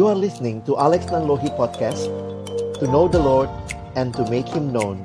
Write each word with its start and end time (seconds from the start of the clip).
You 0.00 0.08
are 0.08 0.16
listening 0.16 0.64
to 0.64 0.80
Alex 0.80 1.12
Nanlohi 1.12 1.52
Podcast 1.60 2.08
To 2.80 2.88
know 2.88 3.04
the 3.04 3.20
Lord 3.20 3.52
and 4.00 4.16
to 4.16 4.24
make 4.32 4.48
Him 4.48 4.72
known 4.72 4.96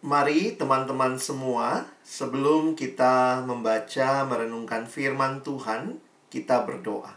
Mari 0.00 0.56
teman-teman 0.56 1.20
semua, 1.20 1.84
sebelum 2.00 2.72
kita 2.72 3.44
membaca 3.44 4.24
merenungkan 4.32 4.88
firman 4.88 5.44
Tuhan, 5.44 6.00
kita 6.32 6.64
berdoa. 6.64 7.12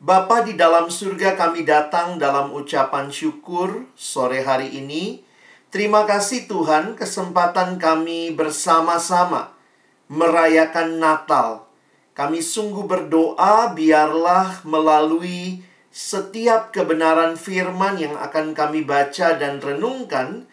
Bapa 0.00 0.48
di 0.48 0.56
dalam 0.56 0.88
surga 0.88 1.36
kami 1.36 1.68
datang 1.68 2.16
dalam 2.16 2.56
ucapan 2.56 3.12
syukur 3.12 3.84
sore 3.92 4.40
hari 4.40 4.80
ini. 4.80 5.28
Terima 5.72 6.04
kasih 6.04 6.52
Tuhan 6.52 7.00
kesempatan 7.00 7.80
kami 7.80 8.28
bersama-sama 8.36 9.56
merayakan 10.04 11.00
Natal. 11.00 11.64
Kami 12.12 12.44
sungguh 12.44 12.84
berdoa 12.84 13.72
biarlah 13.72 14.60
melalui 14.68 15.64
setiap 15.88 16.76
kebenaran 16.76 17.40
firman 17.40 17.96
yang 17.96 18.20
akan 18.20 18.52
kami 18.52 18.84
baca 18.84 19.32
dan 19.40 19.64
renungkan, 19.64 20.44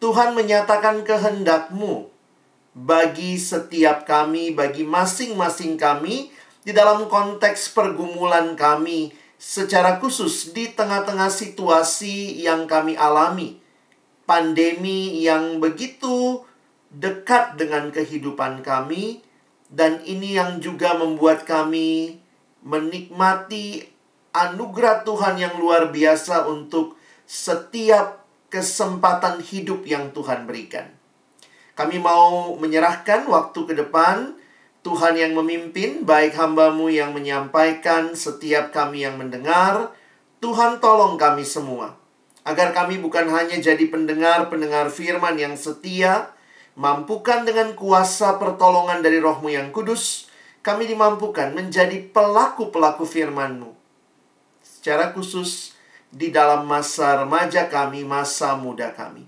Tuhan 0.00 0.32
menyatakan 0.32 1.04
kehendakmu 1.04 2.08
bagi 2.72 3.36
setiap 3.36 4.08
kami, 4.08 4.56
bagi 4.56 4.88
masing-masing 4.88 5.76
kami, 5.76 6.32
di 6.64 6.72
dalam 6.72 7.12
konteks 7.12 7.76
pergumulan 7.76 8.56
kami 8.56 9.12
secara 9.36 10.00
khusus 10.00 10.56
di 10.56 10.72
tengah-tengah 10.72 11.28
situasi 11.28 12.40
yang 12.40 12.64
kami 12.64 12.96
alami. 12.96 13.61
Pandemi 14.22 15.22
yang 15.24 15.58
begitu 15.58 16.46
dekat 16.92 17.58
dengan 17.58 17.90
kehidupan 17.90 18.62
kami 18.62 19.24
dan 19.72 20.04
ini 20.04 20.36
yang 20.36 20.60
juga 20.60 20.94
membuat 20.94 21.48
kami 21.48 22.20
menikmati 22.62 23.88
anugerah 24.30 25.02
Tuhan 25.02 25.40
yang 25.40 25.54
luar 25.56 25.88
biasa 25.90 26.46
untuk 26.46 27.00
setiap 27.24 28.22
kesempatan 28.52 29.40
hidup 29.40 29.88
yang 29.88 30.12
Tuhan 30.12 30.44
berikan. 30.44 30.92
Kami 31.72 31.96
mau 31.96 32.52
menyerahkan 32.60 33.24
waktu 33.24 33.60
ke 33.64 33.72
depan 33.72 34.36
Tuhan 34.82 35.14
yang 35.14 35.38
memimpin, 35.38 36.02
baik 36.02 36.34
hambamu 36.34 36.90
yang 36.90 37.14
menyampaikan, 37.14 38.18
setiap 38.18 38.74
kami 38.74 39.06
yang 39.06 39.14
mendengar. 39.14 39.94
Tuhan 40.42 40.82
tolong 40.82 41.14
kami 41.14 41.46
semua. 41.46 42.01
Agar 42.42 42.74
kami 42.74 42.98
bukan 42.98 43.30
hanya 43.30 43.54
jadi 43.62 43.86
pendengar-pendengar 43.86 44.90
firman 44.90 45.38
yang 45.38 45.54
setia, 45.54 46.34
mampukan 46.74 47.46
dengan 47.46 47.78
kuasa 47.78 48.42
pertolongan 48.42 48.98
dari 48.98 49.22
rohmu 49.22 49.46
yang 49.52 49.70
kudus, 49.70 50.26
kami 50.62 50.90
dimampukan 50.90 51.54
menjadi 51.54 52.02
pelaku-pelaku 52.10 53.06
firmanmu. 53.06 53.70
Secara 54.62 55.14
khusus, 55.14 55.78
di 56.10 56.34
dalam 56.34 56.66
masa 56.66 57.22
remaja 57.22 57.70
kami, 57.70 58.02
masa 58.02 58.58
muda 58.58 58.90
kami. 58.90 59.24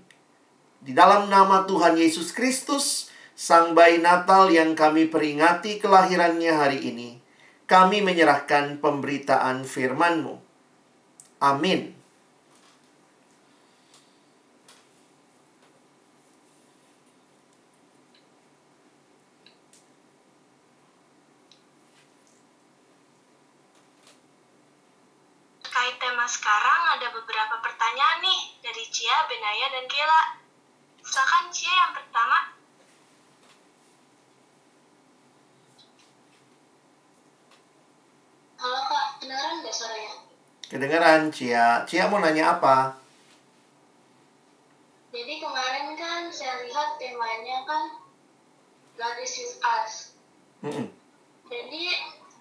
Di 0.85 0.93
dalam 0.93 1.31
nama 1.31 1.65
Tuhan 1.65 1.97
Yesus 1.97 2.29
Kristus, 2.35 3.09
Sang 3.35 3.75
Bayi 3.75 3.99
Natal 3.99 4.47
yang 4.47 4.77
kami 4.79 5.11
peringati 5.11 5.81
kelahirannya 5.81 6.53
hari 6.55 6.79
ini, 6.87 7.19
kami 7.65 8.05
menyerahkan 8.05 8.77
pemberitaan 8.77 9.65
firman-Mu. 9.65 10.37
Amin. 11.41 11.97
Terkait 25.65 25.97
tema 25.97 26.24
sekarang 26.35 26.81
ada 26.99 27.07
beberapa 27.15 27.55
pertanyaan 27.63 28.19
nih 28.19 28.41
dari 28.59 28.83
Cia, 28.91 29.23
Benaya, 29.31 29.71
dan 29.71 29.85
Kela. 29.87 30.23
Silakan 30.99 31.47
Cia 31.55 31.71
yang 31.71 31.93
pertama. 31.95 32.39
Halo 38.59 38.79
kak, 38.89 39.07
kedengeran 39.21 39.55
nggak 39.63 39.75
suaranya? 39.75 40.13
Kedengeran, 40.67 41.21
Cia. 41.31 41.67
Cia 41.87 42.03
mau 42.11 42.19
nanya 42.19 42.59
apa? 42.59 42.99
Jadi 45.15 45.39
kemarin 45.39 45.95
kan 45.95 46.27
saya 46.27 46.67
lihat 46.67 46.99
temanya 46.99 47.63
kan 47.63 47.83
God 48.99 49.15
is 49.23 49.39
with 49.39 49.55
us. 49.63 49.91
Mm-mm. 50.59 50.91
Jadi 51.47 51.83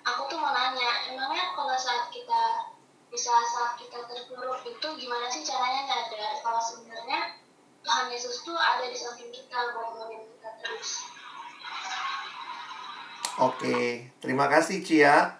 aku 0.03 0.27
tuh 0.27 0.39
mau 0.43 0.51
nanya, 0.51 1.15
emangnya 1.15 1.55
kalau 1.55 1.77
saat 1.79 2.11
kita 2.11 2.74
bisa 3.15 3.31
saat 3.31 3.79
kita 3.79 4.03
terpuruk 4.11 4.59
itu 4.67 4.89
gimana 4.99 5.31
sih 5.31 5.47
caranya 5.47 5.87
nyadar 5.87 6.35
kalau 6.43 6.59
sebenarnya 6.59 7.39
Tuhan 7.87 8.11
Yesus 8.11 8.43
tuh 8.43 8.59
ada 8.59 8.91
di 8.91 8.99
samping 8.99 9.31
kita 9.31 9.55
buat 9.71 9.95
nolongin 9.95 10.27
kita 10.35 10.51
terus. 10.59 10.91
Oke, 13.35 14.11
terima 14.19 14.51
kasih, 14.51 14.83
Cia. 14.83 15.31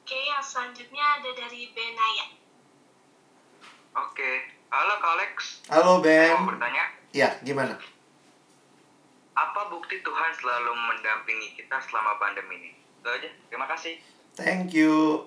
Oke, 0.00 0.16
yang 0.16 0.40
selanjutnya 0.40 1.20
ada 1.20 1.30
dari 1.36 1.68
Benaya. 1.72 2.26
Oke, 4.00 4.30
halo 4.68 4.94
Kak 4.96 5.12
Alex. 5.20 5.34
Halo, 5.68 6.00
Saya 6.00 6.32
mau 6.32 6.48
Ben. 6.48 6.48
bertanya, 6.48 6.84
Ya, 7.12 7.28
gimana? 7.44 7.76
apa 9.34 9.60
bukti 9.66 9.98
Tuhan 10.00 10.30
selalu 10.32 10.72
mendampingi 10.72 11.58
kita 11.60 11.76
selama 11.82 12.16
pandemi 12.16 12.56
ini? 12.56 12.70
Itu 12.72 13.08
aja, 13.10 13.28
terima 13.50 13.66
kasih. 13.66 13.98
Thank 14.32 14.72
you. 14.72 15.26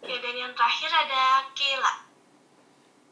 Oke, 0.00 0.16
dan 0.16 0.32
yang 0.32 0.52
terakhir 0.56 0.88
ada 0.88 1.44
Kela. 1.52 1.94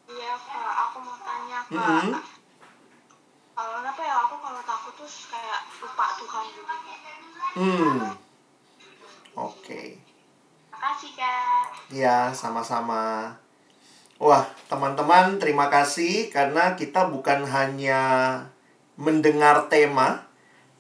Iya 0.09 0.33
kak, 0.41 0.73
aku 0.89 0.97
mau 1.05 1.21
tanya 1.21 1.61
kak. 1.69 1.77
Mm-mm. 1.77 2.17
Kalau 3.53 3.73
kenapa 3.77 4.01
ya 4.01 4.15
aku 4.25 4.35
kalau 4.41 4.61
takut 4.65 4.95
tuh 4.97 5.11
kayak 5.29 5.61
lupa 5.85 6.07
Tuhan 6.17 6.45
gitu. 6.49 6.73
Hmm. 7.61 8.01
Oke. 9.37 10.01
Makasih 10.73 11.13
kak. 11.13 11.93
Ya, 11.93 12.33
sama-sama. 12.33 13.37
Wah, 14.17 14.49
teman-teman, 14.73 15.37
terima 15.37 15.69
kasih 15.69 16.33
karena 16.33 16.73
kita 16.73 17.07
bukan 17.13 17.45
hanya 17.45 18.01
mendengar 18.97 19.69
tema, 19.69 20.27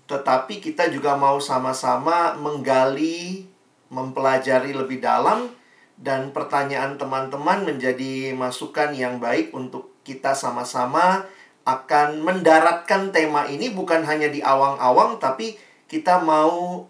tetapi 0.08 0.58
kita 0.58 0.88
juga 0.88 1.14
mau 1.14 1.38
sama-sama 1.38 2.34
menggali, 2.40 3.46
mempelajari 3.92 4.74
lebih 4.74 4.98
dalam, 5.04 5.54
dan 5.98 6.30
pertanyaan 6.30 6.94
teman-teman 6.94 7.66
menjadi 7.66 8.30
masukan 8.38 8.94
yang 8.94 9.18
baik 9.18 9.50
untuk 9.50 9.98
kita 10.06 10.32
sama-sama 10.32 11.26
akan 11.66 12.22
mendaratkan 12.24 13.12
tema 13.12 13.44
ini 13.50 13.68
bukan 13.74 14.06
hanya 14.06 14.30
di 14.30 14.40
awang-awang, 14.40 15.20
tapi 15.20 15.58
kita 15.90 16.22
mau 16.22 16.86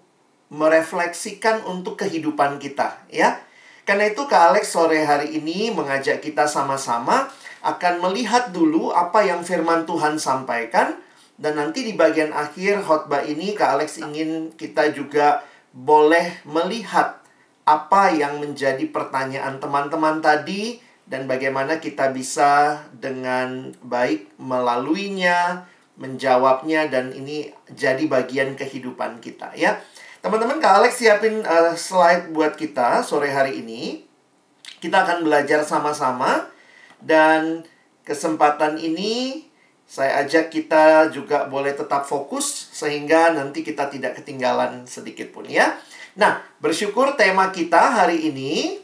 merefleksikan 0.52 1.66
untuk 1.66 1.98
kehidupan 1.98 2.62
kita, 2.62 3.02
ya. 3.10 3.42
Karena 3.88 4.12
itu 4.12 4.28
Kak 4.28 4.52
Alex 4.52 4.76
sore 4.76 5.00
hari 5.02 5.40
ini 5.40 5.72
mengajak 5.72 6.20
kita 6.20 6.44
sama-sama 6.44 7.32
akan 7.64 8.04
melihat 8.04 8.52
dulu 8.52 8.92
apa 8.92 9.24
yang 9.24 9.42
firman 9.42 9.88
Tuhan 9.88 10.20
sampaikan 10.20 11.00
dan 11.38 11.56
nanti 11.58 11.86
di 11.86 11.94
bagian 11.96 12.30
akhir 12.30 12.84
khotbah 12.84 13.24
ini 13.24 13.56
Kak 13.56 13.80
Alex 13.80 13.98
ingin 13.98 14.54
kita 14.54 14.92
juga 14.94 15.42
boleh 15.72 16.42
melihat 16.46 17.17
apa 17.68 18.16
yang 18.16 18.40
menjadi 18.40 18.80
pertanyaan 18.88 19.60
teman-teman 19.60 20.24
tadi 20.24 20.80
dan 21.04 21.28
bagaimana 21.28 21.76
kita 21.76 22.08
bisa 22.16 22.80
dengan 22.96 23.76
baik 23.84 24.32
melaluinya, 24.40 25.68
menjawabnya 26.00 26.88
dan 26.88 27.12
ini 27.12 27.52
jadi 27.68 28.08
bagian 28.08 28.56
kehidupan 28.56 29.20
kita 29.20 29.52
ya. 29.52 29.76
Teman-teman, 30.24 30.58
Kak 30.58 30.80
Alex 30.80 30.98
siapin 30.98 31.44
uh, 31.44 31.76
slide 31.76 32.32
buat 32.32 32.56
kita 32.56 33.04
sore 33.04 33.28
hari 33.28 33.60
ini. 33.60 34.08
Kita 34.80 35.04
akan 35.04 35.28
belajar 35.28 35.60
sama-sama 35.62 36.48
dan 37.04 37.66
kesempatan 38.02 38.80
ini 38.80 39.44
saya 39.88 40.20
ajak 40.20 40.52
kita 40.52 41.08
juga 41.08 41.48
boleh 41.48 41.72
tetap 41.72 42.04
fokus 42.04 42.68
sehingga 42.76 43.32
nanti 43.32 43.64
kita 43.64 43.88
tidak 43.88 44.20
ketinggalan 44.20 44.84
sedikit 44.84 45.32
pun 45.32 45.48
ya. 45.48 45.80
Nah, 46.18 46.42
bersyukur 46.58 47.14
tema 47.14 47.54
kita 47.54 47.78
hari 47.78 48.26
ini 48.26 48.82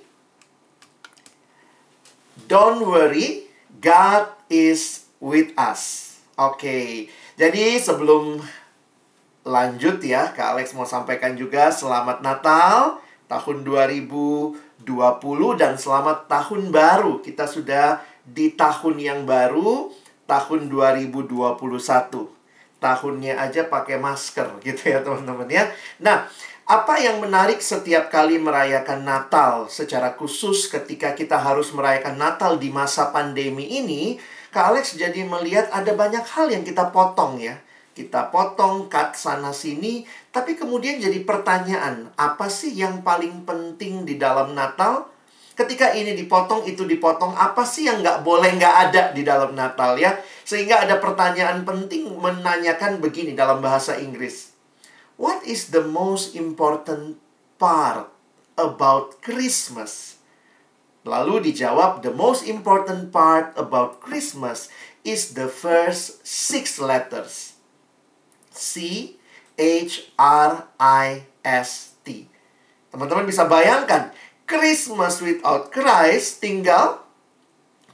Don't 2.47 2.87
worry, 2.87 3.51
God 3.83 4.31
is 4.47 5.11
with 5.19 5.51
us. 5.59 6.15
Oke. 6.39 7.11
Jadi 7.35 7.81
sebelum 7.83 8.39
lanjut 9.43 9.99
ya, 9.99 10.31
Kak 10.31 10.55
Alex 10.55 10.79
mau 10.79 10.87
sampaikan 10.87 11.35
juga 11.35 11.75
selamat 11.75 12.23
Natal 12.23 13.03
tahun 13.27 13.67
2020 13.67 14.85
dan 15.59 15.75
selamat 15.75 16.31
tahun 16.31 16.71
baru. 16.71 17.19
Kita 17.19 17.51
sudah 17.51 17.99
di 18.23 18.55
tahun 18.55 19.01
yang 19.03 19.21
baru, 19.27 19.91
tahun 20.31 20.71
2021. 20.71 22.31
tahunnya 22.85 23.41
aja 23.41 23.65
pakai 23.65 23.97
masker 23.97 24.61
gitu 24.61 24.93
ya 24.93 25.01
teman-teman 25.01 25.49
ya. 25.49 25.65
Nah, 26.05 26.29
apa 26.65 26.97
yang 26.97 27.21
menarik 27.21 27.61
setiap 27.61 28.09
kali 28.09 28.41
merayakan 28.41 29.05
Natal 29.05 29.69
secara 29.69 30.17
khusus 30.17 30.73
ketika 30.73 31.13
kita 31.13 31.37
harus 31.37 31.69
merayakan 31.77 32.17
Natal 32.17 32.57
di 32.57 32.73
masa 32.73 33.13
pandemi 33.13 33.69
ini, 33.69 34.17
Kak 34.49 34.73
Alex 34.73 34.97
jadi 34.97 35.29
melihat 35.29 35.69
ada 35.69 35.93
banyak 35.93 36.25
hal 36.25 36.49
yang 36.49 36.65
kita 36.65 36.89
potong 36.89 37.37
ya. 37.37 37.61
Kita 37.93 38.33
potong 38.33 38.89
cut 38.89 39.13
sana 39.13 39.53
sini, 39.53 40.09
tapi 40.33 40.57
kemudian 40.57 40.99
jadi 40.99 41.21
pertanyaan, 41.23 42.11
apa 42.17 42.49
sih 42.49 42.73
yang 42.73 43.05
paling 43.05 43.45
penting 43.45 44.09
di 44.09 44.17
dalam 44.17 44.57
Natal? 44.57 45.07
Ketika 45.55 45.93
ini 45.95 46.17
dipotong, 46.17 46.67
itu 46.67 46.89
dipotong, 46.89 47.37
apa 47.37 47.63
sih 47.63 47.87
yang 47.87 48.03
nggak 48.03 48.25
boleh 48.27 48.57
nggak 48.57 48.77
ada 48.89 49.03
di 49.15 49.23
dalam 49.23 49.53
Natal 49.55 50.01
ya? 50.01 50.17
Sehingga 50.43 50.83
ada 50.83 50.99
pertanyaan 50.99 51.63
penting 51.63 52.09
menanyakan 52.19 52.99
begini 52.99 53.37
dalam 53.37 53.63
bahasa 53.63 53.95
Inggris. 54.01 54.54
What 55.15 55.47
is 55.47 55.71
the 55.71 55.85
most 55.85 56.35
important 56.35 57.23
part 57.61 58.11
about 58.59 59.23
Christmas? 59.23 60.19
Lalu 61.05 61.53
dijawab, 61.53 62.01
the 62.01 62.11
most 62.11 62.49
important 62.49 63.13
part 63.13 63.53
about 63.55 64.01
Christmas 64.01 64.73
is 65.05 65.37
the 65.37 65.47
first 65.47 66.25
six 66.25 66.81
letters. 66.81 67.61
C 68.51 69.15
H 69.55 70.11
R 70.17 70.67
I 70.81 71.29
S 71.45 71.95
T. 72.03 72.27
Teman-teman 72.89 73.29
bisa 73.29 73.45
bayangkan, 73.45 74.11
Christmas 74.49 75.21
without 75.21 75.69
Christ 75.69 76.41
tinggal 76.41 77.04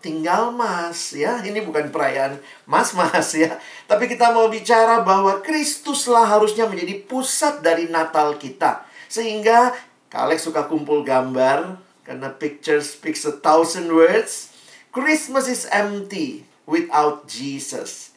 tinggal 0.00 0.50
mas 0.50 1.12
ya. 1.12 1.40
Ini 1.44 1.62
bukan 1.64 1.92
perayaan 1.92 2.40
mas-mas 2.64 3.36
ya. 3.36 3.56
Tapi 3.86 4.08
kita 4.10 4.32
mau 4.34 4.48
bicara 4.48 5.04
bahwa 5.04 5.38
Kristuslah 5.44 6.26
harusnya 6.26 6.66
menjadi 6.66 7.04
pusat 7.04 7.60
dari 7.60 7.86
Natal 7.86 8.36
kita. 8.40 8.84
Sehingga 9.06 9.76
Kalek 10.10 10.42
suka 10.42 10.66
kumpul 10.66 11.06
gambar 11.06 11.78
karena 12.02 12.34
picture 12.34 12.82
speaks 12.82 13.22
a 13.22 13.30
thousand 13.30 13.94
words. 13.94 14.50
Christmas 14.90 15.46
is 15.46 15.70
empty 15.70 16.42
without 16.66 17.30
Jesus. 17.30 18.10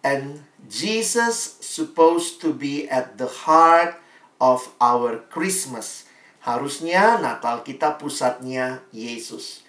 And 0.00 0.48
Jesus 0.64 1.60
supposed 1.60 2.40
to 2.40 2.56
be 2.56 2.88
at 2.88 3.20
the 3.20 3.28
heart 3.44 4.00
of 4.40 4.72
our 4.80 5.20
Christmas. 5.28 6.08
Harusnya 6.40 7.20
Natal 7.20 7.60
kita 7.60 8.00
pusatnya 8.00 8.80
Yesus 8.88 9.67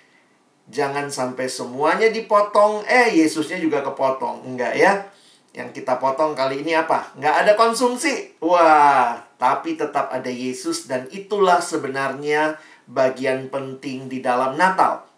Jangan 0.69 1.09
sampai 1.09 1.49
semuanya 1.49 2.13
dipotong, 2.13 2.85
eh 2.85 3.09
Yesusnya 3.17 3.57
juga 3.57 3.81
kepotong. 3.81 4.45
Enggak 4.45 4.77
ya. 4.77 4.93
Yang 5.49 5.81
kita 5.81 5.97
potong 5.97 6.37
kali 6.37 6.61
ini 6.61 6.77
apa? 6.77 7.09
Enggak 7.17 7.35
ada 7.41 7.53
konsumsi. 7.57 8.37
Wah, 8.37 9.17
tapi 9.41 9.73
tetap 9.73 10.13
ada 10.13 10.29
Yesus 10.29 10.85
dan 10.85 11.09
itulah 11.09 11.57
sebenarnya 11.57 12.61
bagian 12.85 13.49
penting 13.49 14.05
di 14.05 14.21
dalam 14.21 14.53
Natal. 14.53 15.09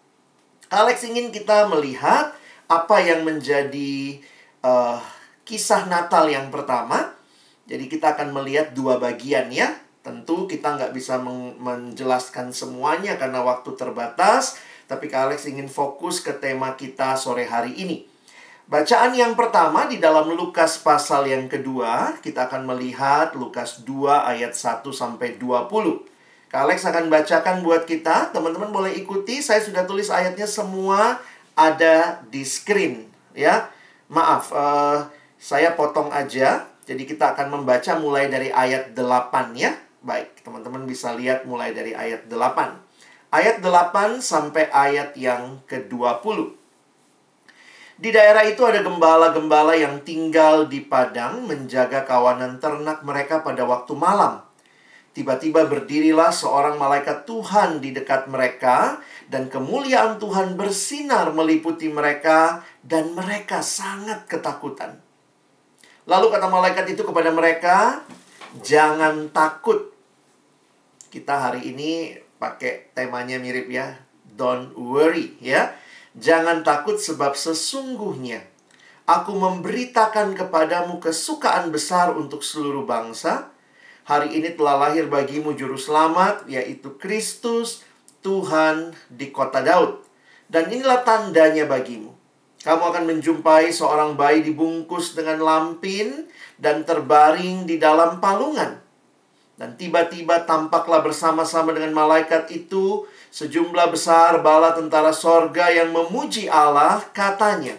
Alex 0.72 1.04
ingin 1.04 1.28
kita 1.28 1.68
melihat 1.68 2.32
apa 2.64 2.96
yang 3.04 3.28
menjadi 3.28 4.24
uh, 4.64 4.96
kisah 5.44 5.84
Natal 5.84 6.32
yang 6.32 6.48
pertama. 6.48 7.12
Jadi 7.68 7.92
kita 7.92 8.16
akan 8.16 8.32
melihat 8.32 8.72
dua 8.72 8.96
bagian 8.96 9.52
ya. 9.52 9.68
Tentu 10.00 10.48
kita 10.48 10.80
nggak 10.80 10.96
bisa 10.96 11.20
menjelaskan 11.60 12.56
semuanya 12.56 13.20
karena 13.20 13.44
waktu 13.44 13.76
terbatas. 13.76 14.56
Tapi 14.92 15.08
Kak 15.08 15.32
Alex 15.32 15.48
ingin 15.48 15.72
fokus 15.72 16.20
ke 16.20 16.36
tema 16.36 16.76
kita 16.76 17.16
sore 17.16 17.48
hari 17.48 17.72
ini. 17.80 18.04
Bacaan 18.68 19.16
yang 19.16 19.32
pertama 19.32 19.88
di 19.88 19.96
dalam 19.96 20.28
Lukas 20.36 20.76
pasal 20.84 21.32
yang 21.32 21.48
kedua, 21.48 22.20
kita 22.20 22.44
akan 22.44 22.68
melihat 22.68 23.32
Lukas 23.32 23.88
2 23.88 24.28
ayat 24.28 24.52
1 24.52 24.84
sampai 24.92 25.40
20. 25.40 26.04
Kak 26.52 26.68
Alex 26.68 26.84
akan 26.84 27.08
bacakan 27.08 27.64
buat 27.64 27.88
kita, 27.88 28.36
teman-teman 28.36 28.68
boleh 28.68 28.92
ikuti. 28.92 29.40
Saya 29.40 29.64
sudah 29.64 29.88
tulis 29.88 30.12
ayatnya 30.12 30.44
semua 30.44 31.24
ada 31.56 32.20
di 32.28 32.44
screen, 32.44 33.08
ya. 33.32 33.72
Maaf, 34.12 34.52
uh, 34.52 35.08
saya 35.40 35.72
potong 35.72 36.12
aja. 36.12 36.68
Jadi 36.84 37.08
kita 37.08 37.32
akan 37.32 37.48
membaca 37.48 37.96
mulai 37.96 38.28
dari 38.28 38.52
ayat 38.52 38.92
8 38.92 39.56
ya. 39.56 39.72
Baik, 40.04 40.44
teman-teman 40.44 40.84
bisa 40.84 41.16
lihat 41.16 41.48
mulai 41.48 41.72
dari 41.72 41.96
ayat 41.96 42.28
8 42.28 42.81
ayat 43.32 43.64
8 43.64 44.20
sampai 44.20 44.68
ayat 44.68 45.16
yang 45.16 45.64
ke-20. 45.64 46.60
Di 48.02 48.10
daerah 48.12 48.44
itu 48.44 48.60
ada 48.68 48.84
gembala-gembala 48.84 49.72
yang 49.78 50.04
tinggal 50.04 50.68
di 50.68 50.84
padang 50.84 51.48
menjaga 51.48 52.04
kawanan 52.04 52.60
ternak 52.60 53.00
mereka 53.06 53.40
pada 53.40 53.64
waktu 53.64 53.94
malam. 53.96 54.44
Tiba-tiba 55.12 55.68
berdirilah 55.68 56.32
seorang 56.32 56.80
malaikat 56.80 57.28
Tuhan 57.28 57.84
di 57.84 57.92
dekat 57.92 58.32
mereka, 58.32 58.96
dan 59.28 59.52
kemuliaan 59.52 60.16
Tuhan 60.16 60.56
bersinar 60.56 61.36
meliputi 61.36 61.92
mereka, 61.92 62.64
dan 62.80 63.12
mereka 63.12 63.60
sangat 63.60 64.24
ketakutan. 64.24 64.98
Lalu 66.08 66.26
kata 66.32 66.48
malaikat 66.48 66.88
itu 66.90 67.04
kepada 67.04 67.28
mereka, 67.28 68.02
"Jangan 68.64 69.30
takut." 69.30 69.92
Kita 71.12 71.38
hari 71.38 71.70
ini 71.70 72.16
pakai 72.42 72.90
temanya 72.98 73.38
mirip 73.38 73.70
ya. 73.70 74.02
Don't 74.34 74.74
worry 74.74 75.38
ya. 75.38 75.78
Jangan 76.18 76.66
takut 76.66 76.98
sebab 76.98 77.38
sesungguhnya 77.38 78.42
aku 79.06 79.38
memberitakan 79.38 80.34
kepadamu 80.34 80.98
kesukaan 80.98 81.70
besar 81.70 82.10
untuk 82.18 82.42
seluruh 82.42 82.82
bangsa. 82.82 83.54
Hari 84.02 84.34
ini 84.34 84.58
telah 84.58 84.82
lahir 84.82 85.06
bagimu 85.06 85.54
juru 85.54 85.78
selamat 85.78 86.50
yaitu 86.50 86.98
Kristus 86.98 87.86
Tuhan 88.26 88.98
di 89.06 89.30
kota 89.30 89.62
Daud. 89.62 90.02
Dan 90.50 90.68
inilah 90.68 91.06
tandanya 91.06 91.64
bagimu. 91.70 92.10
Kamu 92.66 92.82
akan 92.82 93.04
menjumpai 93.08 93.70
seorang 93.70 94.18
bayi 94.18 94.42
dibungkus 94.42 95.14
dengan 95.14 95.38
lampin 95.40 96.26
dan 96.58 96.82
terbaring 96.82 97.64
di 97.64 97.78
dalam 97.78 98.18
palungan. 98.18 98.81
Dan 99.56 99.76
tiba-tiba 99.76 100.48
tampaklah 100.48 101.04
bersama-sama 101.04 101.76
dengan 101.76 101.92
malaikat 101.92 102.48
itu 102.50 103.04
sejumlah 103.28 103.92
besar 103.92 104.40
bala 104.40 104.72
tentara 104.72 105.12
sorga 105.12 105.68
yang 105.68 105.92
memuji 105.92 106.48
Allah 106.48 107.04
katanya. 107.12 107.76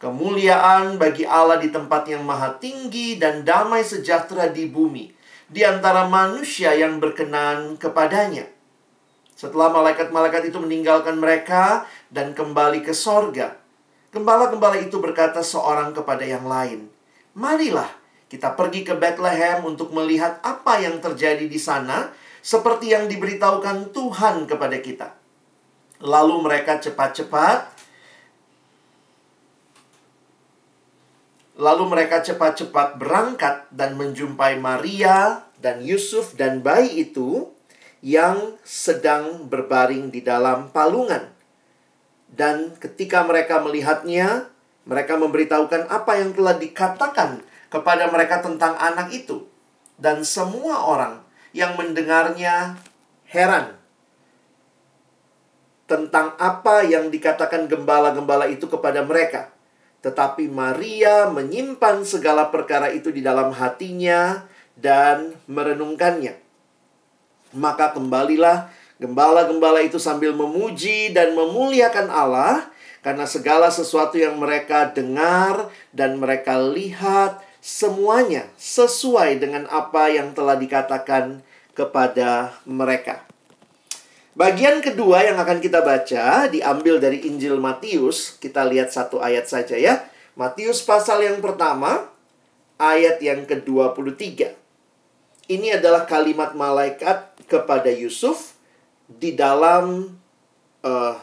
Kemuliaan 0.00 0.96
bagi 0.96 1.28
Allah 1.28 1.60
di 1.60 1.68
tempat 1.68 2.08
yang 2.08 2.24
maha 2.24 2.56
tinggi 2.56 3.20
dan 3.20 3.44
damai 3.44 3.84
sejahtera 3.84 4.48
di 4.48 4.64
bumi. 4.64 5.12
Di 5.50 5.60
antara 5.66 6.08
manusia 6.08 6.72
yang 6.72 7.02
berkenan 7.02 7.76
kepadanya. 7.76 8.48
Setelah 9.36 9.68
malaikat-malaikat 9.76 10.48
itu 10.48 10.56
meninggalkan 10.56 11.20
mereka 11.20 11.84
dan 12.08 12.32
kembali 12.32 12.80
ke 12.80 12.96
sorga. 12.96 13.60
Gembala-gembala 14.08 14.80
itu 14.80 14.96
berkata 15.02 15.44
seorang 15.44 15.92
kepada 15.92 16.24
yang 16.24 16.48
lain. 16.48 16.88
Marilah 17.36 17.99
kita 18.30 18.54
pergi 18.54 18.86
ke 18.86 18.94
Bethlehem 18.94 19.66
untuk 19.66 19.90
melihat 19.90 20.38
apa 20.46 20.78
yang 20.78 21.02
terjadi 21.02 21.50
di 21.50 21.58
sana, 21.58 22.14
seperti 22.38 22.94
yang 22.94 23.10
diberitahukan 23.10 23.90
Tuhan 23.90 24.46
kepada 24.46 24.78
kita. 24.78 25.08
Lalu 26.00 26.46
mereka 26.46 26.78
cepat-cepat 26.78 27.82
Lalu 31.60 31.92
mereka 31.92 32.24
cepat-cepat 32.24 32.96
berangkat 32.96 33.68
dan 33.68 33.92
menjumpai 33.92 34.56
Maria 34.56 35.44
dan 35.60 35.84
Yusuf 35.84 36.32
dan 36.32 36.64
bayi 36.64 37.04
itu 37.04 37.52
yang 38.00 38.56
sedang 38.64 39.44
berbaring 39.44 40.08
di 40.08 40.24
dalam 40.24 40.72
palungan. 40.72 41.28
Dan 42.32 42.72
ketika 42.80 43.28
mereka 43.28 43.60
melihatnya, 43.60 44.48
mereka 44.88 45.20
memberitahukan 45.20 45.92
apa 45.92 46.12
yang 46.16 46.32
telah 46.32 46.56
dikatakan 46.56 47.44
kepada 47.70 48.10
mereka 48.10 48.42
tentang 48.42 48.76
anak 48.76 49.14
itu. 49.14 49.46
Dan 49.96 50.26
semua 50.26 50.84
orang 50.84 51.22
yang 51.54 51.78
mendengarnya 51.78 52.76
heran 53.30 53.78
tentang 55.90 56.38
apa 56.38 56.86
yang 56.86 57.10
dikatakan 57.10 57.66
gembala-gembala 57.66 58.46
itu 58.46 58.70
kepada 58.70 59.02
mereka. 59.02 59.50
Tetapi 60.00 60.46
Maria 60.46 61.26
menyimpan 61.28 62.06
segala 62.06 62.48
perkara 62.48 62.94
itu 62.94 63.10
di 63.10 63.20
dalam 63.20 63.50
hatinya 63.50 64.46
dan 64.78 65.34
merenungkannya. 65.50 66.38
Maka 67.58 67.90
kembalilah 67.92 68.70
gembala-gembala 69.02 69.82
itu 69.82 69.98
sambil 69.98 70.30
memuji 70.30 71.10
dan 71.10 71.34
memuliakan 71.34 72.06
Allah 72.06 72.70
karena 73.02 73.26
segala 73.26 73.68
sesuatu 73.68 74.14
yang 74.14 74.38
mereka 74.38 74.88
dengar 74.88 75.68
dan 75.90 76.16
mereka 76.22 76.56
lihat 76.60 77.42
semuanya 77.60 78.48
sesuai 78.56 79.36
dengan 79.40 79.68
apa 79.68 80.08
yang 80.08 80.32
telah 80.32 80.56
dikatakan 80.56 81.44
kepada 81.76 82.56
mereka. 82.64 83.24
Bagian 84.34 84.80
kedua 84.80 85.20
yang 85.28 85.36
akan 85.36 85.60
kita 85.60 85.84
baca 85.84 86.48
diambil 86.48 86.96
dari 86.96 87.28
Injil 87.28 87.60
Matius. 87.60 88.40
Kita 88.40 88.64
lihat 88.64 88.88
satu 88.88 89.20
ayat 89.20 89.46
saja 89.46 89.76
ya. 89.76 90.00
Matius 90.32 90.80
pasal 90.80 91.20
yang 91.28 91.44
pertama 91.44 92.08
ayat 92.80 93.20
yang 93.20 93.44
ke-23. 93.44 94.56
Ini 95.50 95.76
adalah 95.76 96.08
kalimat 96.08 96.56
malaikat 96.56 97.36
kepada 97.44 97.90
Yusuf 97.92 98.56
di 99.10 99.34
dalam 99.34 100.14
uh, 100.86 101.14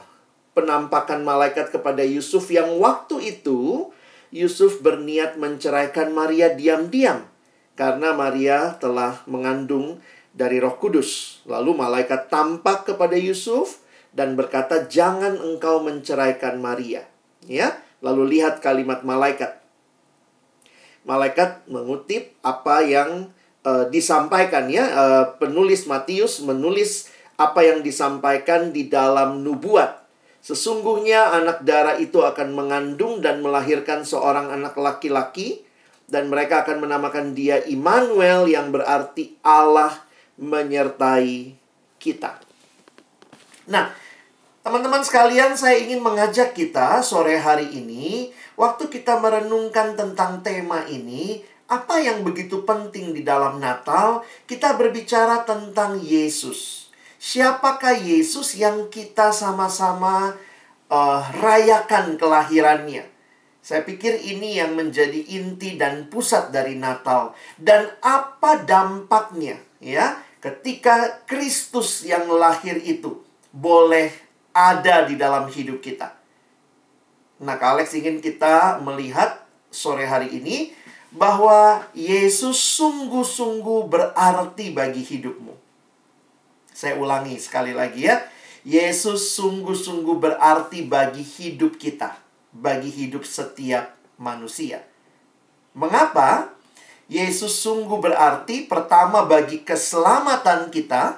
penampakan 0.51 1.23
malaikat 1.23 1.71
kepada 1.73 2.03
Yusuf 2.03 2.51
yang 2.51 2.75
waktu 2.77 3.39
itu 3.39 3.89
Yusuf 4.33 4.83
berniat 4.83 5.39
menceraikan 5.39 6.11
Maria 6.11 6.51
diam-diam 6.51 7.23
karena 7.77 8.11
Maria 8.11 8.75
telah 8.81 9.21
mengandung 9.29 10.01
dari 10.33 10.57
Roh 10.57 10.75
Kudus. 10.75 11.41
Lalu 11.49 11.77
malaikat 11.77 12.27
tampak 12.27 12.89
kepada 12.89 13.15
Yusuf 13.15 13.81
dan 14.11 14.33
berkata, 14.33 14.89
"Jangan 14.89 15.37
engkau 15.37 15.85
menceraikan 15.85 16.57
Maria." 16.57 17.05
Ya, 17.45 17.79
lalu 18.03 18.37
lihat 18.37 18.59
kalimat 18.59 19.05
malaikat. 19.05 19.61
Malaikat 21.07 21.63
mengutip 21.71 22.35
apa 22.43 22.83
yang 22.83 23.31
uh, 23.63 23.87
disampaikan 23.87 24.67
ya, 24.67 24.83
uh, 24.91 25.25
penulis 25.39 25.87
Matius 25.87 26.43
menulis 26.43 27.07
apa 27.39 27.63
yang 27.63 27.85
disampaikan 27.85 28.75
di 28.75 28.89
dalam 28.91 29.45
nubuat 29.45 30.06
Sesungguhnya 30.47 31.35
anak 31.35 31.67
darah 31.67 31.99
itu 31.99 32.23
akan 32.23 32.55
mengandung 32.55 33.19
dan 33.19 33.43
melahirkan 33.43 34.07
seorang 34.07 34.47
anak 34.47 34.79
laki-laki 34.79 35.67
dan 36.07 36.31
mereka 36.31 36.63
akan 36.63 36.87
menamakan 36.87 37.35
dia 37.35 37.59
Immanuel 37.67 38.47
yang 38.47 38.71
berarti 38.71 39.35
Allah 39.43 39.91
menyertai 40.39 41.51
kita. 41.99 42.39
Nah, 43.67 43.91
teman-teman 44.63 45.03
sekalian, 45.03 45.59
saya 45.59 45.83
ingin 45.83 45.99
mengajak 45.99 46.55
kita 46.55 47.03
sore 47.03 47.35
hari 47.35 47.67
ini 47.67 48.31
waktu 48.55 48.87
kita 48.87 49.19
merenungkan 49.19 49.99
tentang 49.99 50.39
tema 50.47 50.87
ini, 50.87 51.43
apa 51.67 51.99
yang 51.99 52.23
begitu 52.23 52.63
penting 52.63 53.11
di 53.11 53.27
dalam 53.27 53.59
Natal, 53.59 54.23
kita 54.47 54.79
berbicara 54.79 55.43
tentang 55.43 55.99
Yesus. 55.99 56.86
Siapakah 57.17 57.97
Yesus 57.97 58.53
yang 58.61 58.93
kita 58.93 59.33
sama-sama 59.33 60.37
uh, 60.89 61.21
rayakan 61.41 62.17
kelahirannya? 62.17 63.09
Saya 63.65 63.83
pikir 63.83 64.21
ini 64.21 64.55
yang 64.55 64.77
menjadi 64.77 65.27
inti 65.27 65.75
dan 65.75 66.07
pusat 66.07 66.53
dari 66.53 66.77
Natal. 66.77 67.35
Dan 67.59 67.89
apa 67.99 68.63
dampaknya 68.63 69.59
ya 69.81 70.23
ketika 70.39 71.25
Kristus 71.27 72.05
yang 72.05 72.29
lahir 72.31 72.79
itu 72.79 73.25
boleh 73.51 74.13
ada 74.53 75.03
di 75.03 75.17
dalam 75.17 75.49
hidup 75.49 75.81
kita. 75.83 76.15
Nah, 77.37 77.57
Kak 77.57 77.77
Alex 77.77 77.93
ingin 77.93 78.17
kita 78.17 78.81
melihat 78.81 79.45
sore 79.69 80.09
hari 80.09 80.33
ini 80.33 80.73
bahwa 81.13 81.85
Yesus 81.93 82.57
sungguh-sungguh 82.77 83.85
berarti 83.89 84.73
bagi 84.73 85.05
hidupmu. 85.05 85.66
Saya 86.77 86.93
ulangi 87.01 87.41
sekali 87.41 87.73
lagi 87.73 88.05
ya. 88.05 88.21
Yesus 88.61 89.33
sungguh-sungguh 89.33 90.21
berarti 90.21 90.85
bagi 90.85 91.25
hidup 91.25 91.81
kita, 91.81 92.13
bagi 92.53 92.93
hidup 92.93 93.25
setiap 93.25 93.97
manusia. 94.21 94.85
Mengapa? 95.73 96.53
Yesus 97.09 97.65
sungguh 97.65 97.97
berarti 97.97 98.69
pertama 98.69 99.25
bagi 99.25 99.65
keselamatan 99.65 100.69
kita 100.69 101.17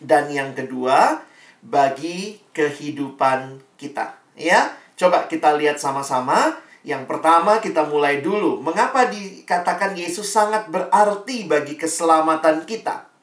dan 0.00 0.32
yang 0.32 0.56
kedua 0.56 1.20
bagi 1.60 2.40
kehidupan 2.56 3.60
kita. 3.76 4.16
Ya, 4.40 4.72
coba 4.96 5.28
kita 5.28 5.52
lihat 5.52 5.76
sama-sama. 5.76 6.56
Yang 6.80 7.12
pertama 7.12 7.60
kita 7.60 7.84
mulai 7.84 8.24
dulu. 8.24 8.64
Mengapa 8.64 9.04
dikatakan 9.04 9.92
Yesus 9.92 10.32
sangat 10.32 10.72
berarti 10.72 11.44
bagi 11.44 11.76
keselamatan 11.76 12.64
kita? 12.64 13.13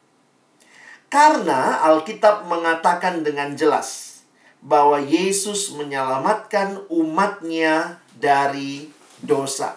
Karena 1.12 1.84
Alkitab 1.91 2.48
mengatakan 2.48 3.20
dengan 3.20 3.51
jelas 3.51 4.24
bahwa 4.63 4.96
Yesus 4.96 5.75
menyelamatkan 5.75 6.88
umatnya 6.88 8.00
dari 8.15 8.88
dosa. 9.20 9.75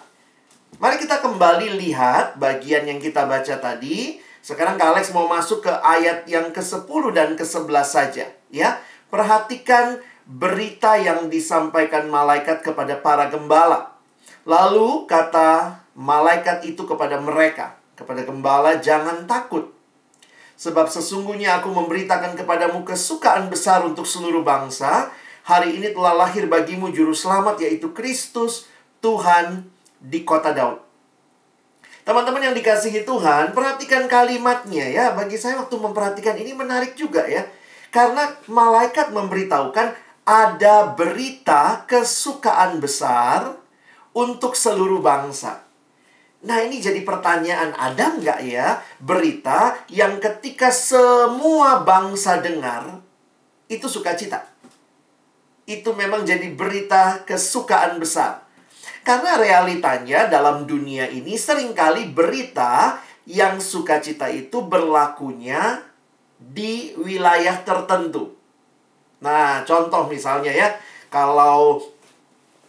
Mari 0.78 1.02
kita 1.02 1.18
kembali 1.18 1.74
lihat 1.74 2.38
bagian 2.38 2.86
yang 2.86 3.02
kita 3.02 3.26
baca 3.26 3.58
tadi. 3.58 4.22
Sekarang 4.46 4.78
Kak 4.78 4.94
Alex 4.94 5.10
mau 5.10 5.26
masuk 5.26 5.66
ke 5.66 5.74
ayat 5.74 6.22
yang 6.30 6.54
ke-10 6.54 7.02
dan 7.10 7.34
ke-11 7.34 7.82
saja. 7.82 8.30
ya. 8.54 8.78
Perhatikan 9.10 9.98
berita 10.30 10.94
yang 11.02 11.26
disampaikan 11.26 12.06
malaikat 12.06 12.62
kepada 12.62 12.94
para 13.02 13.26
gembala. 13.26 13.90
Lalu 14.46 15.10
kata 15.10 15.82
malaikat 15.98 16.62
itu 16.62 16.86
kepada 16.86 17.18
mereka, 17.18 17.74
kepada 17.98 18.22
gembala, 18.22 18.78
jangan 18.78 19.26
takut. 19.26 19.74
Sebab 20.54 20.86
sesungguhnya 20.86 21.58
aku 21.58 21.74
memberitakan 21.74 22.38
kepadamu 22.38 22.86
kesukaan 22.86 23.50
besar 23.50 23.82
untuk 23.82 24.06
seluruh 24.06 24.46
bangsa. 24.46 25.10
Hari 25.44 25.76
ini 25.76 25.92
telah 25.92 26.14
lahir 26.14 26.46
bagimu 26.46 26.94
juru 26.94 27.12
selamat 27.12 27.60
yaitu 27.60 27.90
Kristus 27.90 28.70
Tuhan 29.02 29.66
di 29.98 30.22
kota 30.22 30.54
Daud. 30.54 30.80
Teman-teman 32.04 32.52
yang 32.52 32.56
dikasihi 32.56 33.08
Tuhan, 33.08 33.56
perhatikan 33.56 34.04
kalimatnya 34.04 34.84
ya. 34.92 35.04
Bagi 35.16 35.40
saya 35.40 35.56
waktu 35.60 35.76
memperhatikan 35.80 36.36
ini 36.36 36.52
menarik 36.52 36.92
juga 36.94 37.24
ya. 37.24 37.48
Karena 37.88 38.28
malaikat 38.44 39.12
memberitahukan 39.12 39.96
ada 40.24 40.92
berita 40.92 41.84
kesukaan 41.88 42.80
besar 42.80 43.56
untuk 44.12 44.56
seluruh 44.56 45.00
bangsa. 45.00 45.64
Nah 46.44 46.60
ini 46.60 46.76
jadi 46.76 47.00
pertanyaan, 47.00 47.72
ada 47.72 48.20
nggak 48.20 48.40
ya 48.44 48.76
berita 49.00 49.80
yang 49.88 50.20
ketika 50.20 50.68
semua 50.68 51.80
bangsa 51.80 52.44
dengar, 52.44 53.00
itu 53.66 53.88
sukacita? 53.88 54.44
Itu 55.64 55.96
memang 55.96 56.28
jadi 56.28 56.52
berita 56.52 57.24
kesukaan 57.24 57.96
besar. 57.96 58.44
Karena 59.00 59.40
realitanya 59.40 60.28
dalam 60.28 60.68
dunia 60.68 61.08
ini 61.08 61.36
sering 61.40 61.72
kali 61.72 62.12
berita 62.12 63.00
yang 63.24 63.56
sukacita 63.56 64.28
itu 64.28 64.60
berlakunya 64.64 65.80
di 66.36 66.92
wilayah 67.00 67.56
tertentu. 67.64 68.36
Nah, 69.24 69.64
contoh 69.64 70.04
misalnya 70.12 70.52
ya, 70.52 70.68
kalau 71.08 71.80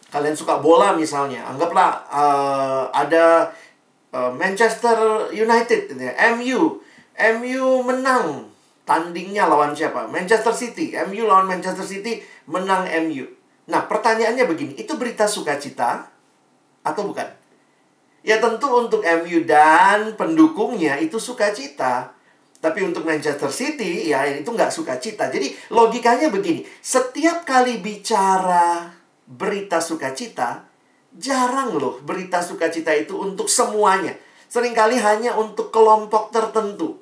kalian 0.07 0.35
suka 0.35 0.63
bola 0.63 0.95
misalnya, 0.95 1.43
anggaplah 1.43 2.07
uh, 2.07 2.87
ada 2.95 3.51
Eh, 4.15 4.31
Manchester 4.31 5.27
United 5.35 5.91
ini 5.91 6.07
ya, 6.07 6.13
MU. 6.39 6.79
MU 7.15 7.65
menang 7.83 8.47
tandingnya 8.87 9.43
lawan 9.43 9.75
siapa? 9.75 10.07
Manchester 10.07 10.55
City. 10.55 10.95
MU 11.11 11.27
lawan 11.27 11.51
Manchester 11.51 11.83
City 11.83 12.23
menang 12.47 12.87
MU. 13.07 13.27
Nah, 13.67 13.83
pertanyaannya 13.91 14.47
begini, 14.47 14.73
itu 14.79 14.95
berita 14.95 15.27
sukacita 15.27 16.07
atau 16.85 17.11
bukan? 17.11 17.27
Ya 18.23 18.39
tentu 18.39 18.71
untuk 18.71 19.03
MU 19.03 19.43
dan 19.43 20.15
pendukungnya 20.15 20.95
itu 20.95 21.19
sukacita. 21.19 22.15
Tapi 22.63 22.81
untuk 22.81 23.05
Manchester 23.05 23.51
City 23.51 24.09
ya 24.09 24.25
itu 24.25 24.47
nggak 24.47 24.71
sukacita. 24.71 25.29
Jadi 25.29 25.53
logikanya 25.69 26.31
begini, 26.31 26.65
setiap 26.81 27.45
kali 27.45 27.77
bicara 27.83 28.89
berita 29.29 29.77
sukacita, 29.77 30.64
Jarang 31.15 31.79
loh 31.79 32.03
berita 32.03 32.43
sukacita 32.43 32.91
itu 32.91 33.15
untuk 33.15 33.47
semuanya. 33.47 34.11
Seringkali 34.51 34.99
hanya 34.99 35.35
untuk 35.39 35.71
kelompok 35.71 36.31
tertentu. 36.31 36.99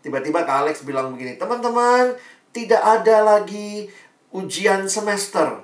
Tiba-tiba 0.00 0.42
Kak 0.48 0.66
Alex 0.66 0.82
bilang 0.82 1.12
begini, 1.12 1.36
teman-teman, 1.36 2.16
tidak 2.50 2.80
ada 2.80 3.20
lagi 3.20 3.86
ujian 4.32 4.88
semester. 4.88 5.60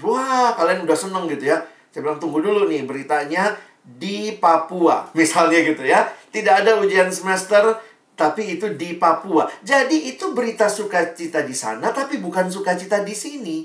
Wah, 0.00 0.56
kalian 0.56 0.88
udah 0.88 0.96
seneng 0.96 1.28
gitu 1.28 1.52
ya. 1.52 1.60
Saya 1.92 2.00
bilang, 2.08 2.16
tunggu 2.16 2.40
dulu 2.40 2.64
nih 2.72 2.88
beritanya 2.88 3.52
di 3.84 4.40
Papua. 4.40 5.06
Misalnya 5.18 5.60
gitu 5.60 5.84
ya. 5.84 6.08
Tidak 6.32 6.64
ada 6.64 6.80
ujian 6.80 7.12
semester, 7.12 7.76
tapi 8.16 8.56
itu 8.56 8.72
di 8.72 8.96
Papua. 8.96 9.44
Jadi 9.60 10.08
itu 10.08 10.32
berita 10.32 10.72
sukacita 10.72 11.44
di 11.44 11.52
sana, 11.52 11.92
tapi 11.92 12.16
bukan 12.16 12.48
sukacita 12.48 13.04
di 13.04 13.12
sini. 13.12 13.58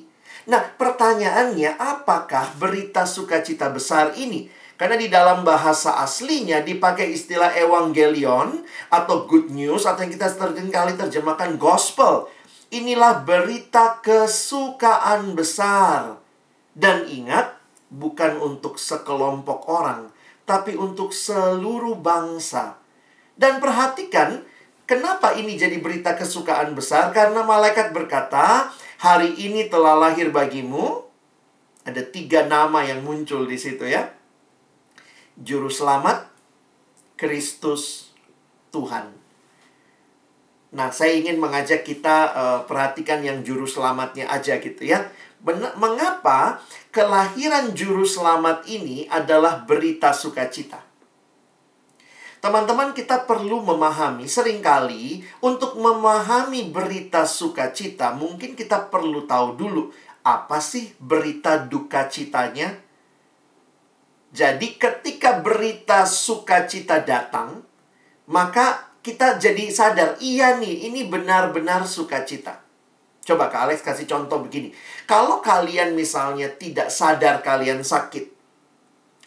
Nah, 0.48 0.64
pertanyaannya 0.80 1.76
apakah 1.76 2.56
berita 2.56 3.04
sukacita 3.04 3.68
besar 3.68 4.16
ini? 4.16 4.48
Karena 4.80 4.96
di 4.96 5.12
dalam 5.12 5.44
bahasa 5.44 6.00
aslinya 6.00 6.64
dipakai 6.64 7.12
istilah 7.12 7.52
evangelion 7.52 8.64
atau 8.88 9.28
good 9.28 9.52
news 9.52 9.84
atau 9.84 10.08
yang 10.08 10.14
kita 10.14 10.32
sering 10.32 10.72
kali 10.72 10.96
terjemahkan 10.96 11.60
gospel. 11.60 12.32
Inilah 12.72 13.28
berita 13.28 14.00
kesukaan 14.00 15.36
besar. 15.36 16.22
Dan 16.78 17.10
ingat, 17.10 17.58
bukan 17.92 18.38
untuk 18.38 18.78
sekelompok 18.78 19.68
orang, 19.68 20.14
tapi 20.48 20.78
untuk 20.78 21.12
seluruh 21.12 21.98
bangsa. 21.98 22.78
Dan 23.34 23.58
perhatikan, 23.58 24.46
kenapa 24.88 25.36
ini 25.36 25.60
jadi 25.60 25.78
berita 25.78 26.16
kesukaan 26.16 26.74
besar? 26.74 27.12
Karena 27.12 27.44
malaikat 27.44 27.92
berkata, 27.92 28.72
hari 28.98 29.36
ini 29.38 29.68
telah 29.68 30.00
lahir 30.00 30.32
bagimu. 30.34 31.06
Ada 31.88 32.04
tiga 32.04 32.48
nama 32.48 32.84
yang 32.84 33.04
muncul 33.04 33.48
di 33.48 33.56
situ 33.56 33.88
ya. 33.88 34.12
Juru 35.40 35.72
selamat 35.72 36.28
Kristus 37.16 38.12
Tuhan. 38.74 39.16
Nah, 40.76 40.92
saya 40.92 41.16
ingin 41.16 41.40
mengajak 41.40 41.88
kita 41.88 42.18
uh, 42.36 42.60
perhatikan 42.68 43.24
yang 43.24 43.40
juru 43.40 43.64
selamatnya 43.64 44.28
aja 44.28 44.60
gitu 44.60 44.84
ya. 44.84 45.08
Ben 45.40 45.64
mengapa 45.80 46.60
kelahiran 46.92 47.72
juru 47.72 48.04
selamat 48.04 48.68
ini 48.68 49.08
adalah 49.08 49.64
berita 49.64 50.12
sukacita? 50.12 50.87
Teman-teman, 52.48 52.96
kita 52.96 53.28
perlu 53.28 53.60
memahami 53.60 54.24
sering 54.24 54.64
kali 54.64 55.20
untuk 55.44 55.76
memahami 55.76 56.72
berita 56.72 57.28
sukacita, 57.28 58.16
mungkin 58.16 58.56
kita 58.56 58.88
perlu 58.88 59.28
tahu 59.28 59.60
dulu 59.60 59.92
apa 60.24 60.64
sih 60.64 60.96
berita 60.96 61.60
duka 61.60 62.08
citanya. 62.08 62.72
Jadi, 64.32 64.80
ketika 64.80 65.44
berita 65.44 66.08
sukacita 66.08 67.04
datang, 67.04 67.68
maka 68.32 68.96
kita 69.04 69.36
jadi 69.36 69.68
sadar, 69.68 70.16
iya 70.24 70.56
nih, 70.56 70.88
ini 70.88 71.04
benar-benar 71.04 71.84
sukacita. 71.84 72.64
Coba 73.28 73.52
Kak 73.52 73.68
Alex 73.68 73.84
kasih 73.84 74.08
contoh 74.08 74.40
begini. 74.40 74.72
Kalau 75.04 75.44
kalian 75.44 76.00
misalnya 76.00 76.48
tidak 76.56 76.96
sadar 76.96 77.44
kalian 77.44 77.84
sakit, 77.84 78.37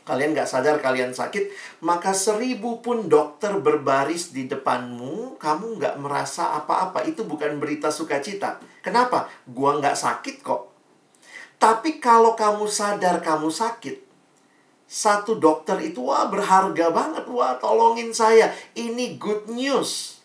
kalian 0.05 0.37
nggak 0.37 0.49
sadar 0.49 0.77
kalian 0.83 1.15
sakit, 1.15 1.51
maka 1.87 2.13
seribu 2.13 2.85
pun 2.85 3.07
dokter 3.07 3.57
berbaris 3.57 4.35
di 4.35 4.51
depanmu, 4.51 5.39
kamu 5.39 5.81
nggak 5.81 5.97
merasa 6.03 6.57
apa-apa. 6.59 7.07
Itu 7.07 7.25
bukan 7.25 7.63
berita 7.63 7.89
sukacita. 7.89 8.61
Kenapa? 8.85 9.31
Gua 9.47 9.79
nggak 9.79 9.97
sakit 9.97 10.37
kok. 10.45 10.73
Tapi 11.61 12.01
kalau 12.01 12.35
kamu 12.35 12.67
sadar 12.67 13.21
kamu 13.21 13.53
sakit, 13.53 14.01
satu 14.91 15.39
dokter 15.39 15.79
itu 15.87 16.03
wah 16.03 16.27
berharga 16.27 16.91
banget, 16.91 17.25
wah 17.31 17.55
tolongin 17.63 18.11
saya. 18.11 18.51
Ini 18.75 19.15
good 19.23 19.47
news. 19.47 20.19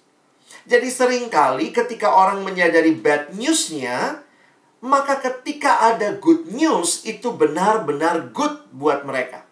Jadi 0.65 0.89
sering 0.89 1.29
kali 1.29 1.69
ketika 1.69 2.09
orang 2.09 2.41
menyadari 2.41 2.97
bad 2.97 3.37
newsnya, 3.37 4.25
maka 4.81 5.21
ketika 5.21 5.93
ada 5.93 6.17
good 6.17 6.49
news 6.49 7.05
itu 7.05 7.29
benar-benar 7.37 8.33
good 8.33 8.65
buat 8.73 9.05
mereka. 9.05 9.44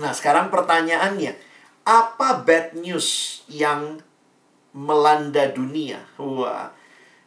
Nah, 0.00 0.16
sekarang 0.16 0.48
pertanyaannya, 0.48 1.36
apa 1.84 2.40
bad 2.46 2.78
news 2.78 3.42
yang 3.50 4.00
melanda 4.72 5.50
dunia? 5.52 6.00
Wah. 6.16 6.72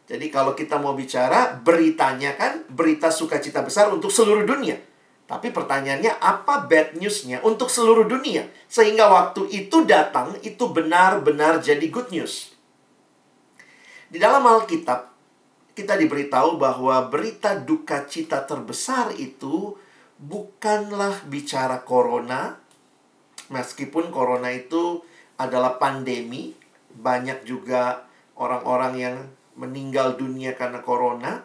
Jadi 0.06 0.30
kalau 0.30 0.54
kita 0.54 0.78
mau 0.78 0.94
bicara 0.94 1.58
beritanya 1.58 2.38
kan 2.38 2.62
berita 2.70 3.10
sukacita 3.10 3.66
besar 3.66 3.90
untuk 3.90 4.10
seluruh 4.10 4.46
dunia. 4.46 4.78
Tapi 5.26 5.50
pertanyaannya 5.50 6.22
apa 6.22 6.70
bad 6.70 6.94
newsnya 6.94 7.42
untuk 7.42 7.66
seluruh 7.66 8.06
dunia? 8.06 8.46
Sehingga 8.70 9.10
waktu 9.10 9.50
itu 9.50 9.82
datang 9.82 10.38
itu 10.46 10.70
benar-benar 10.70 11.58
jadi 11.58 11.82
good 11.90 12.14
news. 12.14 12.54
Di 14.06 14.22
dalam 14.22 14.46
Alkitab 14.46 15.10
kita 15.74 15.98
diberitahu 15.98 16.54
bahwa 16.56 17.10
berita 17.10 17.58
duka 17.58 18.06
cita 18.06 18.46
terbesar 18.46 19.10
itu 19.18 19.74
bukanlah 20.16 21.24
bicara 21.28 21.84
corona, 21.84 22.56
meskipun 23.52 24.08
corona 24.08 24.52
itu 24.52 25.04
adalah 25.36 25.76
pandemi, 25.76 26.56
banyak 26.96 27.44
juga 27.44 28.08
orang-orang 28.36 28.94
yang 28.96 29.16
meninggal 29.56 30.16
dunia 30.16 30.56
karena 30.56 30.80
corona, 30.80 31.44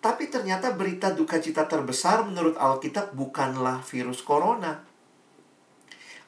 tapi 0.00 0.32
ternyata 0.32 0.72
berita 0.72 1.12
duka 1.12 1.38
cita 1.38 1.68
terbesar 1.68 2.24
menurut 2.24 2.56
Alkitab 2.56 3.12
bukanlah 3.12 3.84
virus 3.84 4.24
corona. 4.24 4.80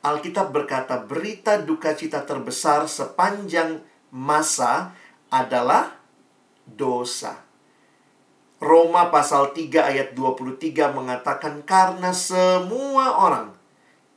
Alkitab 0.02 0.50
berkata 0.50 0.98
berita 0.98 1.62
duka 1.62 1.94
cita 1.94 2.26
terbesar 2.26 2.90
sepanjang 2.90 3.80
masa 4.10 4.92
adalah 5.30 5.94
dosa. 6.66 7.51
Roma 8.62 9.10
pasal 9.10 9.50
3 9.50 9.90
ayat 9.90 10.08
23 10.14 10.94
mengatakan 10.94 11.66
karena 11.66 12.14
semua 12.14 13.18
orang 13.18 13.50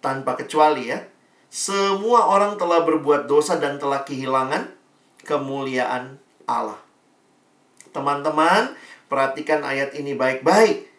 tanpa 0.06 0.38
kecuali 0.38 0.94
ya, 0.94 1.02
semua 1.50 2.30
orang 2.30 2.54
telah 2.54 2.86
berbuat 2.86 3.26
dosa 3.26 3.58
dan 3.58 3.82
telah 3.82 4.06
kehilangan 4.06 4.70
kemuliaan 5.26 6.22
Allah. 6.46 6.78
Teman-teman, 7.90 8.78
perhatikan 9.10 9.66
ayat 9.66 9.98
ini 9.98 10.14
baik-baik. 10.14 10.94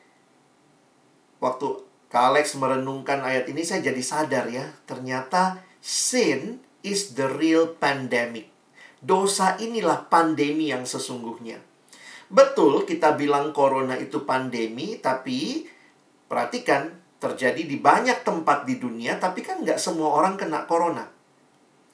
Waktu 1.39 1.87
Kak 2.11 2.35
Alex 2.35 2.59
merenungkan 2.59 3.23
ayat 3.23 3.47
ini 3.47 3.63
saya 3.63 3.79
jadi 3.79 4.03
sadar 4.03 4.51
ya, 4.51 4.75
ternyata 4.91 5.63
sin 5.79 6.59
is 6.83 7.15
the 7.15 7.31
real 7.31 7.79
pandemic. 7.79 8.51
Dosa 8.99 9.55
inilah 9.63 10.11
pandemi 10.11 10.75
yang 10.75 10.83
sesungguhnya. 10.83 11.76
Betul 12.27 12.83
kita 12.83 13.15
bilang 13.15 13.55
corona 13.55 13.95
itu 13.95 14.27
pandemi, 14.27 14.99
tapi 14.99 15.63
perhatikan 16.27 16.91
terjadi 17.23 17.63
di 17.63 17.79
banyak 17.79 18.27
tempat 18.27 18.67
di 18.67 18.83
dunia, 18.83 19.17
tapi 19.23 19.47
kan 19.47 19.63
nggak 19.63 19.79
semua 19.79 20.11
orang 20.11 20.35
kena 20.35 20.67
corona. 20.67 21.07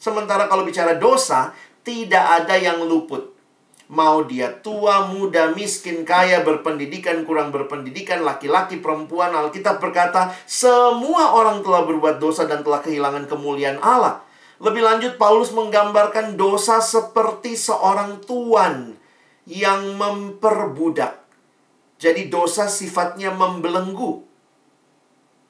Sementara 0.00 0.48
kalau 0.48 0.64
bicara 0.64 0.96
dosa, 0.96 1.52
tidak 1.84 2.42
ada 2.42 2.56
yang 2.58 2.82
luput. 2.88 3.30
Mau 3.92 4.24
dia 4.24 4.48
tua, 4.64 5.04
muda, 5.12 5.52
miskin, 5.52 6.08
kaya, 6.08 6.40
berpendidikan, 6.40 7.28
kurang 7.28 7.52
berpendidikan, 7.52 8.24
laki-laki, 8.24 8.80
perempuan, 8.80 9.36
Alkitab 9.36 9.84
berkata, 9.84 10.32
semua 10.48 11.36
orang 11.36 11.60
telah 11.60 11.84
berbuat 11.84 12.16
dosa 12.16 12.48
dan 12.48 12.64
telah 12.64 12.80
kehilangan 12.80 13.28
kemuliaan 13.28 13.76
Allah. 13.84 14.24
Lebih 14.64 14.80
lanjut, 14.80 15.12
Paulus 15.20 15.52
menggambarkan 15.52 16.40
dosa 16.40 16.80
seperti 16.80 17.52
seorang 17.52 18.24
tuan 18.24 19.01
yang 19.48 19.98
memperbudak. 19.98 21.22
Jadi 21.98 22.26
dosa 22.26 22.66
sifatnya 22.66 23.30
membelenggu. 23.30 24.26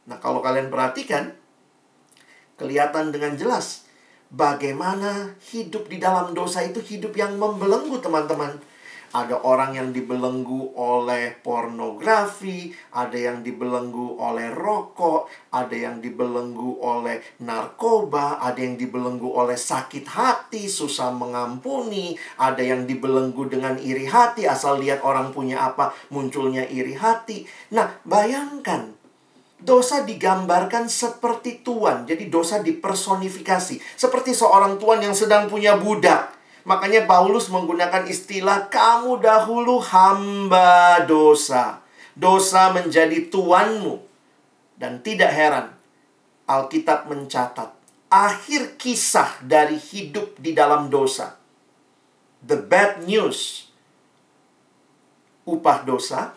Nah, 0.08 0.18
kalau 0.20 0.44
kalian 0.44 0.68
perhatikan, 0.68 1.32
kelihatan 2.60 3.08
dengan 3.14 3.32
jelas 3.38 3.88
bagaimana 4.32 5.36
hidup 5.52 5.88
di 5.88 6.00
dalam 6.00 6.32
dosa 6.32 6.64
itu 6.64 6.80
hidup 6.80 7.12
yang 7.16 7.36
membelenggu, 7.36 8.00
teman-teman. 8.00 8.56
Ada 9.12 9.44
orang 9.44 9.76
yang 9.76 9.88
dibelenggu 9.92 10.72
oleh 10.72 11.36
pornografi, 11.44 12.72
ada 12.96 13.12
yang 13.12 13.44
dibelenggu 13.44 14.16
oleh 14.16 14.48
rokok, 14.48 15.28
ada 15.52 15.76
yang 15.76 16.00
dibelenggu 16.00 16.80
oleh 16.80 17.20
narkoba, 17.44 18.40
ada 18.40 18.56
yang 18.56 18.80
dibelenggu 18.80 19.28
oleh 19.28 19.60
sakit 19.60 20.08
hati, 20.08 20.64
susah 20.64 21.12
mengampuni, 21.12 22.16
ada 22.40 22.64
yang 22.64 22.88
dibelenggu 22.88 23.52
dengan 23.52 23.76
iri 23.76 24.08
hati, 24.08 24.48
asal 24.48 24.80
lihat 24.80 25.04
orang 25.04 25.28
punya 25.36 25.60
apa, 25.60 25.92
munculnya 26.08 26.64
iri 26.72 26.96
hati. 26.96 27.44
Nah, 27.76 28.00
bayangkan 28.08 29.02
Dosa 29.62 30.02
digambarkan 30.02 30.90
seperti 30.90 31.62
tuan, 31.62 32.02
jadi 32.02 32.26
dosa 32.26 32.58
dipersonifikasi, 32.58 33.78
seperti 33.94 34.34
seorang 34.34 34.74
tuan 34.74 34.98
yang 34.98 35.14
sedang 35.14 35.46
punya 35.46 35.78
budak. 35.78 36.41
Makanya 36.62 37.04
Paulus 37.10 37.50
menggunakan 37.50 38.06
istilah 38.06 38.70
kamu 38.70 39.18
dahulu 39.18 39.82
hamba 39.82 41.02
dosa. 41.04 41.82
Dosa 42.14 42.70
menjadi 42.70 43.26
tuanmu. 43.32 43.98
Dan 44.78 45.02
tidak 45.02 45.30
heran, 45.30 45.74
Alkitab 46.46 47.06
mencatat 47.06 47.82
akhir 48.12 48.76
kisah 48.76 49.40
dari 49.40 49.80
hidup 49.80 50.36
di 50.36 50.52
dalam 50.52 50.92
dosa. 50.92 51.40
The 52.44 52.60
bad 52.60 53.08
news. 53.08 53.72
Upah 55.48 55.82
dosa 55.88 56.36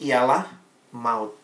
ialah 0.00 0.48
maut. 0.96 1.36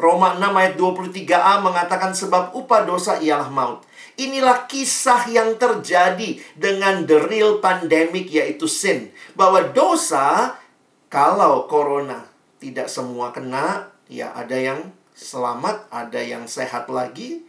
Roma 0.00 0.40
6 0.40 0.48
ayat 0.48 0.74
23a 0.80 1.60
mengatakan 1.60 2.16
sebab 2.16 2.56
upah 2.56 2.88
dosa 2.88 3.20
ialah 3.20 3.52
maut. 3.52 3.84
Inilah 4.18 4.66
kisah 4.66 5.30
yang 5.30 5.54
terjadi 5.54 6.42
dengan 6.58 7.06
the 7.06 7.22
real 7.30 7.62
pandemic 7.62 8.26
yaitu 8.34 8.66
sin. 8.66 9.14
Bahwa 9.38 9.62
dosa 9.70 10.58
kalau 11.06 11.70
corona 11.70 12.26
tidak 12.58 12.90
semua 12.90 13.30
kena, 13.30 13.94
ya 14.10 14.34
ada 14.34 14.58
yang 14.58 14.90
selamat, 15.14 15.86
ada 15.94 16.18
yang 16.18 16.50
sehat 16.50 16.90
lagi. 16.90 17.46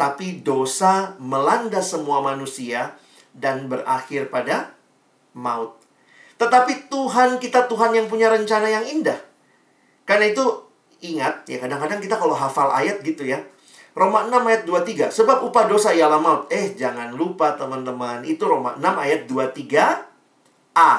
Tapi 0.00 0.40
dosa 0.40 1.16
melanda 1.20 1.84
semua 1.84 2.24
manusia 2.24 2.96
dan 3.36 3.68
berakhir 3.68 4.32
pada 4.32 4.72
maut. 5.36 5.76
Tetapi 6.40 6.88
Tuhan 6.88 7.36
kita 7.36 7.68
Tuhan 7.68 7.92
yang 7.92 8.08
punya 8.08 8.32
rencana 8.32 8.68
yang 8.68 8.84
indah. 8.84 9.20
Karena 10.08 10.32
itu 10.32 10.44
ingat 11.04 11.44
ya 11.44 11.60
kadang-kadang 11.60 12.00
kita 12.00 12.16
kalau 12.16 12.32
hafal 12.32 12.72
ayat 12.72 13.04
gitu 13.04 13.28
ya 13.28 13.44
Roma 13.96 14.28
6 14.28 14.44
ayat 14.44 14.62
23. 14.68 15.08
Sebab 15.08 15.48
upah 15.48 15.64
dosa 15.64 15.88
ialah 15.96 16.20
maut. 16.20 16.44
Eh, 16.52 16.76
jangan 16.76 17.16
lupa 17.16 17.56
teman-teman. 17.56 18.20
Itu 18.28 18.44
Roma 18.44 18.76
6 18.76 18.92
ayat 18.92 19.24
23a. 19.24 20.92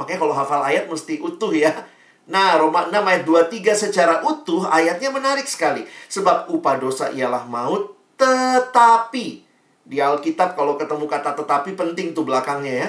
Makanya 0.00 0.18
kalau 0.18 0.32
hafal 0.32 0.64
ayat 0.64 0.88
mesti 0.88 1.20
utuh 1.20 1.52
ya. 1.52 1.84
Nah, 2.24 2.56
Roma 2.56 2.88
6 2.88 3.04
ayat 3.04 3.24
23 3.28 3.76
secara 3.76 4.24
utuh 4.24 4.64
ayatnya 4.64 5.12
menarik 5.12 5.44
sekali. 5.44 5.84
Sebab 6.08 6.48
upah 6.48 6.80
dosa 6.80 7.12
ialah 7.12 7.44
maut, 7.44 7.92
tetapi 8.16 9.44
di 9.88 9.96
Alkitab 10.00 10.52
kalau 10.52 10.76
ketemu 10.76 11.08
kata 11.08 11.32
tetapi 11.32 11.72
penting 11.72 12.12
tuh 12.12 12.28
belakangnya 12.28 12.74
ya. 12.84 12.88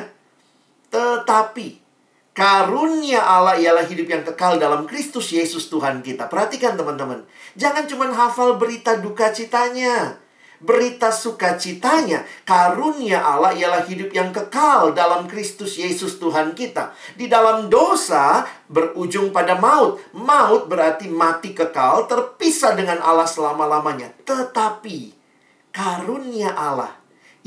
Tetapi 0.91 1.78
karunia 2.39 3.19
Allah 3.19 3.59
ialah 3.59 3.83
hidup 3.83 4.07
yang 4.07 4.23
kekal 4.23 4.55
dalam 4.55 4.87
Kristus 4.87 5.35
Yesus 5.35 5.67
Tuhan 5.67 5.99
kita. 5.99 6.31
Perhatikan 6.31 6.79
teman-teman. 6.79 7.27
Jangan 7.59 7.83
cuma 7.91 8.07
hafal 8.15 8.55
berita 8.55 8.95
duka 8.95 9.35
citanya 9.35 10.15
berita 10.59 11.09
sukacitanya, 11.09 12.27
karunia 12.43 13.23
Allah 13.23 13.55
ialah 13.55 13.83
hidup 13.87 14.11
yang 14.11 14.29
kekal 14.35 14.91
dalam 14.91 15.25
Kristus 15.25 15.79
Yesus 15.79 16.19
Tuhan 16.19 16.53
kita. 16.53 16.91
Di 17.15 17.31
dalam 17.31 17.71
dosa 17.71 18.43
berujung 18.67 19.31
pada 19.31 19.55
maut. 19.55 20.03
Maut 20.11 20.67
berarti 20.67 21.07
mati 21.07 21.55
kekal, 21.55 22.05
terpisah 22.11 22.75
dengan 22.75 22.99
Allah 22.99 23.25
selama-lamanya. 23.25 24.11
Tetapi 24.27 25.15
karunia 25.71 26.51
Allah 26.51 26.91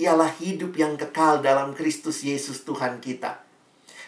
ialah 0.01 0.33
hidup 0.41 0.73
yang 0.81 0.97
kekal 0.97 1.45
dalam 1.45 1.77
Kristus 1.77 2.25
Yesus 2.25 2.65
Tuhan 2.65 2.97
kita. 2.99 3.52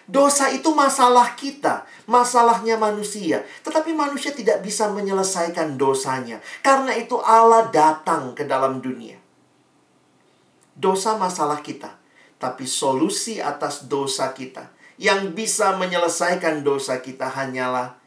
Dosa 0.05 0.53
itu 0.53 0.69
masalah 0.77 1.33
kita, 1.33 1.89
masalahnya 2.05 2.77
manusia. 2.77 3.41
Tetapi 3.65 3.97
manusia 3.97 4.37
tidak 4.37 4.61
bisa 4.61 4.93
menyelesaikan 4.93 5.81
dosanya. 5.81 6.45
Karena 6.61 6.93
itu 6.93 7.17
Allah 7.25 7.73
datang 7.73 8.37
ke 8.37 8.45
dalam 8.45 8.85
dunia. 8.85 9.17
Dosa 10.77 11.17
masalah 11.17 11.65
kita, 11.65 11.97
tapi 12.37 12.69
solusi 12.69 13.41
atas 13.41 13.89
dosa 13.89 14.37
kita 14.37 14.69
yang 15.01 15.33
bisa 15.33 15.75
menyelesaikan 15.81 16.63
dosa 16.63 17.03
kita 17.03 17.27
hanyalah 17.31 17.99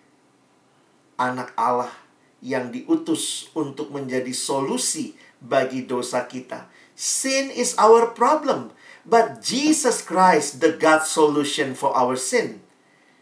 anak 1.19 1.51
Allah 1.57 1.91
yang 2.39 2.69
diutus 2.69 3.49
untuk 3.57 3.89
menjadi 3.89 4.29
solusi 4.31 5.17
bagi 5.41 5.83
dosa 5.89 6.29
kita. 6.29 6.69
Sin 6.93 7.49
is 7.53 7.73
our 7.77 8.13
problem. 8.13 8.73
But 9.07 9.39
Jesus 9.39 10.03
Christ, 10.03 10.59
the 10.59 10.75
God 10.75 11.07
solution 11.07 11.79
for 11.79 11.95
our 11.95 12.19
sin. 12.19 12.59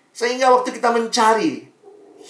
Sehingga 0.10 0.50
waktu 0.50 0.74
kita 0.74 0.90
mencari 0.90 1.70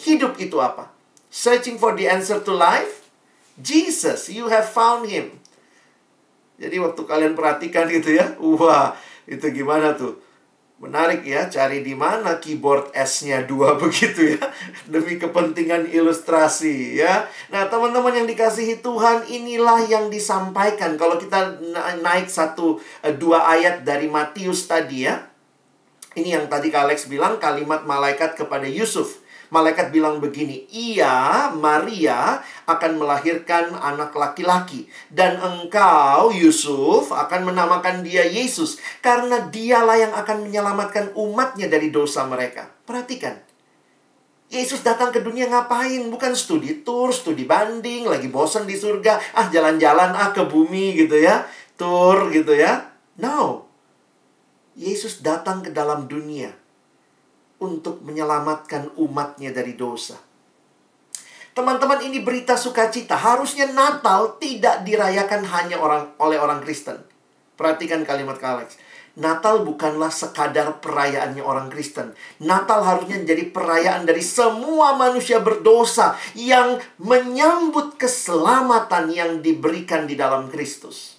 hidup 0.03 0.35
itu 0.35 0.59
apa? 0.59 0.91
Searching 1.31 1.79
for 1.79 1.95
the 1.95 2.11
answer 2.11 2.43
to 2.43 2.51
life? 2.51 3.07
Jesus, 3.55 4.27
you 4.27 4.51
have 4.51 4.67
found 4.67 5.07
him. 5.07 5.39
Jadi 6.59 6.83
waktu 6.83 7.01
kalian 7.07 7.31
perhatikan 7.31 7.87
gitu 7.87 8.19
ya, 8.19 8.35
wah 8.59 8.91
itu 9.23 9.47
gimana 9.55 9.95
tuh? 9.95 10.19
Menarik 10.75 11.23
ya, 11.23 11.47
cari 11.47 11.88
di 11.88 11.95
mana 11.95 12.35
keyboard 12.35 12.91
S-nya 12.91 13.47
dua 13.47 13.75
begitu 13.81 14.35
ya. 14.35 14.43
Demi 14.91 15.15
kepentingan 15.15 15.88
ilustrasi 15.88 16.99
ya. 16.99 17.31
Nah, 17.47 17.71
teman-teman 17.71 18.11
yang 18.11 18.27
dikasihi 18.27 18.83
Tuhan, 18.83 19.23
inilah 19.31 19.88
yang 19.88 20.11
disampaikan. 20.11 20.99
Kalau 20.99 21.15
kita 21.15 21.63
naik 22.03 22.27
satu, 22.27 22.83
eh, 23.07 23.15
dua 23.15 23.47
ayat 23.55 23.88
dari 23.88 24.11
Matius 24.11 24.67
tadi 24.67 25.07
ya. 25.07 25.31
Ini 26.15 26.39
yang 26.39 26.45
tadi 26.51 26.71
Kak 26.71 26.91
Alex 26.91 27.07
bilang, 27.07 27.39
kalimat 27.39 27.88
malaikat 27.88 28.35
kepada 28.35 28.67
Yusuf. 28.67 29.24
Malaikat 29.53 29.93
bilang 29.93 30.17
begini, 30.17 30.65
"Ia, 30.73 31.49
Maria, 31.53 32.41
akan 32.65 32.97
melahirkan 32.97 33.77
anak 33.77 34.13
laki-laki, 34.17 34.89
dan 35.13 35.38
engkau, 35.38 36.34
Yusuf, 36.34 37.13
akan 37.13 37.53
menamakan 37.53 38.01
dia 38.01 38.25
Yesus, 38.25 38.81
karena 39.05 39.45
dialah 39.49 39.97
yang 39.97 40.13
akan 40.17 40.49
menyelamatkan 40.49 41.13
umatnya 41.13 41.69
dari 41.69 41.93
dosa 41.93 42.25
mereka." 42.25 42.73
Perhatikan, 42.89 43.38
Yesus 44.49 44.81
datang 44.86 45.10
ke 45.10 45.21
dunia 45.21 45.49
ngapain? 45.49 46.05
Bukan 46.10 46.34
studi 46.38 46.86
tour, 46.86 47.10
studi 47.10 47.45
banding, 47.45 48.05
lagi 48.05 48.29
bosan 48.29 48.69
di 48.69 48.77
surga, 48.77 49.38
ah 49.38 49.49
jalan-jalan 49.49 50.13
ah 50.13 50.29
ke 50.34 50.45
bumi 50.45 50.93
gitu 50.97 51.17
ya, 51.17 51.45
tour 51.77 52.29
gitu 52.29 52.53
ya. 52.53 52.93
No. 53.21 53.65
Yesus 54.75 55.23
datang 55.23 55.63
ke 55.63 55.71
dalam 55.71 56.05
dunia 56.05 56.64
untuk 57.59 58.03
menyelamatkan 58.03 58.95
umatnya 58.99 59.55
dari 59.55 59.73
dosa. 59.77 60.19
Teman-teman 61.55 62.03
ini 62.03 62.19
berita 62.19 62.59
sukacita. 62.59 63.15
Harusnya 63.15 63.71
Natal 63.71 64.35
tidak 64.43 64.83
dirayakan 64.83 65.47
hanya 65.47 65.79
orang 65.79 66.11
oleh 66.19 66.35
orang 66.35 66.59
Kristen. 66.59 66.99
Perhatikan 67.55 68.03
kalimat 68.03 68.35
Alex. 68.43 68.75
Natal 69.15 69.63
bukanlah 69.63 70.11
sekadar 70.11 70.83
perayaannya 70.83 71.39
orang 71.39 71.71
Kristen. 71.71 72.11
Natal 72.43 72.83
harusnya 72.83 73.23
menjadi 73.23 73.47
perayaan 73.47 74.03
dari 74.03 74.19
semua 74.19 74.99
manusia 74.99 75.39
berdosa 75.39 76.19
yang 76.35 76.83
menyambut 76.99 77.95
keselamatan 77.95 79.07
yang 79.15 79.39
diberikan 79.39 80.03
di 80.03 80.19
dalam 80.19 80.51
Kristus. 80.51 81.15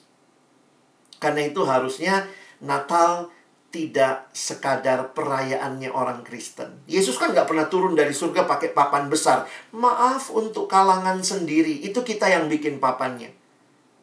Karena 1.16 1.49
itu 1.49 1.64
harusnya 1.64 2.29
Natal 2.61 3.33
tidak 3.77 4.33
sekadar 4.33 5.12
perayaannya 5.12 5.93
orang 5.93 6.25
Kristen. 6.25 6.81
Yesus 6.89 7.21
kan 7.21 7.37
nggak 7.37 7.45
pernah 7.45 7.69
turun 7.69 7.93
dari 7.93 8.17
surga 8.17 8.49
pakai 8.49 8.73
papan 8.73 9.12
besar. 9.12 9.45
Maaf 9.77 10.33
untuk 10.33 10.65
kalangan 10.65 11.21
sendiri, 11.21 11.85
itu 11.85 12.01
kita 12.01 12.25
yang 12.25 12.49
bikin 12.49 12.81
papannya. 12.81 13.37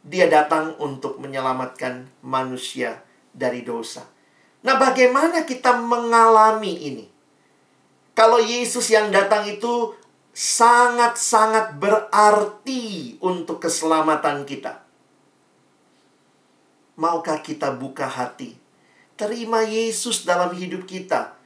Dia 0.06 0.30
datang 0.30 0.78
untuk 0.78 1.18
menyelamatkan 1.18 2.06
manusia 2.22 3.02
dari 3.34 3.66
dosa. 3.66 4.06
Nah, 4.62 4.78
bagaimana 4.78 5.42
kita 5.42 5.74
mengalami 5.82 6.94
ini? 6.94 7.06
Kalau 8.14 8.38
Yesus 8.38 8.94
yang 8.94 9.10
datang 9.10 9.50
itu 9.50 9.98
sangat-sangat 10.38 11.82
berarti 11.82 13.18
untuk 13.26 13.58
keselamatan 13.58 14.46
kita. 14.46 14.86
Maukah 16.94 17.42
kita 17.42 17.74
buka 17.74 18.06
hati 18.06 18.63
Terima 19.14 19.62
Yesus 19.62 20.26
dalam 20.26 20.54
hidup 20.58 20.90
kita. 20.90 21.38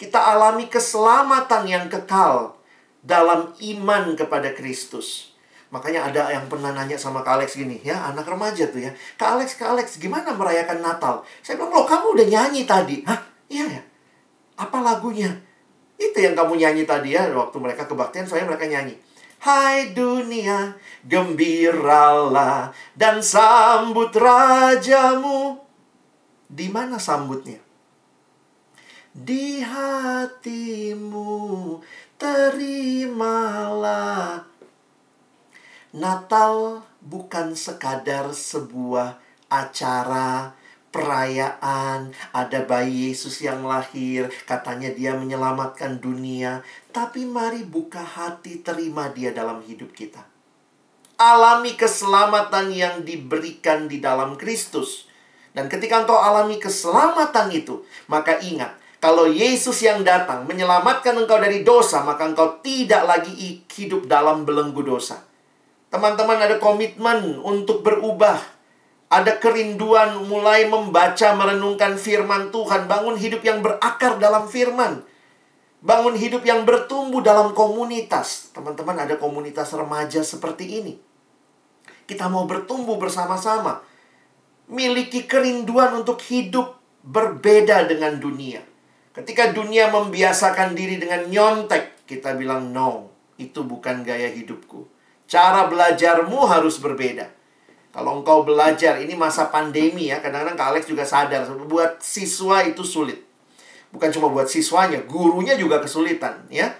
Kita 0.00 0.18
alami 0.32 0.66
keselamatan 0.66 1.62
yang 1.68 1.86
kekal 1.92 2.56
dalam 3.04 3.52
iman 3.58 4.16
kepada 4.16 4.50
Kristus. 4.56 5.32
Makanya 5.72 6.04
ada 6.08 6.28
yang 6.28 6.52
pernah 6.52 6.68
nanya 6.68 7.00
sama 7.00 7.24
Kak 7.24 7.40
Alex 7.40 7.56
gini, 7.56 7.80
ya 7.80 8.12
anak 8.12 8.28
remaja 8.28 8.68
tuh 8.68 8.84
ya. 8.84 8.92
Kak 9.16 9.40
Alex, 9.40 9.56
Kak 9.56 9.72
Alex, 9.72 9.96
gimana 9.96 10.36
merayakan 10.36 10.84
Natal? 10.84 11.24
Saya 11.40 11.56
bilang, 11.56 11.72
loh 11.72 11.88
kamu 11.88 12.12
udah 12.12 12.26
nyanyi 12.28 12.68
tadi. 12.68 13.00
Hah? 13.08 13.20
Iya 13.48 13.80
ya? 13.80 13.82
Apa 14.60 14.84
lagunya? 14.84 15.32
Itu 15.96 16.20
yang 16.20 16.36
kamu 16.36 16.60
nyanyi 16.60 16.84
tadi 16.84 17.16
ya, 17.16 17.24
waktu 17.32 17.56
mereka 17.56 17.88
kebaktian, 17.88 18.28
saya 18.28 18.44
mereka 18.44 18.68
nyanyi. 18.68 19.00
Hai 19.40 19.96
dunia, 19.96 20.76
gembiralah 21.08 22.70
dan 22.92 23.24
sambut 23.24 24.12
rajamu. 24.12 25.61
Di 26.52 26.68
mana 26.68 27.00
sambutnya? 27.00 27.56
Di 29.16 29.64
hatimu 29.64 31.24
terimalah. 32.20 33.64
Natal 35.96 36.84
bukan 37.00 37.56
sekadar 37.56 38.36
sebuah 38.36 39.16
acara 39.48 40.52
perayaan, 40.92 42.12
ada 42.36 42.60
bayi 42.68 43.08
Yesus 43.10 43.40
yang 43.40 43.64
lahir, 43.64 44.28
katanya 44.44 44.92
dia 44.92 45.16
menyelamatkan 45.16 46.04
dunia, 46.04 46.60
tapi 46.92 47.24
mari 47.24 47.64
buka 47.64 48.04
hati 48.04 48.60
terima 48.60 49.08
dia 49.08 49.32
dalam 49.32 49.64
hidup 49.64 49.96
kita. 49.96 50.20
Alami 51.16 51.80
keselamatan 51.80 52.72
yang 52.76 53.04
diberikan 53.08 53.88
di 53.88 54.04
dalam 54.04 54.36
Kristus. 54.36 55.11
Dan 55.52 55.68
ketika 55.68 56.00
engkau 56.00 56.16
alami 56.16 56.56
keselamatan 56.56 57.52
itu, 57.52 57.84
maka 58.08 58.40
ingat, 58.40 58.72
kalau 59.02 59.28
Yesus 59.28 59.84
yang 59.84 60.00
datang 60.00 60.48
menyelamatkan 60.48 61.12
engkau 61.12 61.36
dari 61.36 61.60
dosa, 61.60 62.00
maka 62.06 62.24
engkau 62.24 62.62
tidak 62.64 63.04
lagi 63.04 63.60
hidup 63.68 64.08
dalam 64.08 64.48
belenggu 64.48 64.80
dosa. 64.80 65.20
Teman-teman 65.92 66.40
ada 66.40 66.56
komitmen 66.56 67.36
untuk 67.44 67.84
berubah. 67.84 68.40
Ada 69.12 69.36
kerinduan 69.36 70.24
mulai 70.24 70.64
membaca, 70.64 71.36
merenungkan 71.36 72.00
firman 72.00 72.48
Tuhan. 72.48 72.88
Bangun 72.88 73.20
hidup 73.20 73.44
yang 73.44 73.60
berakar 73.60 74.16
dalam 74.16 74.48
firman. 74.48 75.04
Bangun 75.84 76.16
hidup 76.16 76.48
yang 76.48 76.64
bertumbuh 76.64 77.20
dalam 77.20 77.52
komunitas. 77.52 78.54
Teman-teman 78.56 79.04
ada 79.04 79.20
komunitas 79.20 79.68
remaja 79.76 80.24
seperti 80.24 80.80
ini. 80.80 80.96
Kita 82.08 82.32
mau 82.32 82.48
bertumbuh 82.48 82.96
bersama-sama 82.96 83.91
miliki 84.72 85.28
kerinduan 85.28 85.92
untuk 86.00 86.18
hidup 86.24 86.80
berbeda 87.04 87.84
dengan 87.84 88.16
dunia. 88.16 88.64
Ketika 89.12 89.52
dunia 89.52 89.92
membiasakan 89.92 90.72
diri 90.72 90.96
dengan 90.96 91.28
nyontek, 91.28 92.08
kita 92.08 92.32
bilang 92.32 92.72
no, 92.72 93.12
itu 93.36 93.60
bukan 93.60 94.00
gaya 94.00 94.32
hidupku. 94.32 94.88
Cara 95.28 95.68
belajarmu 95.68 96.48
harus 96.48 96.80
berbeda. 96.80 97.28
Kalau 97.92 98.24
engkau 98.24 98.40
belajar, 98.40 98.96
ini 99.04 99.12
masa 99.12 99.52
pandemi 99.52 100.08
ya, 100.08 100.24
kadang-kadang 100.24 100.56
Kak 100.56 100.68
Alex 100.72 100.88
juga 100.88 101.04
sadar, 101.04 101.44
buat 101.68 102.00
siswa 102.00 102.64
itu 102.64 102.80
sulit. 102.80 103.20
Bukan 103.92 104.08
cuma 104.08 104.32
buat 104.32 104.48
siswanya, 104.48 105.04
gurunya 105.04 105.52
juga 105.60 105.76
kesulitan 105.76 106.48
ya. 106.48 106.72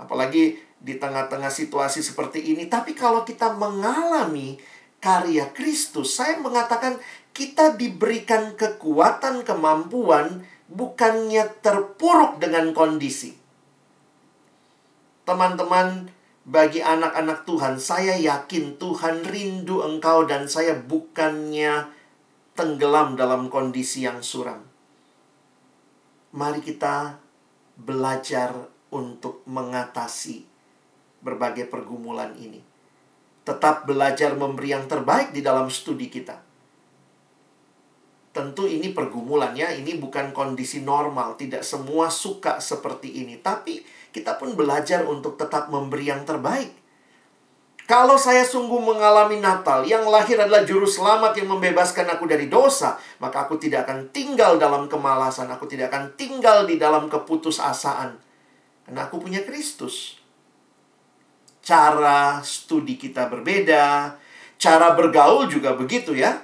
Apalagi 0.00 0.56
di 0.80 0.96
tengah-tengah 0.96 1.52
situasi 1.52 2.00
seperti 2.00 2.52
ini. 2.56 2.68
Tapi 2.68 2.96
kalau 2.96 3.24
kita 3.24 3.52
mengalami 3.56 4.56
karya 5.04 5.48
Kristus, 5.52 6.16
saya 6.16 6.40
mengatakan 6.40 6.96
kita 7.34 7.74
diberikan 7.74 8.54
kekuatan, 8.54 9.42
kemampuan, 9.42 10.46
bukannya 10.70 11.50
terpuruk 11.58 12.38
dengan 12.38 12.70
kondisi. 12.70 13.34
Teman-teman, 15.26 16.14
bagi 16.46 16.78
anak-anak 16.78 17.42
Tuhan, 17.42 17.82
saya 17.82 18.14
yakin 18.14 18.78
Tuhan 18.78 19.26
rindu 19.26 19.82
engkau 19.82 20.28
dan 20.30 20.46
saya 20.46 20.78
bukannya 20.78 21.90
tenggelam 22.54 23.18
dalam 23.18 23.50
kondisi 23.50 24.06
yang 24.06 24.22
suram. 24.22 24.62
Mari 26.36 26.60
kita 26.62 27.18
belajar 27.74 28.52
untuk 28.94 29.42
mengatasi 29.48 30.46
berbagai 31.24 31.66
pergumulan 31.66 32.36
ini. 32.36 32.60
Tetap 33.42 33.88
belajar 33.88 34.36
memberi 34.36 34.76
yang 34.76 34.84
terbaik 34.84 35.32
di 35.32 35.40
dalam 35.40 35.72
studi 35.72 36.12
kita. 36.12 36.43
Tentu 38.34 38.66
ini 38.66 38.90
pergumulannya, 38.90 39.78
ini 39.78 39.94
bukan 39.94 40.34
kondisi 40.34 40.82
normal, 40.82 41.38
tidak 41.38 41.62
semua 41.62 42.10
suka 42.10 42.58
seperti 42.58 43.22
ini, 43.22 43.38
tapi 43.38 43.78
kita 44.10 44.34
pun 44.34 44.58
belajar 44.58 45.06
untuk 45.06 45.38
tetap 45.38 45.70
memberi 45.70 46.10
yang 46.10 46.26
terbaik. 46.26 46.74
Kalau 47.84 48.16
saya 48.16 48.42
sungguh 48.42 48.80
mengalami 48.80 49.38
Natal, 49.38 49.84
yang 49.84 50.08
lahir 50.08 50.40
adalah 50.40 50.64
juru 50.64 50.88
selamat 50.88 51.36
yang 51.36 51.52
membebaskan 51.52 52.10
aku 52.10 52.24
dari 52.24 52.50
dosa, 52.50 52.96
maka 53.20 53.44
aku 53.44 53.60
tidak 53.60 53.84
akan 53.84 54.08
tinggal 54.08 54.56
dalam 54.56 54.88
kemalasan, 54.88 55.46
aku 55.52 55.68
tidak 55.68 55.92
akan 55.94 56.16
tinggal 56.16 56.64
di 56.64 56.80
dalam 56.80 57.12
keputusasaan. 57.12 58.16
Karena 58.88 59.00
aku 59.04 59.20
punya 59.20 59.44
Kristus. 59.44 60.16
Cara 61.60 62.40
studi 62.40 62.96
kita 62.96 63.28
berbeda, 63.28 64.16
cara 64.56 64.96
bergaul 64.96 65.48
juga 65.48 65.76
begitu 65.76 66.16
ya. 66.16 66.43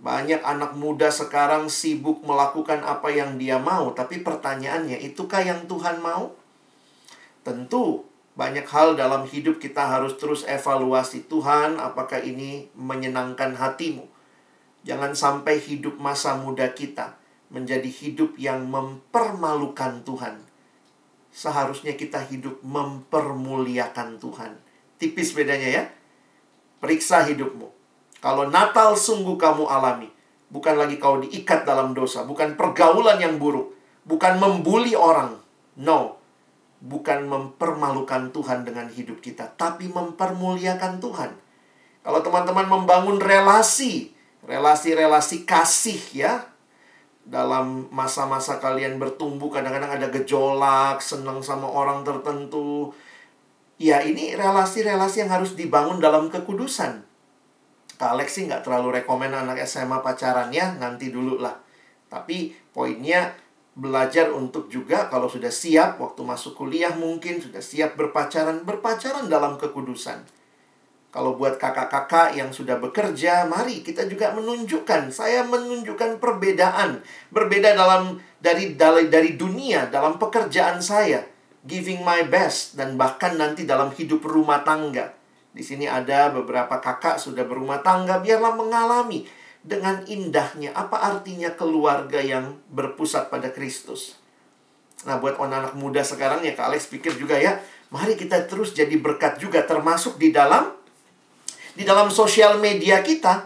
Banyak 0.00 0.40
anak 0.40 0.80
muda 0.80 1.12
sekarang 1.12 1.68
sibuk 1.68 2.24
melakukan 2.24 2.80
apa 2.80 3.12
yang 3.12 3.36
dia 3.36 3.60
mau, 3.60 3.92
tapi 3.92 4.24
pertanyaannya, 4.24 4.96
itukah 5.12 5.44
yang 5.44 5.68
Tuhan 5.68 6.00
mau? 6.00 6.32
Tentu, 7.44 8.08
banyak 8.32 8.64
hal 8.64 8.96
dalam 8.96 9.28
hidup 9.28 9.60
kita 9.60 9.84
harus 9.84 10.16
terus 10.16 10.48
evaluasi 10.48 11.28
Tuhan, 11.28 11.76
apakah 11.76 12.24
ini 12.24 12.72
menyenangkan 12.72 13.52
hatimu. 13.52 14.08
Jangan 14.88 15.12
sampai 15.12 15.60
hidup 15.60 16.00
masa 16.00 16.40
muda 16.40 16.72
kita 16.72 17.20
menjadi 17.52 17.90
hidup 17.92 18.40
yang 18.40 18.64
mempermalukan 18.72 20.00
Tuhan. 20.08 20.40
Seharusnya 21.28 21.94
kita 22.00 22.24
hidup 22.24 22.64
mempermuliakan 22.64 24.16
Tuhan. 24.16 24.56
Tipis 24.96 25.36
bedanya 25.36 25.68
ya. 25.68 25.84
Periksa 26.80 27.28
hidupmu. 27.28 27.79
Kalau 28.20 28.52
Natal 28.52 28.92
sungguh 28.96 29.40
kamu 29.40 29.64
alami, 29.64 30.08
bukan 30.52 30.76
lagi 30.76 31.00
kau 31.00 31.16
diikat 31.24 31.64
dalam 31.64 31.96
dosa, 31.96 32.28
bukan 32.28 32.52
pergaulan 32.52 33.16
yang 33.16 33.40
buruk, 33.40 33.72
bukan 34.04 34.36
membuli 34.36 34.92
orang. 34.92 35.40
No. 35.80 36.20
Bukan 36.80 37.28
mempermalukan 37.28 38.32
Tuhan 38.32 38.64
dengan 38.64 38.88
hidup 38.88 39.20
kita, 39.20 39.52
tapi 39.56 39.92
mempermuliakan 39.92 40.96
Tuhan. 40.96 41.32
Kalau 42.00 42.20
teman-teman 42.24 42.64
membangun 42.64 43.20
relasi, 43.20 44.16
relasi-relasi 44.48 45.44
kasih 45.44 46.00
ya, 46.16 46.48
dalam 47.20 47.92
masa-masa 47.92 48.56
kalian 48.56 48.96
bertumbuh 48.96 49.52
kadang-kadang 49.52 49.92
ada 49.92 50.08
gejolak, 50.08 51.04
senang 51.04 51.44
sama 51.44 51.68
orang 51.68 52.00
tertentu. 52.00 52.96
Ya, 53.76 54.00
ini 54.00 54.32
relasi-relasi 54.32 55.28
yang 55.28 55.32
harus 55.32 55.52
dibangun 55.52 56.00
dalam 56.00 56.32
kekudusan. 56.32 57.09
Kak 58.00 58.16
Alex 58.16 58.40
sih 58.40 58.48
nggak 58.48 58.64
terlalu 58.64 59.04
rekomen 59.04 59.28
anak 59.28 59.60
SMA 59.68 60.00
pacaran 60.00 60.48
ya, 60.48 60.72
nanti 60.80 61.12
dulu 61.12 61.36
lah. 61.36 61.52
Tapi 62.08 62.48
poinnya 62.72 63.36
belajar 63.76 64.32
untuk 64.32 64.72
juga 64.72 65.12
kalau 65.12 65.28
sudah 65.28 65.52
siap 65.52 66.00
waktu 66.00 66.24
masuk 66.24 66.56
kuliah 66.56 66.96
mungkin 66.96 67.44
sudah 67.44 67.60
siap 67.60 68.00
berpacaran, 68.00 68.64
berpacaran 68.64 69.28
dalam 69.28 69.60
kekudusan. 69.60 70.24
Kalau 71.12 71.36
buat 71.36 71.60
kakak-kakak 71.60 72.40
yang 72.40 72.48
sudah 72.56 72.80
bekerja, 72.80 73.44
mari 73.44 73.84
kita 73.84 74.08
juga 74.08 74.32
menunjukkan. 74.32 75.12
Saya 75.12 75.44
menunjukkan 75.44 76.24
perbedaan, 76.24 77.04
berbeda 77.28 77.76
dalam 77.76 78.16
dari 78.40 78.80
dari 78.80 79.12
dari 79.12 79.36
dunia 79.36 79.92
dalam 79.92 80.16
pekerjaan 80.16 80.80
saya, 80.80 81.20
giving 81.68 82.00
my 82.00 82.24
best 82.32 82.80
dan 82.80 82.96
bahkan 82.96 83.36
nanti 83.36 83.68
dalam 83.68 83.92
hidup 83.92 84.24
rumah 84.24 84.64
tangga. 84.64 85.19
Di 85.50 85.66
sini 85.66 85.90
ada 85.90 86.30
beberapa 86.30 86.78
kakak 86.78 87.18
sudah 87.18 87.42
berumah 87.42 87.82
tangga, 87.82 88.22
biarlah 88.22 88.54
mengalami 88.54 89.26
dengan 89.60 90.00
indahnya 90.08 90.72
apa 90.72 90.96
artinya 90.96 91.52
keluarga 91.52 92.22
yang 92.22 92.56
berpusat 92.72 93.28
pada 93.28 93.52
Kristus. 93.52 94.16
Nah, 95.04 95.20
buat 95.20 95.36
anak-anak 95.36 95.74
muda 95.76 96.00
sekarang 96.00 96.44
ya 96.44 96.56
Kak 96.56 96.72
Alex 96.72 96.88
pikir 96.88 97.12
juga 97.16 97.36
ya, 97.36 97.60
mari 97.92 98.16
kita 98.16 98.48
terus 98.48 98.72
jadi 98.72 98.94
berkat 98.96 99.36
juga 99.36 99.64
termasuk 99.66 100.16
di 100.16 100.32
dalam 100.32 100.72
di 101.76 101.84
dalam 101.84 102.08
sosial 102.08 102.56
media 102.56 103.04
kita. 103.04 103.44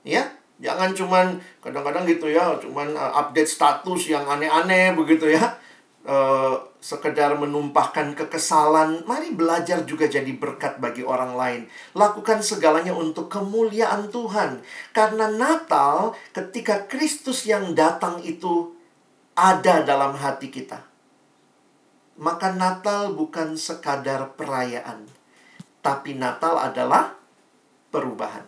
Ya, 0.00 0.32
jangan 0.62 0.96
cuman 0.96 1.40
kadang-kadang 1.60 2.08
gitu 2.08 2.32
ya, 2.32 2.56
cuman 2.56 2.96
uh, 2.96 3.20
update 3.20 3.48
status 3.48 4.08
yang 4.08 4.24
aneh-aneh 4.24 4.96
begitu 4.96 5.28
ya 5.28 5.59
uh, 6.06 6.56
sekedar 6.80 7.36
menumpahkan 7.36 8.16
kekesalan, 8.16 9.04
mari 9.04 9.36
belajar 9.36 9.84
juga 9.84 10.08
jadi 10.08 10.32
berkat 10.32 10.80
bagi 10.80 11.04
orang 11.04 11.36
lain. 11.36 11.62
Lakukan 11.92 12.40
segalanya 12.40 12.96
untuk 12.96 13.28
kemuliaan 13.28 14.08
Tuhan. 14.08 14.64
Karena 14.96 15.28
Natal, 15.28 16.16
ketika 16.32 16.88
Kristus 16.88 17.44
yang 17.44 17.76
datang 17.76 18.24
itu 18.24 18.72
ada 19.36 19.84
dalam 19.84 20.16
hati 20.16 20.48
kita. 20.48 20.84
Maka 22.20 22.52
Natal 22.52 23.16
bukan 23.16 23.56
sekadar 23.56 24.36
perayaan, 24.36 25.08
tapi 25.80 26.12
Natal 26.12 26.60
adalah 26.60 27.16
perubahan. 27.88 28.44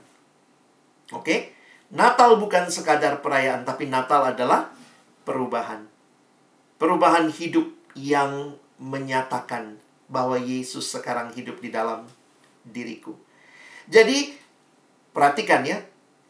Oke? 1.17 1.57
Natal 1.89 2.37
bukan 2.37 2.69
sekadar 2.69 3.25
perayaan, 3.25 3.65
tapi 3.65 3.89
Natal 3.89 4.29
adalah 4.29 4.69
perubahan 5.25 5.92
perubahan 6.83 7.31
hidup 7.31 7.71
yang 7.95 8.59
menyatakan 8.83 9.79
bahwa 10.11 10.35
Yesus 10.35 10.91
sekarang 10.91 11.31
hidup 11.31 11.63
di 11.63 11.71
dalam 11.71 12.11
diriku. 12.67 13.15
Jadi, 13.87 14.35
perhatikan 15.15 15.63
ya, 15.63 15.79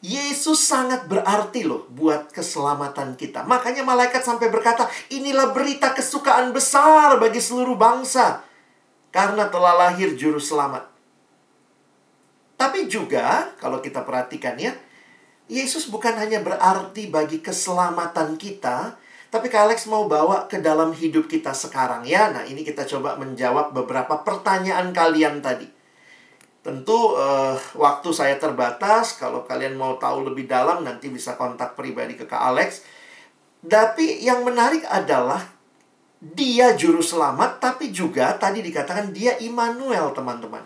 Yesus 0.04 0.60
sangat 0.60 1.08
berarti 1.08 1.64
loh 1.64 1.88
buat 1.88 2.28
keselamatan 2.36 3.16
kita. 3.16 3.48
Makanya 3.48 3.80
malaikat 3.80 4.20
sampai 4.20 4.52
berkata, 4.52 4.92
inilah 5.08 5.56
berita 5.56 5.96
kesukaan 5.96 6.52
besar 6.52 7.16
bagi 7.16 7.40
seluruh 7.40 7.80
bangsa. 7.80 8.44
Karena 9.08 9.48
telah 9.48 9.88
lahir 9.88 10.12
juru 10.20 10.36
selamat. 10.36 10.84
Tapi 12.60 12.92
juga, 12.92 13.56
kalau 13.56 13.80
kita 13.80 14.04
perhatikan 14.04 14.60
ya, 14.60 14.76
Yesus 15.48 15.88
bukan 15.88 16.12
hanya 16.20 16.44
berarti 16.44 17.08
bagi 17.08 17.40
keselamatan 17.40 18.36
kita, 18.36 19.00
tapi 19.32 19.48
Kak 19.48 19.64
Alex 19.64 19.88
mau 19.88 20.04
bawa 20.04 20.44
ke 20.44 20.60
dalam 20.60 20.92
hidup 20.92 21.24
kita 21.24 21.56
sekarang 21.56 22.04
ya. 22.04 22.28
Nah, 22.28 22.44
ini 22.44 22.60
kita 22.60 22.84
coba 22.84 23.16
menjawab 23.16 23.72
beberapa 23.72 24.20
pertanyaan 24.20 24.92
kalian 24.92 25.40
tadi. 25.40 25.64
Tentu 26.60 27.16
uh, 27.16 27.56
waktu 27.80 28.12
saya 28.12 28.36
terbatas. 28.36 29.16
Kalau 29.16 29.48
kalian 29.48 29.80
mau 29.80 29.96
tahu 29.96 30.28
lebih 30.28 30.44
dalam 30.44 30.84
nanti 30.84 31.08
bisa 31.08 31.40
kontak 31.40 31.72
pribadi 31.72 32.12
ke 32.12 32.28
Kak 32.28 32.44
Alex. 32.44 32.84
Tapi 33.64 34.20
yang 34.20 34.44
menarik 34.44 34.84
adalah 34.84 35.40
dia 36.20 36.76
juru 36.76 37.00
selamat 37.00 37.56
tapi 37.56 37.88
juga 37.88 38.36
tadi 38.36 38.60
dikatakan 38.60 39.16
dia 39.16 39.40
Immanuel, 39.40 40.12
teman-teman. 40.12 40.60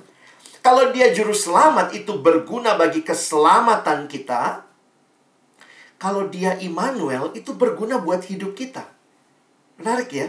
Kalau 0.59 0.91
dia 0.91 1.15
juru 1.15 1.31
selamat 1.31 1.95
itu 1.95 2.19
berguna 2.19 2.75
bagi 2.75 3.07
keselamatan 3.07 4.11
kita, 4.11 4.66
kalau 5.97 6.29
dia 6.29 6.57
Immanuel 6.61 7.33
itu 7.33 7.57
berguna 7.57 8.01
buat 8.01 8.25
hidup 8.25 8.53
kita. 8.53 8.85
Menarik 9.81 10.11
ya? 10.13 10.29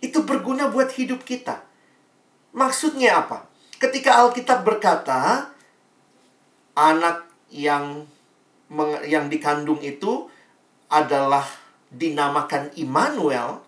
Itu 0.00 0.24
berguna 0.24 0.72
buat 0.72 0.92
hidup 0.92 1.24
kita. 1.24 1.64
Maksudnya 2.52 3.24
apa? 3.24 3.48
Ketika 3.80 4.20
Alkitab 4.24 4.64
berkata 4.64 5.52
anak 6.76 7.28
yang 7.52 8.08
yang 9.04 9.28
dikandung 9.28 9.80
itu 9.84 10.28
adalah 10.88 11.44
dinamakan 11.92 12.72
Immanuel 12.76 13.60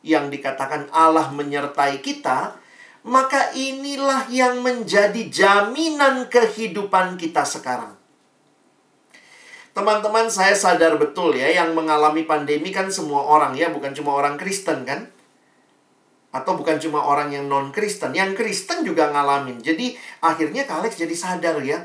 yang 0.00 0.32
dikatakan 0.32 0.88
Allah 0.94 1.28
menyertai 1.32 2.00
kita, 2.00 2.56
maka 3.04 3.52
inilah 3.52 4.28
yang 4.32 4.64
menjadi 4.64 5.28
jaminan 5.28 6.28
kehidupan 6.32 7.20
kita 7.20 7.44
sekarang. 7.44 7.95
Teman-teman, 9.76 10.32
saya 10.32 10.56
sadar 10.56 10.96
betul 10.96 11.36
ya, 11.36 11.52
yang 11.52 11.76
mengalami 11.76 12.24
pandemi 12.24 12.72
kan 12.72 12.88
semua 12.88 13.28
orang 13.28 13.52
ya, 13.52 13.68
bukan 13.68 13.92
cuma 13.92 14.16
orang 14.16 14.40
Kristen 14.40 14.88
kan. 14.88 15.12
Atau 16.32 16.56
bukan 16.56 16.80
cuma 16.80 17.04
orang 17.04 17.28
yang 17.28 17.44
non-Kristen, 17.44 18.16
yang 18.16 18.32
Kristen 18.32 18.88
juga 18.88 19.12
ngalamin. 19.12 19.60
Jadi 19.60 19.92
akhirnya 20.24 20.64
Kak 20.64 20.80
Alex 20.80 20.96
jadi 20.96 21.12
sadar 21.12 21.60
ya, 21.60 21.84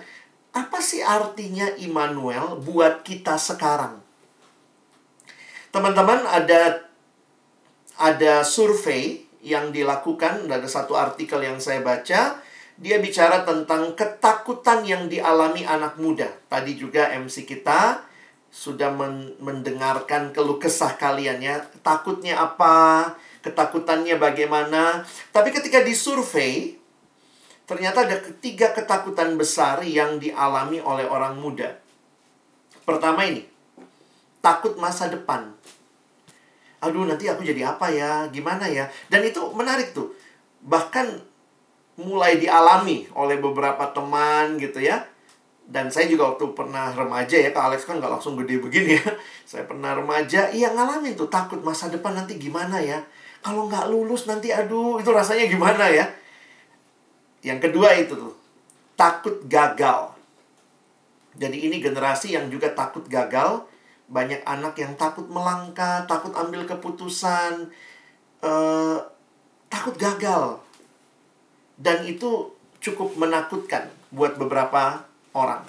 apa 0.56 0.80
sih 0.80 1.04
artinya 1.04 1.68
Immanuel 1.84 2.60
buat 2.64 3.04
kita 3.04 3.36
sekarang? 3.36 4.00
Teman-teman 5.76 6.24
ada 6.28 6.88
ada 8.00 8.44
survei 8.48 9.28
yang 9.44 9.76
dilakukan, 9.76 10.48
ada 10.48 10.68
satu 10.68 10.96
artikel 10.96 11.44
yang 11.44 11.60
saya 11.60 11.84
baca, 11.84 12.40
dia 12.82 12.98
bicara 12.98 13.46
tentang 13.46 13.94
ketakutan 13.94 14.82
yang 14.82 15.06
dialami 15.06 15.62
anak 15.70 16.02
muda. 16.02 16.26
Tadi 16.50 16.74
juga 16.74 17.14
MC 17.14 17.46
kita 17.46 18.02
sudah 18.50 18.90
men 18.90 19.38
mendengarkan 19.38 20.34
keluh 20.34 20.58
kesah 20.58 20.98
kalian 20.98 21.46
ya. 21.46 21.62
Takutnya 21.86 22.42
apa? 22.42 23.14
Ketakutannya 23.46 24.18
bagaimana? 24.18 25.06
Tapi 25.30 25.54
ketika 25.54 25.86
disurvei, 25.86 26.82
ternyata 27.70 28.10
ada 28.10 28.18
ketiga 28.18 28.74
ketakutan 28.74 29.38
besar 29.38 29.86
yang 29.86 30.18
dialami 30.18 30.82
oleh 30.82 31.06
orang 31.06 31.38
muda. 31.38 31.78
Pertama 32.82 33.30
ini, 33.30 33.46
takut 34.42 34.74
masa 34.82 35.06
depan. 35.06 35.54
Aduh, 36.82 37.06
nanti 37.06 37.30
aku 37.30 37.46
jadi 37.46 37.78
apa 37.78 37.94
ya? 37.94 38.26
Gimana 38.34 38.66
ya? 38.66 38.90
Dan 39.06 39.22
itu 39.22 39.54
menarik 39.54 39.94
tuh. 39.94 40.18
Bahkan 40.66 41.31
mulai 42.02 42.42
dialami 42.42 43.06
oleh 43.14 43.38
beberapa 43.38 43.90
teman 43.94 44.58
gitu 44.58 44.82
ya. 44.82 45.06
Dan 45.72 45.88
saya 45.88 46.12
juga 46.12 46.36
waktu 46.36 46.52
pernah 46.52 46.92
remaja 46.92 47.40
ya, 47.40 47.56
Kak 47.56 47.72
Alex 47.72 47.88
kan 47.88 48.02
nggak 48.02 48.12
langsung 48.20 48.36
gede 48.36 48.60
begini 48.60 49.00
ya. 49.00 49.08
Saya 49.50 49.64
pernah 49.64 49.96
remaja, 49.96 50.52
iya 50.52 50.68
ngalamin 50.76 51.16
tuh 51.16 51.32
takut 51.32 51.64
masa 51.64 51.88
depan 51.88 52.12
nanti 52.12 52.36
gimana 52.36 52.76
ya. 52.84 53.00
Kalau 53.40 53.72
nggak 53.72 53.88
lulus 53.88 54.28
nanti 54.28 54.52
aduh, 54.52 55.00
itu 55.00 55.08
rasanya 55.08 55.48
gimana 55.48 55.88
ya. 55.88 56.04
Yang 57.40 57.72
kedua 57.72 57.96
itu 57.96 58.14
tuh, 58.20 58.36
takut 59.00 59.48
gagal. 59.48 60.12
Jadi 61.40 61.72
ini 61.72 61.80
generasi 61.80 62.36
yang 62.36 62.52
juga 62.52 62.76
takut 62.76 63.08
gagal. 63.08 63.64
Banyak 64.12 64.44
anak 64.44 64.76
yang 64.76 64.92
takut 65.00 65.32
melangkah, 65.32 66.04
takut 66.04 66.36
ambil 66.36 66.68
keputusan, 66.68 67.72
uh, 68.44 69.00
takut 69.72 69.96
gagal. 69.96 70.60
Dan 71.78 72.08
itu 72.08 72.52
cukup 72.82 73.16
menakutkan 73.16 73.88
buat 74.12 74.36
beberapa 74.36 75.06
orang. 75.32 75.64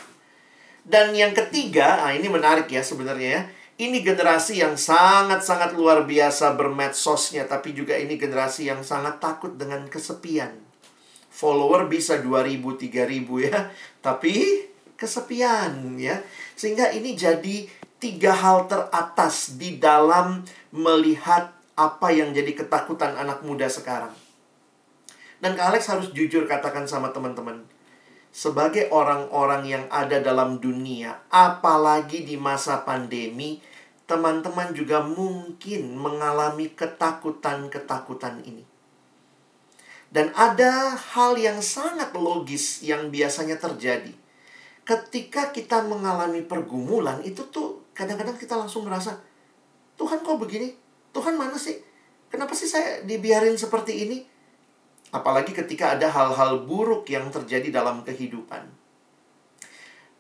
Dan 0.82 1.14
yang 1.14 1.30
ketiga, 1.30 2.02
nah 2.02 2.10
ini 2.10 2.26
menarik 2.26 2.66
ya 2.66 2.82
sebenarnya 2.82 3.30
ya. 3.38 3.42
Ini 3.82 4.04
generasi 4.04 4.62
yang 4.62 4.78
sangat-sangat 4.78 5.74
luar 5.74 6.04
biasa 6.04 6.54
bermedsosnya, 6.54 7.48
tapi 7.48 7.72
juga 7.72 7.96
ini 7.98 8.18
generasi 8.18 8.68
yang 8.68 8.82
sangat 8.84 9.18
takut 9.18 9.54
dengan 9.58 9.86
kesepian. 9.88 10.54
Follower 11.32 11.88
bisa 11.88 12.20
2000, 12.20 12.60
3000 12.78 13.48
ya, 13.48 13.72
tapi 14.04 14.66
kesepian 14.94 15.98
ya. 15.98 16.20
Sehingga 16.54 16.92
ini 16.92 17.16
jadi 17.16 17.66
tiga 18.02 18.34
hal 18.34 18.66
teratas 18.66 19.56
di 19.58 19.78
dalam 19.78 20.42
melihat 20.74 21.54
apa 21.78 22.08
yang 22.12 22.34
jadi 22.34 22.52
ketakutan 22.52 23.16
anak 23.18 23.42
muda 23.42 23.66
sekarang. 23.66 24.12
Dan 25.42 25.58
Kak 25.58 25.74
Alex 25.74 25.90
harus 25.90 26.08
jujur 26.14 26.46
katakan 26.46 26.86
sama 26.86 27.10
teman-teman. 27.10 27.66
Sebagai 28.30 28.88
orang-orang 28.94 29.66
yang 29.66 29.84
ada 29.90 30.22
dalam 30.22 30.62
dunia, 30.62 31.18
apalagi 31.28 32.22
di 32.22 32.38
masa 32.38 32.86
pandemi, 32.86 33.58
teman-teman 34.06 34.70
juga 34.70 35.02
mungkin 35.02 35.98
mengalami 35.98 36.70
ketakutan-ketakutan 36.72 38.46
ini. 38.46 38.62
Dan 40.14 40.30
ada 40.38 40.94
hal 40.94 41.34
yang 41.34 41.58
sangat 41.58 42.14
logis 42.14 42.86
yang 42.86 43.10
biasanya 43.10 43.58
terjadi. 43.58 44.14
Ketika 44.86 45.50
kita 45.50 45.82
mengalami 45.82 46.46
pergumulan, 46.46 47.18
itu 47.26 47.42
tuh 47.50 47.82
kadang-kadang 47.98 48.38
kita 48.38 48.54
langsung 48.54 48.86
merasa, 48.86 49.18
Tuhan 49.98 50.22
kok 50.22 50.38
begini? 50.38 50.70
Tuhan 51.10 51.34
mana 51.34 51.58
sih? 51.58 51.82
Kenapa 52.30 52.54
sih 52.56 52.70
saya 52.70 53.04
dibiarin 53.04 53.58
seperti 53.58 54.06
ini? 54.06 54.31
Apalagi 55.12 55.52
ketika 55.52 55.92
ada 55.92 56.08
hal-hal 56.08 56.64
buruk 56.64 57.04
yang 57.12 57.28
terjadi 57.28 57.68
dalam 57.68 58.00
kehidupan. 58.00 58.64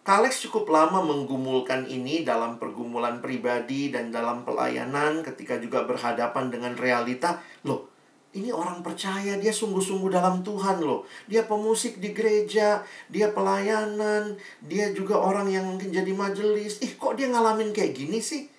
Kalex 0.02 0.42
cukup 0.44 0.66
lama 0.68 0.98
menggumulkan 0.98 1.86
ini 1.86 2.26
dalam 2.26 2.58
pergumulan 2.58 3.22
pribadi 3.22 3.88
dan 3.88 4.10
dalam 4.10 4.42
pelayanan 4.42 5.22
ketika 5.22 5.62
juga 5.62 5.86
berhadapan 5.86 6.50
dengan 6.50 6.74
realita. 6.74 7.38
Loh, 7.62 7.86
ini 8.34 8.50
orang 8.50 8.82
percaya, 8.82 9.38
dia 9.38 9.54
sungguh-sungguh 9.54 10.10
dalam 10.10 10.42
Tuhan 10.42 10.82
loh. 10.82 11.06
Dia 11.30 11.46
pemusik 11.46 12.00
di 12.02 12.10
gereja, 12.10 12.82
dia 13.12 13.28
pelayanan, 13.30 14.40
dia 14.64 14.88
juga 14.90 15.22
orang 15.22 15.52
yang 15.52 15.70
mungkin 15.70 15.94
jadi 15.94 16.10
majelis. 16.10 16.82
Ih, 16.82 16.98
kok 16.98 17.20
dia 17.20 17.30
ngalamin 17.30 17.70
kayak 17.70 17.92
gini 17.92 18.18
sih? 18.18 18.50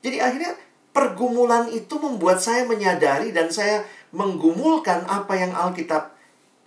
Jadi 0.00 0.22
akhirnya 0.22 0.56
pergumulan 0.96 1.68
itu 1.68 1.92
membuat 2.00 2.40
saya 2.40 2.64
menyadari 2.64 3.36
dan 3.36 3.52
saya 3.52 3.84
menggumulkan 4.14 5.06
apa 5.06 5.34
yang 5.38 5.52
Alkitab 5.54 6.14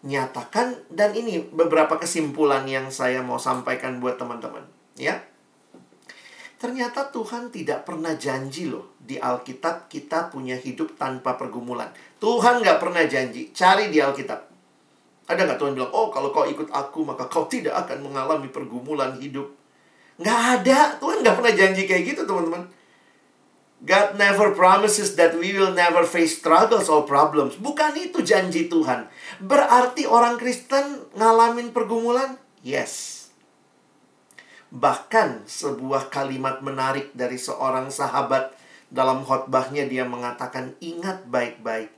nyatakan. 0.04 0.76
Dan 0.90 1.16
ini 1.16 1.44
beberapa 1.44 2.00
kesimpulan 2.00 2.64
yang 2.68 2.90
saya 2.90 3.20
mau 3.24 3.40
sampaikan 3.40 4.00
buat 4.00 4.20
teman-teman 4.20 4.64
ya. 5.00 5.20
Ternyata 6.60 7.08
Tuhan 7.16 7.56
tidak 7.56 7.88
pernah 7.88 8.20
janji 8.20 8.68
loh 8.68 9.00
di 9.00 9.16
Alkitab 9.16 9.88
kita 9.88 10.28
punya 10.28 10.60
hidup 10.60 11.00
tanpa 11.00 11.40
pergumulan. 11.40 11.88
Tuhan 12.20 12.60
nggak 12.60 12.84
pernah 12.84 13.08
janji 13.08 13.56
cari 13.56 13.88
di 13.88 14.04
Alkitab. 14.04 14.44
Ada 15.32 15.48
nggak 15.48 15.56
Tuhan 15.56 15.72
bilang 15.80 15.92
oh 15.96 16.12
kalau 16.12 16.36
kau 16.36 16.44
ikut 16.44 16.68
aku 16.68 17.08
maka 17.08 17.32
kau 17.32 17.48
tidak 17.48 17.80
akan 17.88 18.12
mengalami 18.12 18.52
pergumulan 18.52 19.16
hidup. 19.16 19.48
Nggak 20.20 20.42
ada. 20.60 20.80
Tuhan 21.00 21.24
nggak 21.24 21.36
pernah 21.40 21.54
janji 21.56 21.88
kayak 21.88 22.04
gitu 22.12 22.28
teman-teman 22.28 22.79
God 23.80 24.20
never 24.20 24.52
promises 24.52 25.16
that 25.16 25.40
we 25.40 25.56
will 25.56 25.72
never 25.72 26.04
face 26.04 26.36
struggles 26.36 26.92
or 26.92 27.08
problems. 27.08 27.56
Bukan 27.56 27.96
itu 27.96 28.20
janji 28.20 28.68
Tuhan. 28.68 29.08
Berarti 29.40 30.04
orang 30.04 30.36
Kristen 30.36 31.08
ngalamin 31.16 31.72
pergumulan? 31.72 32.36
Yes. 32.60 33.32
Bahkan 34.70 35.48
sebuah 35.48 36.12
kalimat 36.12 36.60
menarik 36.60 37.16
dari 37.16 37.40
seorang 37.40 37.88
sahabat 37.88 38.52
dalam 38.92 39.24
khotbahnya 39.24 39.88
dia 39.88 40.04
mengatakan, 40.04 40.76
"Ingat 40.84 41.32
baik-baik, 41.32 41.90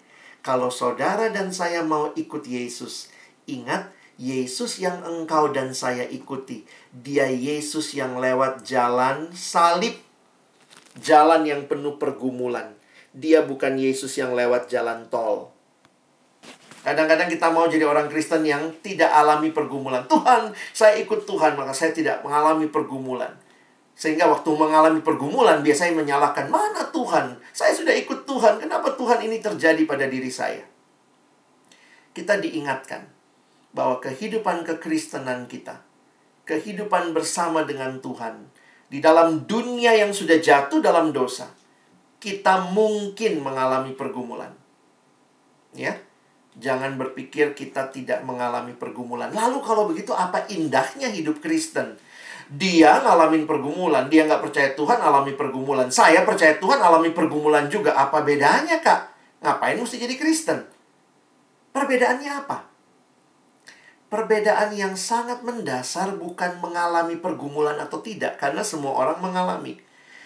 kalau 0.46 0.70
saudara 0.70 1.34
dan 1.34 1.50
saya 1.50 1.82
mau 1.82 2.14
ikut 2.14 2.46
Yesus, 2.46 3.10
ingat 3.50 3.90
Yesus 4.22 4.78
yang 4.78 5.02
engkau 5.02 5.50
dan 5.50 5.74
saya 5.74 6.06
ikuti. 6.06 6.62
Dia 6.94 7.26
Yesus 7.26 7.98
yang 7.98 8.22
lewat 8.22 8.62
jalan 8.62 9.34
salib 9.34 9.98
jalan 11.00 11.48
yang 11.48 11.70
penuh 11.72 11.96
pergumulan. 11.96 12.76
Dia 13.12 13.44
bukan 13.44 13.80
Yesus 13.80 14.16
yang 14.20 14.36
lewat 14.36 14.68
jalan 14.68 15.08
tol. 15.08 15.52
Kadang-kadang 16.82 17.30
kita 17.30 17.54
mau 17.54 17.70
jadi 17.70 17.86
orang 17.86 18.10
Kristen 18.10 18.42
yang 18.42 18.74
tidak 18.82 19.14
alami 19.14 19.54
pergumulan. 19.54 20.02
Tuhan, 20.10 20.50
saya 20.74 20.98
ikut 20.98 21.30
Tuhan, 21.30 21.54
maka 21.54 21.78
saya 21.78 21.94
tidak 21.94 22.26
mengalami 22.26 22.66
pergumulan. 22.74 23.38
Sehingga 23.94 24.26
waktu 24.26 24.50
mengalami 24.58 24.98
pergumulan, 25.06 25.62
biasanya 25.62 26.02
menyalahkan, 26.02 26.50
mana 26.50 26.90
Tuhan? 26.90 27.38
Saya 27.54 27.70
sudah 27.78 27.94
ikut 27.94 28.26
Tuhan, 28.26 28.58
kenapa 28.58 28.98
Tuhan 28.98 29.22
ini 29.22 29.38
terjadi 29.38 29.86
pada 29.86 30.10
diri 30.10 30.34
saya? 30.34 30.66
Kita 32.18 32.42
diingatkan 32.42 33.06
bahwa 33.78 34.02
kehidupan 34.02 34.66
kekristenan 34.66 35.46
kita, 35.46 35.86
kehidupan 36.50 37.14
bersama 37.14 37.62
dengan 37.62 38.02
Tuhan, 38.02 38.50
di 38.92 39.00
dalam 39.00 39.48
dunia 39.48 39.96
yang 39.96 40.12
sudah 40.12 40.44
jatuh 40.44 40.84
dalam 40.84 41.16
dosa, 41.16 41.48
kita 42.20 42.76
mungkin 42.76 43.40
mengalami 43.40 43.96
pergumulan. 43.96 44.52
Ya. 45.72 45.96
Jangan 46.60 47.00
berpikir 47.00 47.56
kita 47.56 47.88
tidak 47.96 48.28
mengalami 48.28 48.76
pergumulan. 48.76 49.32
Lalu 49.32 49.64
kalau 49.64 49.88
begitu 49.88 50.12
apa 50.12 50.44
indahnya 50.52 51.08
hidup 51.08 51.40
Kristen? 51.40 51.96
Dia 52.52 53.00
ngalamin 53.00 53.48
pergumulan, 53.48 54.12
dia 54.12 54.28
nggak 54.28 54.44
percaya 54.44 54.76
Tuhan 54.76 55.00
alami 55.00 55.40
pergumulan. 55.40 55.88
Saya 55.88 56.28
percaya 56.28 56.60
Tuhan 56.60 56.84
alami 56.84 57.16
pergumulan 57.16 57.72
juga. 57.72 57.96
Apa 57.96 58.28
bedanya, 58.28 58.84
Kak? 58.84 59.16
Ngapain 59.40 59.80
mesti 59.80 60.04
jadi 60.04 60.20
Kristen? 60.20 60.60
Perbedaannya 61.72 62.32
apa? 62.44 62.71
Perbedaan 64.12 64.76
yang 64.76 65.00
sangat 65.00 65.40
mendasar 65.40 66.20
bukan 66.20 66.60
mengalami 66.60 67.16
pergumulan 67.16 67.80
atau 67.80 68.04
tidak, 68.04 68.36
karena 68.36 68.60
semua 68.60 68.92
orang 68.92 69.24
mengalami. 69.24 69.80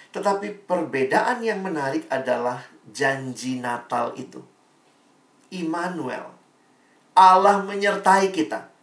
Tetapi 0.09 0.65
perbedaan 0.65 1.45
yang 1.45 1.61
menarik 1.61 2.09
adalah 2.09 2.65
janji 2.89 3.61
Natal 3.61 4.17
itu. 4.17 4.41
Immanuel. 5.53 6.33
Allah 7.13 7.61
menyertai 7.61 8.33
kita. 8.33 8.73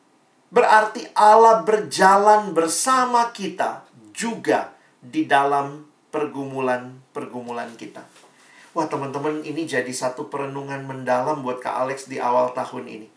Berarti 0.52 1.10
Allah 1.18 1.66
berjalan 1.66 2.54
bersama 2.54 3.34
kita 3.34 3.82
juga 4.14 4.70
di 5.02 5.26
dalam 5.26 5.88
pergumulan-pergumulan 6.12 7.74
kita. 7.74 8.04
Wah 8.76 8.88
teman-teman 8.88 9.44
ini 9.44 9.68
jadi 9.68 9.88
satu 9.88 10.28
perenungan 10.28 10.84
mendalam 10.84 11.40
buat 11.40 11.60
Kak 11.60 11.88
Alex 11.88 12.08
di 12.08 12.20
awal 12.20 12.52
tahun 12.52 12.88
ini. 12.88 13.08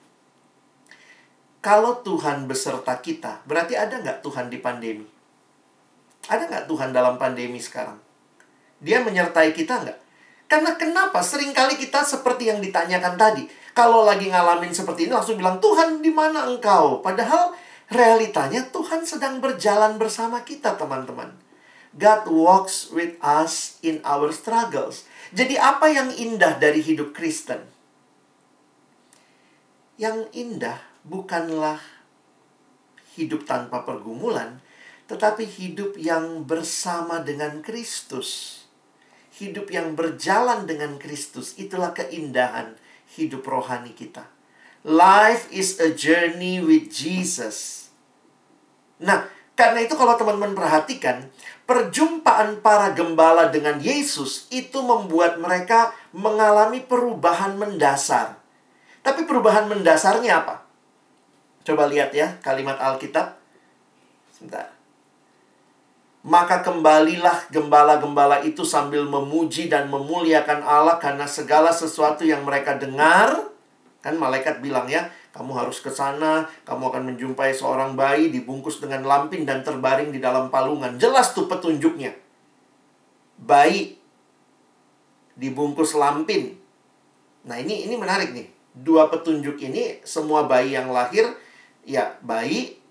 Kalau 1.66 2.06
Tuhan 2.06 2.46
beserta 2.46 2.94
kita, 3.02 3.42
berarti 3.50 3.74
ada 3.74 3.98
nggak 3.98 4.22
Tuhan 4.22 4.54
di 4.54 4.62
pandemi? 4.62 5.02
Ada 6.30 6.46
nggak 6.46 6.66
Tuhan 6.70 6.94
dalam 6.94 7.18
pandemi 7.18 7.58
sekarang? 7.58 7.98
Dia 8.78 9.02
menyertai 9.02 9.50
kita 9.50 9.82
nggak? 9.82 10.00
Karena 10.46 10.78
kenapa? 10.78 11.26
Seringkali 11.26 11.82
kita 11.82 12.06
seperti 12.06 12.54
yang 12.54 12.62
ditanyakan 12.62 13.18
tadi. 13.18 13.50
Kalau 13.74 14.06
lagi 14.06 14.30
ngalamin 14.30 14.78
seperti 14.78 15.10
ini 15.10 15.18
langsung 15.18 15.42
bilang, 15.42 15.58
Tuhan 15.58 16.06
di 16.06 16.14
mana 16.14 16.46
engkau? 16.46 17.02
Padahal 17.02 17.58
realitanya 17.90 18.62
Tuhan 18.70 19.02
sedang 19.02 19.42
berjalan 19.42 19.98
bersama 19.98 20.46
kita 20.46 20.78
teman-teman. 20.78 21.34
God 21.98 22.30
walks 22.30 22.94
with 22.94 23.18
us 23.26 23.82
in 23.82 24.06
our 24.06 24.30
struggles. 24.30 25.10
Jadi 25.34 25.58
apa 25.58 25.90
yang 25.90 26.14
indah 26.14 26.62
dari 26.62 26.86
hidup 26.86 27.18
Kristen? 27.18 27.66
Yang 29.98 30.30
indah 30.38 30.95
bukanlah 31.06 31.78
hidup 33.16 33.46
tanpa 33.48 33.86
pergumulan, 33.86 34.60
tetapi 35.06 35.46
hidup 35.46 35.96
yang 35.96 36.44
bersama 36.44 37.22
dengan 37.22 37.62
Kristus. 37.62 38.62
Hidup 39.36 39.68
yang 39.68 39.94
berjalan 39.94 40.64
dengan 40.66 40.96
Kristus, 40.96 41.60
itulah 41.60 41.92
keindahan 41.92 42.80
hidup 43.20 43.46
rohani 43.46 43.92
kita. 43.92 44.26
Life 44.86 45.52
is 45.52 45.78
a 45.82 45.92
journey 45.92 46.64
with 46.64 46.88
Jesus. 46.88 47.90
Nah, 49.02 49.28
karena 49.56 49.84
itu 49.84 49.96
kalau 49.96 50.16
teman-teman 50.16 50.56
perhatikan, 50.56 51.28
perjumpaan 51.68 52.60
para 52.60 52.92
gembala 52.96 53.50
dengan 53.52 53.80
Yesus 53.80 54.48
itu 54.52 54.80
membuat 54.84 55.40
mereka 55.42 55.92
mengalami 56.16 56.84
perubahan 56.84 57.60
mendasar. 57.60 58.40
Tapi 59.04 59.24
perubahan 59.28 59.68
mendasarnya 59.68 60.44
apa? 60.44 60.65
Coba 61.66 61.90
lihat 61.90 62.14
ya 62.14 62.38
kalimat 62.46 62.78
Alkitab. 62.78 63.42
Sebentar. 64.30 64.70
Maka 66.26 66.62
kembalilah 66.66 67.50
gembala-gembala 67.54 68.42
itu 68.42 68.66
sambil 68.66 69.06
memuji 69.06 69.70
dan 69.70 69.90
memuliakan 69.90 70.62
Allah 70.66 70.98
karena 70.98 71.26
segala 71.30 71.70
sesuatu 71.74 72.26
yang 72.26 72.46
mereka 72.46 72.78
dengar. 72.78 73.50
Kan 74.02 74.22
malaikat 74.22 74.62
bilang 74.62 74.86
ya, 74.86 75.10
kamu 75.34 75.54
harus 75.58 75.82
ke 75.82 75.90
sana, 75.90 76.46
kamu 76.66 76.94
akan 76.94 77.04
menjumpai 77.14 77.54
seorang 77.54 77.98
bayi 77.98 78.30
dibungkus 78.30 78.82
dengan 78.82 79.06
lampin 79.06 79.46
dan 79.46 79.66
terbaring 79.66 80.14
di 80.14 80.22
dalam 80.22 80.54
palungan. 80.54 80.98
Jelas 80.98 81.34
tuh 81.34 81.50
petunjuknya. 81.50 82.14
Bayi 83.42 83.98
dibungkus 85.38 85.94
lampin. 85.98 86.58
Nah, 87.46 87.62
ini 87.62 87.86
ini 87.86 87.98
menarik 87.98 88.34
nih. 88.34 88.50
Dua 88.74 89.14
petunjuk 89.14 89.62
ini 89.62 90.02
semua 90.02 90.50
bayi 90.50 90.74
yang 90.74 90.90
lahir 90.90 91.45
ya 91.86 92.18
bayi 92.26 92.82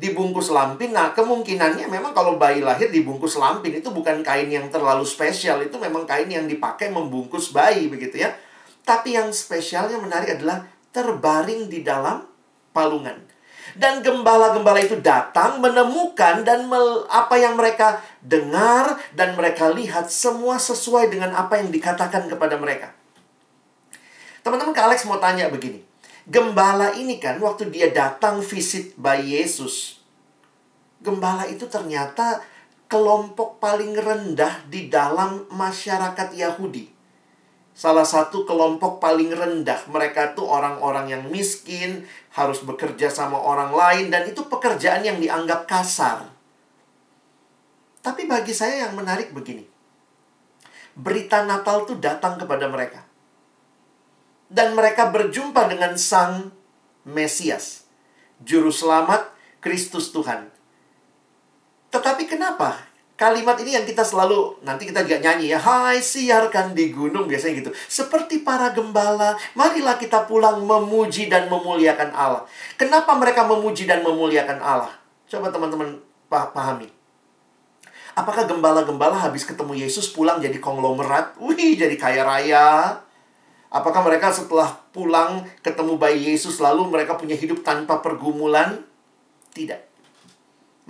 dibungkus 0.00 0.48
lampin. 0.48 0.96
Nah, 0.96 1.12
kemungkinannya 1.12 1.86
memang 1.86 2.16
kalau 2.16 2.40
bayi 2.40 2.64
lahir 2.64 2.88
dibungkus 2.88 3.36
lampin 3.36 3.76
itu 3.78 3.92
bukan 3.92 4.24
kain 4.24 4.48
yang 4.48 4.72
terlalu 4.72 5.04
spesial, 5.04 5.60
itu 5.60 5.76
memang 5.76 6.08
kain 6.08 6.26
yang 6.26 6.48
dipakai 6.48 6.88
membungkus 6.88 7.52
bayi 7.52 7.86
begitu 7.92 8.24
ya. 8.24 8.32
Tapi 8.80 9.14
yang 9.14 9.28
spesialnya 9.30 10.00
menarik 10.00 10.40
adalah 10.40 10.64
terbaring 10.90 11.68
di 11.68 11.84
dalam 11.84 12.24
palungan. 12.72 13.28
Dan 13.70 14.02
gembala-gembala 14.02 14.82
itu 14.82 14.98
datang 14.98 15.62
menemukan 15.62 16.42
dan 16.42 16.66
mel, 16.66 17.06
apa 17.06 17.38
yang 17.38 17.54
mereka 17.54 18.02
dengar 18.18 18.98
dan 19.14 19.38
mereka 19.38 19.70
lihat 19.70 20.10
semua 20.10 20.58
sesuai 20.58 21.06
dengan 21.06 21.30
apa 21.38 21.62
yang 21.62 21.70
dikatakan 21.70 22.26
kepada 22.26 22.58
mereka. 22.58 22.90
Teman-teman, 24.42 24.74
Kak 24.74 24.90
Alex 24.90 25.06
mau 25.06 25.22
tanya 25.22 25.46
begini. 25.52 25.89
Gembala 26.30 26.94
ini 26.94 27.18
kan 27.18 27.42
waktu 27.42 27.74
dia 27.74 27.90
datang 27.90 28.38
visit 28.38 28.94
bayi 28.94 29.42
Yesus. 29.42 29.98
Gembala 31.02 31.42
itu 31.50 31.66
ternyata 31.66 32.38
kelompok 32.86 33.58
paling 33.58 33.98
rendah 33.98 34.62
di 34.70 34.86
dalam 34.86 35.50
masyarakat 35.50 36.30
Yahudi. 36.30 36.86
Salah 37.74 38.06
satu 38.06 38.46
kelompok 38.46 39.02
paling 39.02 39.34
rendah. 39.34 39.90
Mereka 39.90 40.38
tuh 40.38 40.46
orang-orang 40.46 41.10
yang 41.10 41.22
miskin, 41.34 42.06
harus 42.30 42.62
bekerja 42.62 43.10
sama 43.10 43.34
orang 43.34 43.74
lain, 43.74 44.06
dan 44.14 44.22
itu 44.30 44.46
pekerjaan 44.46 45.02
yang 45.02 45.18
dianggap 45.18 45.66
kasar. 45.66 46.30
Tapi 48.06 48.30
bagi 48.30 48.54
saya 48.54 48.86
yang 48.86 48.94
menarik 48.94 49.34
begini. 49.34 49.66
Berita 50.94 51.42
Natal 51.42 51.90
tuh 51.90 51.98
datang 51.98 52.38
kepada 52.38 52.70
mereka. 52.70 53.09
Dan 54.50 54.74
mereka 54.74 55.14
berjumpa 55.14 55.70
dengan 55.70 55.94
Sang 55.94 56.50
Mesias. 57.06 57.86
Juru 58.42 58.74
Selamat, 58.74 59.30
Kristus 59.62 60.10
Tuhan. 60.10 60.50
Tetapi 61.94 62.26
kenapa 62.26 62.90
Kalimat 63.20 63.60
ini 63.60 63.76
yang 63.76 63.84
kita 63.84 64.00
selalu, 64.00 64.64
nanti 64.64 64.88
kita 64.88 65.04
juga 65.04 65.20
nyanyi 65.20 65.52
ya. 65.52 65.60
Hai 65.60 66.00
siarkan 66.00 66.72
di 66.72 66.88
gunung, 66.88 67.28
biasanya 67.28 67.60
gitu. 67.60 67.70
Seperti 67.84 68.40
para 68.40 68.72
gembala, 68.72 69.36
marilah 69.52 70.00
kita 70.00 70.24
pulang 70.24 70.64
memuji 70.64 71.28
dan 71.28 71.52
memuliakan 71.52 72.16
Allah. 72.16 72.48
Kenapa 72.80 73.12
mereka 73.20 73.44
memuji 73.44 73.84
dan 73.84 74.00
memuliakan 74.00 74.56
Allah? 74.64 74.88
Coba 75.28 75.52
teman-teman 75.52 76.00
pahami. 76.32 76.88
Apakah 78.16 78.48
gembala-gembala 78.48 79.20
habis 79.20 79.44
ketemu 79.44 79.84
Yesus 79.84 80.08
pulang 80.08 80.40
jadi 80.40 80.56
konglomerat? 80.56 81.36
Wih, 81.44 81.76
jadi 81.76 82.00
kaya 82.00 82.24
raya. 82.24 83.04
Apakah 83.70 84.02
mereka 84.02 84.34
setelah 84.34 84.82
pulang 84.90 85.46
ketemu 85.62 85.94
bayi 85.94 86.34
Yesus 86.34 86.58
lalu 86.58 86.90
mereka 86.90 87.14
punya 87.14 87.38
hidup 87.38 87.62
tanpa 87.62 88.02
pergumulan? 88.02 88.82
Tidak. 89.54 89.78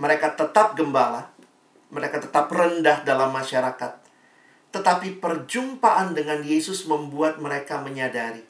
Mereka 0.01 0.33
tetap 0.33 0.73
gembala, 0.81 1.29
mereka 1.93 2.25
tetap 2.25 2.49
rendah 2.49 3.05
dalam 3.05 3.37
masyarakat. 3.37 4.01
Tetapi 4.73 5.21
perjumpaan 5.21 6.17
dengan 6.17 6.41
Yesus 6.41 6.89
membuat 6.89 7.37
mereka 7.37 7.85
menyadari 7.85 8.49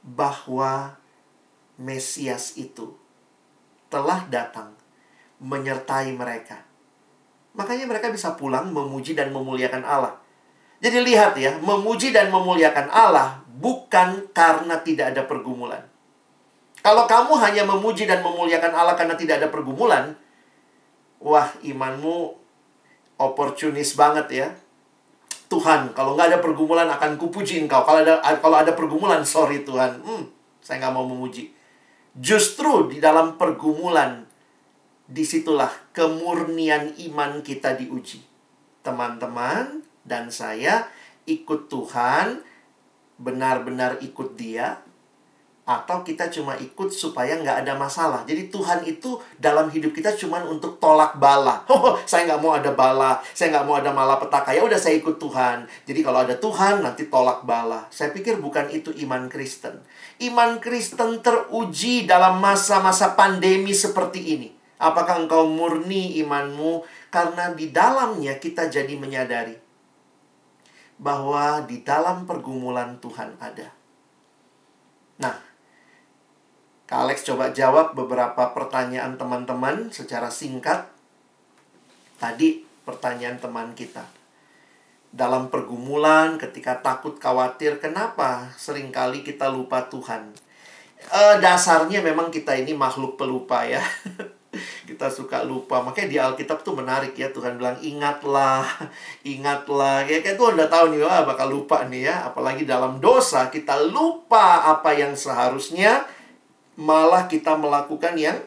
bahwa 0.00 0.96
Mesias 1.76 2.56
itu 2.56 2.96
telah 3.92 4.24
datang 4.32 4.72
menyertai 5.36 6.16
mereka. 6.16 6.64
Makanya 7.52 7.84
mereka 7.84 8.08
bisa 8.08 8.36
pulang 8.40 8.72
memuji 8.72 9.12
dan 9.12 9.32
memuliakan 9.36 9.84
Allah. 9.84 10.16
Jadi 10.80 10.96
lihat 11.12 11.36
ya, 11.36 11.60
memuji 11.60 12.08
dan 12.08 12.32
memuliakan 12.32 12.88
Allah 12.88 13.44
bukan 13.60 14.32
karena 14.32 14.80
tidak 14.80 15.12
ada 15.14 15.22
pergumulan. 15.28 15.84
Kalau 16.80 17.04
kamu 17.04 17.36
hanya 17.44 17.62
memuji 17.68 18.08
dan 18.08 18.24
memuliakan 18.24 18.72
Allah 18.72 18.96
karena 18.96 19.12
tidak 19.12 19.44
ada 19.44 19.48
pergumulan, 19.52 20.16
wah 21.20 21.52
imanmu 21.60 22.40
oportunis 23.20 23.92
banget 23.92 24.26
ya. 24.32 24.48
Tuhan, 25.52 25.92
kalau 25.92 26.16
nggak 26.16 26.30
ada 26.32 26.40
pergumulan 26.40 26.88
akan 26.88 27.20
kupuji 27.20 27.60
engkau. 27.60 27.84
Kalau 27.84 28.00
ada 28.00 28.22
kalau 28.40 28.56
ada 28.56 28.72
pergumulan, 28.72 29.20
sorry 29.26 29.66
Tuhan, 29.66 30.00
hmm, 30.00 30.24
saya 30.64 30.80
nggak 30.80 30.94
mau 30.94 31.04
memuji. 31.04 31.52
Justru 32.16 32.88
di 32.88 33.02
dalam 33.02 33.36
pergumulan, 33.36 34.24
di 35.10 35.26
situlah 35.26 35.68
kemurnian 35.90 36.94
iman 37.10 37.42
kita 37.42 37.74
diuji. 37.74 38.22
Teman-teman 38.80 39.82
dan 40.06 40.30
saya 40.30 40.86
ikut 41.26 41.66
Tuhan, 41.66 42.40
benar-benar 43.20 44.00
ikut 44.00 44.34
dia, 44.34 44.80
atau 45.70 46.02
kita 46.02 46.26
cuma 46.34 46.58
ikut 46.58 46.90
supaya 46.90 47.38
nggak 47.38 47.62
ada 47.62 47.78
masalah. 47.78 48.26
Jadi 48.26 48.50
Tuhan 48.50 48.82
itu 48.90 49.22
dalam 49.38 49.70
hidup 49.70 49.94
kita 49.94 50.18
cuma 50.18 50.42
untuk 50.42 50.82
tolak 50.82 51.14
bala. 51.14 51.62
Oh, 51.70 51.96
saya 52.04 52.26
nggak 52.26 52.42
mau 52.42 52.52
ada 52.52 52.74
bala, 52.74 53.22
saya 53.32 53.54
nggak 53.54 53.64
mau 53.64 53.78
ada 53.78 53.94
malapetaka. 53.94 54.50
Ya 54.50 54.66
udah 54.66 54.76
saya 54.76 54.98
ikut 54.98 55.22
Tuhan. 55.22 55.64
Jadi 55.86 56.00
kalau 56.02 56.26
ada 56.26 56.34
Tuhan 56.34 56.82
nanti 56.82 57.06
tolak 57.06 57.46
bala. 57.46 57.86
Saya 57.88 58.10
pikir 58.10 58.42
bukan 58.42 58.68
itu 58.74 58.90
iman 59.06 59.30
Kristen. 59.30 59.80
Iman 60.18 60.58
Kristen 60.58 61.22
teruji 61.22 62.04
dalam 62.04 62.42
masa-masa 62.42 63.14
pandemi 63.14 63.72
seperti 63.72 64.34
ini. 64.34 64.48
Apakah 64.82 65.24
engkau 65.24 65.46
murni 65.46 66.18
imanmu? 66.20 66.82
Karena 67.08 67.54
di 67.54 67.70
dalamnya 67.70 68.36
kita 68.42 68.68
jadi 68.68 68.92
menyadari 68.98 69.59
bahwa 71.00 71.64
di 71.64 71.80
dalam 71.80 72.28
pergumulan 72.28 73.00
Tuhan 73.00 73.40
ada. 73.40 73.72
Nah, 75.16 75.36
Kak 76.84 77.08
Alex 77.08 77.24
coba 77.24 77.56
jawab 77.56 77.96
beberapa 77.96 78.52
pertanyaan 78.52 79.16
teman-teman 79.16 79.88
secara 79.88 80.28
singkat. 80.28 80.92
Tadi 82.20 82.68
pertanyaan 82.84 83.40
teman 83.40 83.72
kita. 83.72 84.04
Dalam 85.10 85.48
pergumulan, 85.48 86.36
ketika 86.36 86.84
takut 86.84 87.16
khawatir, 87.16 87.80
kenapa 87.80 88.52
sering 88.60 88.92
kali 88.92 89.24
kita 89.24 89.48
lupa 89.48 89.88
Tuhan? 89.88 90.36
E, 91.00 91.22
dasarnya 91.40 92.04
memang 92.04 92.28
kita 92.28 92.54
ini 92.54 92.76
makhluk 92.76 93.16
pelupa 93.16 93.64
ya. 93.64 93.80
kita 94.90 95.06
suka 95.06 95.46
lupa. 95.46 95.78
Makanya 95.78 96.08
di 96.10 96.18
Alkitab 96.18 96.66
tuh 96.66 96.74
menarik 96.74 97.14
ya. 97.14 97.30
Tuhan 97.30 97.54
bilang 97.54 97.78
ingatlah, 97.78 98.66
ingatlah. 99.22 100.02
Kayak, 100.02 100.26
kayak 100.26 100.36
Tuhan 100.36 100.52
udah 100.58 100.70
tahu 100.70 100.84
nih, 100.90 101.00
wah 101.06 101.22
bakal 101.22 101.46
lupa 101.46 101.86
nih 101.86 102.10
ya. 102.10 102.26
Apalagi 102.26 102.66
dalam 102.66 102.98
dosa 102.98 103.46
kita 103.46 103.78
lupa 103.86 104.66
apa 104.66 104.90
yang 104.98 105.14
seharusnya. 105.14 106.02
Malah 106.74 107.30
kita 107.30 107.54
melakukan 107.54 108.18
yang 108.18 108.40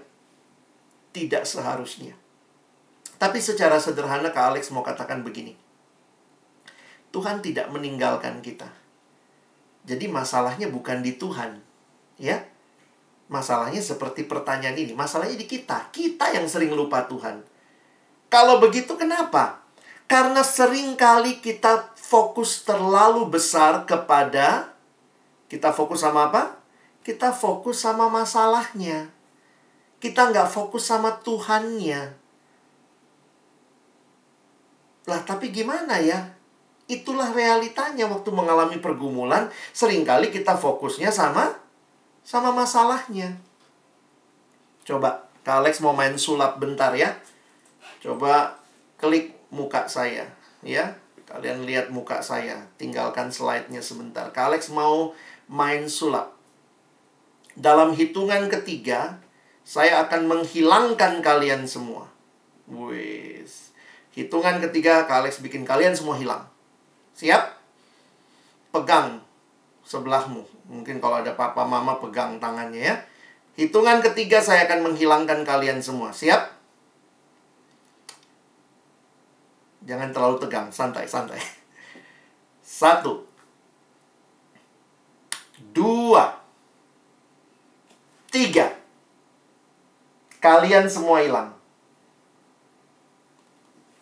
tidak 1.15 1.47
seharusnya. 1.47 2.17
Tapi 3.15 3.39
secara 3.39 3.79
sederhana 3.79 4.35
Kak 4.35 4.51
Alex 4.51 4.67
mau 4.75 4.83
katakan 4.83 5.23
begini. 5.23 5.55
Tuhan 7.13 7.39
tidak 7.45 7.69
meninggalkan 7.69 8.41
kita. 8.41 8.67
Jadi 9.85 10.09
masalahnya 10.09 10.67
bukan 10.67 11.05
di 11.05 11.15
Tuhan. 11.15 11.61
Ya, 12.17 12.45
Masalahnya 13.31 13.79
seperti 13.79 14.27
pertanyaan 14.27 14.75
ini, 14.75 14.91
masalahnya 14.91 15.39
di 15.39 15.47
kita. 15.47 15.89
Kita 15.89 16.31
yang 16.35 16.45
sering 16.45 16.75
lupa 16.75 17.07
Tuhan. 17.07 17.41
Kalau 18.27 18.57
begitu 18.59 18.97
kenapa? 18.99 19.63
Karena 20.09 20.43
sering 20.43 20.99
kali 20.99 21.39
kita 21.39 21.95
fokus 21.95 22.67
terlalu 22.67 23.29
besar 23.31 23.87
kepada 23.87 24.73
kita 25.47 25.69
fokus 25.69 26.01
sama 26.01 26.33
apa? 26.33 26.57
Kita 27.05 27.29
fokus 27.29 27.77
sama 27.85 28.09
masalahnya. 28.09 29.13
Kita 30.01 30.33
nggak 30.33 30.49
fokus 30.49 30.89
sama 30.89 31.13
Tuhannya. 31.21 32.01
Lah, 35.07 35.21
tapi 35.23 35.53
gimana 35.53 36.01
ya? 36.01 36.33
Itulah 36.89 37.31
realitanya 37.31 38.09
waktu 38.09 38.33
mengalami 38.33 38.81
pergumulan. 38.81 39.47
Seringkali 39.71 40.33
kita 40.33 40.57
fokusnya 40.59 41.13
sama 41.13 41.62
sama 42.23 42.55
masalahnya. 42.55 43.35
Coba, 44.83 45.27
Kak 45.43 45.63
Alex 45.63 45.83
mau 45.83 45.91
main 45.95 46.15
sulap 46.15 46.59
bentar 46.59 46.95
ya. 46.95 47.15
Coba 47.99 48.59
klik 48.99 49.35
muka 49.51 49.87
saya, 49.87 50.27
ya. 50.63 50.95
Kalian 51.27 51.63
lihat 51.67 51.87
muka 51.91 52.19
saya. 52.19 52.67
Tinggalkan 52.75 53.31
slide-nya 53.31 53.79
sebentar. 53.79 54.27
Kak 54.31 54.51
Alex 54.51 54.71
mau 54.71 55.15
main 55.47 55.87
sulap. 55.87 56.35
Dalam 57.55 57.95
hitungan 57.95 58.49
ketiga, 58.51 59.19
saya 59.63 60.03
akan 60.03 60.27
menghilangkan 60.27 61.23
kalian 61.23 61.63
semua. 61.67 62.11
Wis. 62.67 63.71
Hitungan 64.13 64.59
ketiga, 64.61 65.07
Kak 65.07 65.23
Alex 65.25 65.39
bikin 65.39 65.63
kalian 65.63 65.95
semua 65.95 66.19
hilang. 66.19 66.43
Siap? 67.15 67.55
Pegang 68.73 69.23
sebelahmu. 69.87 70.43
Mungkin 70.67 71.03
kalau 71.03 71.19
ada 71.19 71.35
papa 71.35 71.67
mama 71.67 71.99
pegang 71.99 72.39
tangannya 72.39 72.93
ya. 72.93 72.95
Hitungan 73.53 74.01
ketiga 74.01 74.41
saya 74.41 74.65
akan 74.65 74.91
menghilangkan 74.91 75.45
kalian 75.45 75.77
semua. 75.83 76.09
Siap? 76.09 76.41
Jangan 79.83 80.09
terlalu 80.15 80.39
tegang, 80.39 80.71
santai, 80.71 81.05
santai. 81.05 81.37
Satu. 82.63 83.27
Dua. 85.75 86.31
Tiga. 88.31 88.71
Kalian 90.39 90.87
semua 90.89 91.21
hilang. 91.21 91.53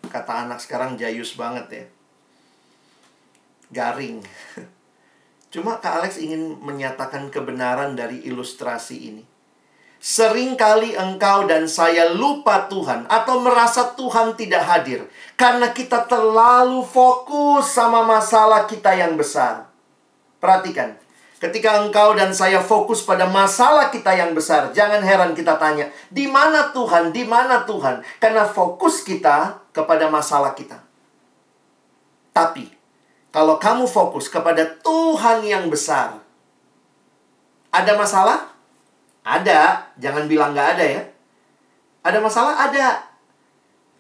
Kata 0.08 0.48
anak 0.48 0.60
sekarang 0.62 0.96
jayus 0.96 1.36
banget 1.36 1.66
ya. 1.70 1.86
Garing. 3.72 4.24
Cuma 5.52 5.84
Kak 5.84 6.00
Alex 6.00 6.16
ingin 6.16 6.64
menyatakan 6.64 7.28
kebenaran 7.28 7.92
dari 7.92 8.24
ilustrasi 8.24 8.98
ini. 9.12 9.24
Seringkali 10.02 10.98
engkau 10.98 11.46
dan 11.46 11.70
saya 11.70 12.10
lupa 12.10 12.66
Tuhan 12.72 13.06
atau 13.06 13.38
merasa 13.44 13.94
Tuhan 13.94 14.34
tidak 14.34 14.64
hadir 14.66 15.06
karena 15.38 15.70
kita 15.70 16.10
terlalu 16.10 16.82
fokus 16.82 17.70
sama 17.70 18.02
masalah 18.02 18.66
kita 18.66 18.98
yang 18.98 19.14
besar. 19.14 19.70
Perhatikan, 20.42 20.98
ketika 21.38 21.86
engkau 21.86 22.18
dan 22.18 22.34
saya 22.34 22.58
fokus 22.66 23.06
pada 23.06 23.30
masalah 23.30 23.94
kita 23.94 24.10
yang 24.18 24.34
besar, 24.34 24.74
jangan 24.74 25.06
heran 25.06 25.38
kita 25.38 25.54
tanya, 25.62 25.86
"Di 26.10 26.26
mana 26.26 26.74
Tuhan? 26.74 27.14
Di 27.14 27.22
mana 27.22 27.62
Tuhan?" 27.70 28.02
Karena 28.18 28.50
fokus 28.50 29.06
kita 29.06 29.62
kepada 29.70 30.10
masalah 30.10 30.58
kita. 30.58 30.82
Tapi 32.34 32.81
kalau 33.32 33.56
kamu 33.56 33.88
fokus 33.88 34.28
kepada 34.28 34.68
Tuhan 34.84 35.48
yang 35.48 35.72
besar, 35.72 36.20
ada 37.72 37.96
masalah? 37.96 38.52
Ada, 39.24 39.88
jangan 39.96 40.28
bilang 40.28 40.52
nggak 40.52 40.70
ada 40.76 40.86
ya. 40.86 41.04
Ada 42.04 42.20
masalah? 42.20 42.68
Ada. 42.68 43.08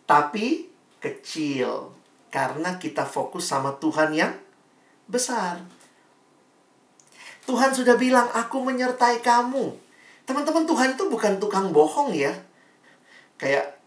Tapi 0.04 0.68
kecil. 1.00 1.96
Karena 2.28 2.76
kita 2.76 3.08
fokus 3.08 3.48
sama 3.48 3.72
Tuhan 3.80 4.12
yang 4.12 4.36
besar. 5.08 5.64
Tuhan 7.48 7.72
sudah 7.72 7.96
bilang, 7.96 8.28
aku 8.36 8.60
menyertai 8.60 9.24
kamu. 9.24 9.72
Teman-teman, 10.28 10.64
Tuhan 10.68 10.96
itu 10.96 11.08
bukan 11.08 11.40
tukang 11.40 11.72
bohong 11.72 12.12
ya. 12.12 12.32
Kayak 13.40 13.81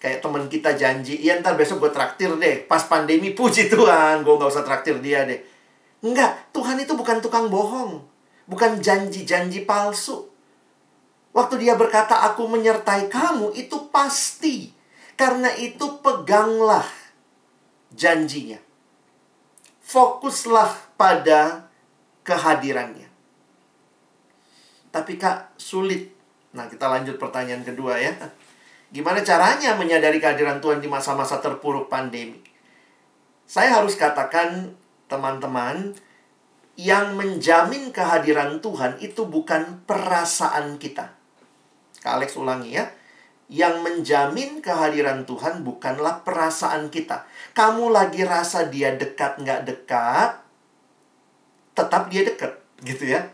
kayak 0.00 0.24
teman 0.24 0.48
kita 0.48 0.72
janji, 0.74 1.20
iya 1.20 1.36
ntar 1.44 1.60
besok 1.60 1.86
gue 1.86 1.92
traktir 1.92 2.32
deh. 2.40 2.64
Pas 2.64 2.80
pandemi, 2.88 3.36
puji 3.36 3.68
Tuhan, 3.68 4.24
gue 4.24 4.34
gak 4.34 4.50
usah 4.50 4.64
traktir 4.64 4.96
dia 4.98 5.28
deh. 5.28 5.38
Enggak, 6.00 6.50
Tuhan 6.56 6.80
itu 6.80 6.96
bukan 6.96 7.20
tukang 7.20 7.52
bohong. 7.52 8.00
Bukan 8.48 8.80
janji-janji 8.80 9.68
palsu. 9.68 10.26
Waktu 11.36 11.62
dia 11.62 11.76
berkata, 11.76 12.26
aku 12.26 12.48
menyertai 12.48 13.12
kamu, 13.12 13.54
itu 13.54 13.92
pasti. 13.92 14.72
Karena 15.14 15.52
itu 15.54 16.00
peganglah 16.00 16.88
janjinya. 17.92 18.58
Fokuslah 19.84 20.96
pada 20.96 21.68
kehadirannya. 22.24 23.06
Tapi 24.90 25.20
kak, 25.20 25.54
sulit. 25.60 26.10
Nah, 26.56 26.66
kita 26.66 26.90
lanjut 26.90 27.14
pertanyaan 27.20 27.62
kedua 27.62 28.00
ya. 28.00 28.16
Gimana 28.90 29.22
caranya 29.22 29.78
menyadari 29.78 30.18
kehadiran 30.18 30.58
Tuhan 30.58 30.82
di 30.82 30.90
masa-masa 30.90 31.38
terpuruk 31.38 31.86
pandemi? 31.86 32.42
Saya 33.46 33.78
harus 33.78 33.94
katakan, 33.94 34.74
teman-teman, 35.06 35.94
yang 36.74 37.14
menjamin 37.14 37.94
kehadiran 37.94 38.58
Tuhan 38.58 38.98
itu 38.98 39.30
bukan 39.30 39.86
perasaan 39.86 40.78
kita. 40.82 41.14
Kak 42.02 42.18
Alex 42.18 42.34
ulangi 42.34 42.78
ya. 42.78 42.90
Yang 43.50 43.82
menjamin 43.82 44.62
kehadiran 44.62 45.26
Tuhan 45.26 45.66
bukanlah 45.66 46.22
perasaan 46.22 46.90
kita. 46.90 47.26
Kamu 47.54 47.90
lagi 47.90 48.22
rasa 48.22 48.70
dia 48.70 48.94
dekat 48.94 49.42
nggak 49.42 49.66
dekat, 49.66 50.38
tetap 51.74 52.06
dia 52.10 52.22
dekat, 52.26 52.62
gitu 52.86 53.10
ya. 53.10 53.26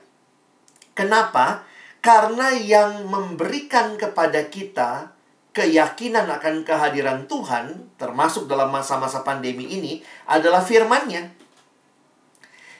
Kenapa? 0.96 1.68
Karena 2.00 2.56
yang 2.56 3.04
memberikan 3.12 4.00
kepada 4.00 4.48
kita 4.48 5.15
keyakinan 5.56 6.28
akan 6.28 6.68
kehadiran 6.68 7.24
Tuhan, 7.24 7.96
termasuk 7.96 8.44
dalam 8.44 8.68
masa-masa 8.68 9.24
pandemi 9.24 9.64
ini, 9.64 10.04
adalah 10.28 10.60
firman-Nya. 10.60 11.32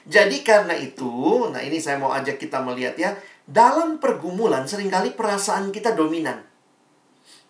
Jadi 0.05 0.45
karena 0.45 0.77
itu, 0.77 1.49
nah 1.49 1.57
ini 1.57 1.81
saya 1.81 1.97
mau 1.97 2.13
ajak 2.13 2.37
kita 2.37 2.61
melihat 2.61 2.93
ya, 2.93 3.17
dalam 3.49 3.97
pergumulan 3.97 4.69
sering 4.69 4.93
kali 4.93 5.17
perasaan 5.17 5.73
kita 5.73 5.97
dominan. 5.97 6.45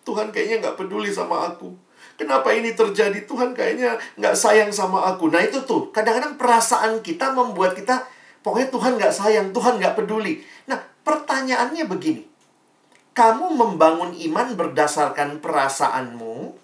Tuhan 0.08 0.32
kayaknya 0.32 0.64
nggak 0.64 0.76
peduli 0.80 1.12
sama 1.12 1.52
aku. 1.52 1.76
Kenapa 2.16 2.48
ini 2.56 2.72
terjadi? 2.72 3.28
Tuhan 3.28 3.52
kayaknya 3.52 4.00
nggak 4.16 4.32
sayang 4.32 4.72
sama 4.72 5.12
aku. 5.12 5.28
Nah 5.28 5.44
itu 5.44 5.60
tuh, 5.68 5.92
kadang-kadang 5.92 6.40
perasaan 6.40 7.04
kita 7.04 7.36
membuat 7.36 7.76
kita, 7.76 8.00
pokoknya 8.40 8.72
Tuhan 8.72 8.92
nggak 8.96 9.12
sayang, 9.12 9.46
Tuhan 9.52 9.76
nggak 9.76 9.92
peduli. 9.92 10.40
Nah 10.66 10.80
pertanyaannya 11.04 11.84
begini, 11.84 12.24
kamu 13.18 13.50
membangun 13.50 14.14
iman 14.30 14.54
berdasarkan 14.54 15.42
perasaanmu 15.42 16.54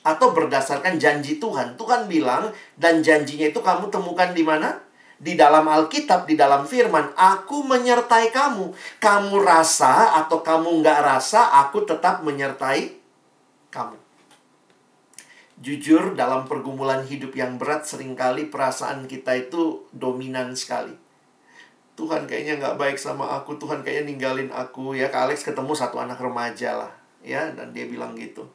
atau 0.00 0.28
berdasarkan 0.32 0.96
janji 0.96 1.36
Tuhan. 1.36 1.76
Tuhan 1.76 2.08
bilang 2.08 2.48
dan 2.80 3.04
janjinya 3.04 3.52
itu 3.52 3.60
kamu 3.60 3.92
temukan 3.92 4.32
di 4.32 4.40
mana? 4.40 4.80
Di 5.20 5.36
dalam 5.36 5.68
Alkitab, 5.68 6.24
di 6.24 6.32
dalam 6.32 6.64
firman, 6.64 7.12
aku 7.12 7.60
menyertai 7.60 8.32
kamu. 8.32 8.72
Kamu 9.02 9.36
rasa 9.44 10.16
atau 10.24 10.40
kamu 10.40 10.80
nggak 10.80 11.00
rasa, 11.04 11.52
aku 11.60 11.84
tetap 11.84 12.24
menyertai 12.24 12.96
kamu. 13.68 13.98
Jujur, 15.60 16.16
dalam 16.16 16.48
pergumulan 16.48 17.04
hidup 17.04 17.36
yang 17.36 17.60
berat, 17.60 17.84
sering 17.84 18.16
kali 18.16 18.48
perasaan 18.48 19.10
kita 19.10 19.36
itu 19.36 19.84
dominan 19.92 20.56
sekali 20.56 21.07
Tuhan 21.98 22.30
kayaknya 22.30 22.62
nggak 22.62 22.78
baik 22.78 22.94
sama 22.94 23.26
aku, 23.26 23.58
Tuhan 23.58 23.82
kayaknya 23.82 24.14
ninggalin 24.14 24.54
aku. 24.54 24.94
Ya, 24.94 25.10
Kak 25.10 25.26
Alex 25.26 25.42
ketemu 25.42 25.74
satu 25.74 25.98
anak 25.98 26.22
remaja 26.22 26.78
lah. 26.78 26.92
Ya, 27.26 27.50
dan 27.50 27.74
dia 27.74 27.90
bilang 27.90 28.14
gitu. 28.14 28.46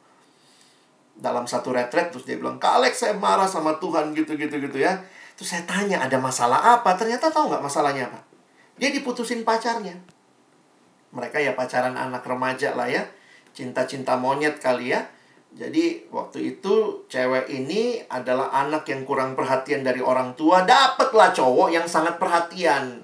Dalam 1.12 1.44
satu 1.44 1.76
retret, 1.76 2.08
terus 2.08 2.24
dia 2.24 2.40
bilang, 2.40 2.56
Kak 2.56 2.80
Alex 2.80 3.04
saya 3.04 3.12
marah 3.12 3.44
sama 3.44 3.76
Tuhan 3.76 4.16
gitu-gitu-gitu 4.16 4.80
ya. 4.80 4.96
Terus 5.36 5.52
saya 5.52 5.68
tanya, 5.68 6.00
ada 6.00 6.16
masalah 6.16 6.80
apa? 6.80 6.96
Ternyata 6.96 7.28
tahu 7.28 7.52
nggak 7.52 7.60
masalahnya 7.60 8.08
apa? 8.08 8.24
Dia 8.80 8.88
diputusin 8.88 9.44
pacarnya. 9.44 9.92
Mereka 11.12 11.36
ya 11.36 11.52
pacaran 11.52 12.00
anak 12.00 12.24
remaja 12.24 12.72
lah 12.72 12.88
ya. 12.88 13.04
cinta-cinta 13.54 14.18
monyet 14.18 14.58
kali 14.58 14.90
ya. 14.90 15.06
Jadi 15.54 16.10
waktu 16.10 16.58
itu 16.58 17.06
cewek 17.06 17.46
ini 17.46 18.02
adalah 18.10 18.50
anak 18.50 18.82
yang 18.90 19.06
kurang 19.06 19.38
perhatian 19.38 19.86
dari 19.86 20.02
orang 20.02 20.34
tua, 20.34 20.66
dapatlah 20.66 21.30
cowok 21.30 21.70
yang 21.70 21.86
sangat 21.86 22.18
perhatian. 22.18 23.03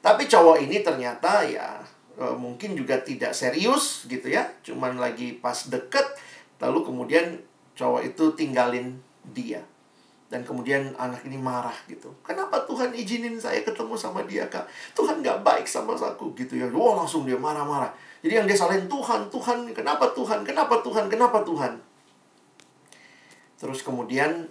Tapi 0.00 0.24
cowok 0.24 0.64
ini 0.64 0.80
ternyata 0.80 1.44
ya 1.44 1.80
e, 2.16 2.24
mungkin 2.36 2.72
juga 2.72 3.00
tidak 3.04 3.36
serius 3.36 4.08
gitu 4.08 4.32
ya, 4.32 4.48
cuman 4.64 4.96
lagi 4.96 5.36
pas 5.36 5.68
deket, 5.68 6.04
lalu 6.60 6.84
kemudian 6.84 7.36
cowok 7.76 8.12
itu 8.12 8.24
tinggalin 8.36 8.96
dia. 9.32 9.60
Dan 10.30 10.46
kemudian 10.46 10.94
anak 10.94 11.26
ini 11.26 11.34
marah 11.34 11.74
gitu. 11.90 12.14
Kenapa 12.22 12.62
Tuhan 12.62 12.94
izinin 12.94 13.34
saya 13.34 13.66
ketemu 13.66 13.98
sama 13.98 14.22
dia, 14.22 14.46
Kak? 14.46 14.62
Tuhan 14.94 15.26
gak 15.26 15.42
baik 15.42 15.66
sama 15.66 15.98
aku 15.98 16.30
gitu 16.38 16.54
ya. 16.54 16.70
Wah, 16.70 17.02
langsung 17.02 17.26
dia 17.26 17.34
marah-marah. 17.34 17.90
Jadi 18.22 18.38
yang 18.38 18.46
dia 18.46 18.54
salahin 18.54 18.86
Tuhan, 18.86 19.26
Tuhan, 19.26 19.66
kenapa 19.74 20.06
Tuhan, 20.14 20.46
kenapa 20.46 20.78
Tuhan, 20.86 21.10
kenapa 21.10 21.42
Tuhan? 21.42 21.82
Terus 23.58 23.82
kemudian 23.82 24.46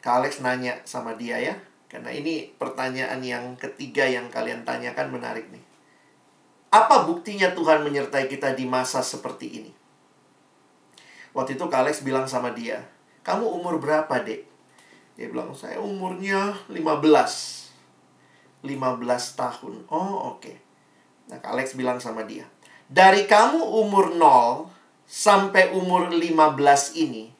Kak 0.00 0.24
Alex 0.24 0.40
nanya 0.40 0.80
sama 0.88 1.12
dia 1.20 1.36
ya. 1.36 1.54
Karena 1.88 2.12
ini 2.12 2.52
pertanyaan 2.60 3.24
yang 3.24 3.56
ketiga 3.56 4.04
yang 4.04 4.28
kalian 4.28 4.62
tanyakan 4.68 5.08
menarik 5.08 5.48
nih. 5.48 5.64
Apa 6.68 7.08
buktinya 7.08 7.56
Tuhan 7.56 7.80
menyertai 7.80 8.28
kita 8.28 8.52
di 8.52 8.68
masa 8.68 9.00
seperti 9.00 9.48
ini? 9.48 9.72
Waktu 11.32 11.56
itu 11.56 11.64
Kak 11.64 11.88
Alex 11.88 12.04
bilang 12.04 12.28
sama 12.28 12.52
dia, 12.52 12.84
kamu 13.24 13.48
umur 13.48 13.80
berapa, 13.80 14.20
dek? 14.20 14.44
Dia 15.16 15.32
bilang, 15.32 15.56
saya 15.56 15.80
umurnya 15.80 16.56
15. 16.68 17.72
15 18.60 19.40
tahun. 19.40 19.74
Oh, 19.88 20.36
oke. 20.36 20.44
Okay. 20.44 20.56
Nah, 21.32 21.40
Kak 21.40 21.56
Alex 21.56 21.72
bilang 21.72 22.00
sama 22.00 22.24
dia, 22.28 22.44
dari 22.88 23.24
kamu 23.24 23.60
umur 23.60 24.12
0 24.16 24.68
sampai 25.08 25.72
umur 25.72 26.12
15 26.12 27.00
ini, 27.00 27.32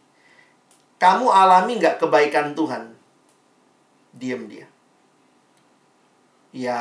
kamu 0.96 1.28
alami 1.28 1.80
nggak 1.80 2.00
kebaikan 2.00 2.56
Tuhan? 2.56 2.97
Diam 4.18 4.50
dia. 4.50 4.66
Ya, 6.50 6.78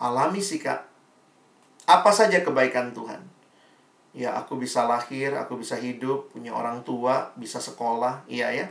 alami 0.00 0.40
sih, 0.40 0.56
Kak. 0.56 0.88
Apa 1.84 2.08
saja 2.08 2.40
kebaikan 2.40 2.96
Tuhan? 2.96 3.20
Ya, 4.16 4.32
aku 4.34 4.56
bisa 4.56 4.88
lahir, 4.88 5.36
aku 5.36 5.60
bisa 5.60 5.76
hidup, 5.76 6.32
punya 6.32 6.56
orang 6.56 6.80
tua, 6.82 7.36
bisa 7.36 7.60
sekolah. 7.60 8.24
Iya 8.24 8.48
ya. 8.64 8.66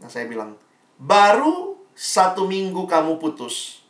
Nah, 0.00 0.08
saya 0.08 0.24
bilang, 0.24 0.56
baru 0.96 1.76
satu 1.92 2.48
minggu 2.48 2.88
kamu 2.88 3.20
putus. 3.20 3.84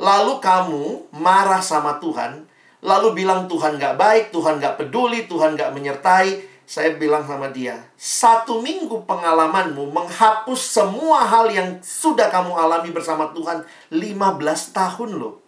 Lalu 0.00 0.40
kamu 0.40 1.12
marah 1.20 1.60
sama 1.60 2.00
Tuhan. 2.00 2.48
Lalu 2.82 3.22
bilang 3.22 3.46
Tuhan 3.46 3.78
gak 3.78 3.94
baik, 3.94 4.24
Tuhan 4.34 4.58
gak 4.58 4.80
peduli, 4.80 5.28
Tuhan 5.30 5.54
gak 5.54 5.70
menyertai. 5.70 6.51
Saya 6.62 6.94
bilang 6.96 7.26
sama 7.26 7.50
dia, 7.50 7.76
satu 7.98 8.62
minggu 8.62 9.02
pengalamanmu 9.04 9.92
menghapus 9.92 10.60
semua 10.78 11.26
hal 11.26 11.50
yang 11.50 11.82
sudah 11.82 12.30
kamu 12.30 12.54
alami 12.54 12.94
bersama 12.94 13.28
Tuhan 13.34 13.66
15 13.90 14.72
tahun 14.72 15.10
loh. 15.18 15.42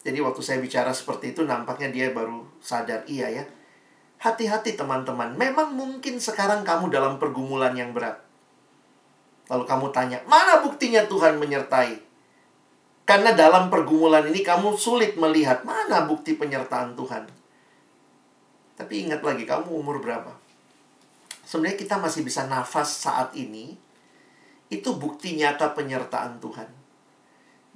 Jadi 0.00 0.18
waktu 0.24 0.40
saya 0.40 0.58
bicara 0.64 0.90
seperti 0.96 1.36
itu 1.36 1.44
nampaknya 1.44 1.92
dia 1.92 2.06
baru 2.16 2.48
sadar, 2.64 3.04
iya 3.04 3.28
ya. 3.28 3.44
Hati-hati 4.20 4.76
teman-teman, 4.76 5.36
memang 5.36 5.76
mungkin 5.76 6.16
sekarang 6.20 6.64
kamu 6.64 6.88
dalam 6.88 7.20
pergumulan 7.20 7.76
yang 7.76 7.92
berat. 7.92 8.20
Lalu 9.52 9.64
kamu 9.68 9.86
tanya, 9.92 10.18
mana 10.24 10.64
buktinya 10.64 11.04
Tuhan 11.04 11.36
menyertai? 11.36 12.00
Karena 13.04 13.34
dalam 13.34 13.68
pergumulan 13.68 14.22
ini 14.30 14.40
kamu 14.40 14.78
sulit 14.78 15.18
melihat 15.18 15.66
mana 15.66 16.06
bukti 16.06 16.38
penyertaan 16.38 16.94
Tuhan. 16.94 17.39
Tapi 18.80 19.04
ingat 19.04 19.20
lagi, 19.20 19.44
kamu 19.44 19.76
umur 19.76 20.00
berapa? 20.00 20.32
Sebenarnya 21.44 21.76
kita 21.76 22.00
masih 22.00 22.24
bisa 22.24 22.48
nafas 22.48 23.04
saat 23.04 23.36
ini. 23.36 23.76
Itu 24.72 24.96
bukti 24.96 25.36
nyata 25.36 25.76
penyertaan 25.76 26.40
Tuhan. 26.40 26.64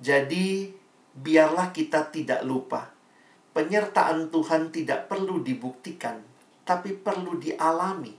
Jadi, 0.00 0.72
biarlah 1.12 1.76
kita 1.76 2.08
tidak 2.08 2.40
lupa. 2.48 2.88
Penyertaan 3.52 4.32
Tuhan 4.32 4.72
tidak 4.72 5.12
perlu 5.12 5.44
dibuktikan, 5.44 6.24
tapi 6.64 6.96
perlu 6.96 7.36
dialami. 7.36 8.16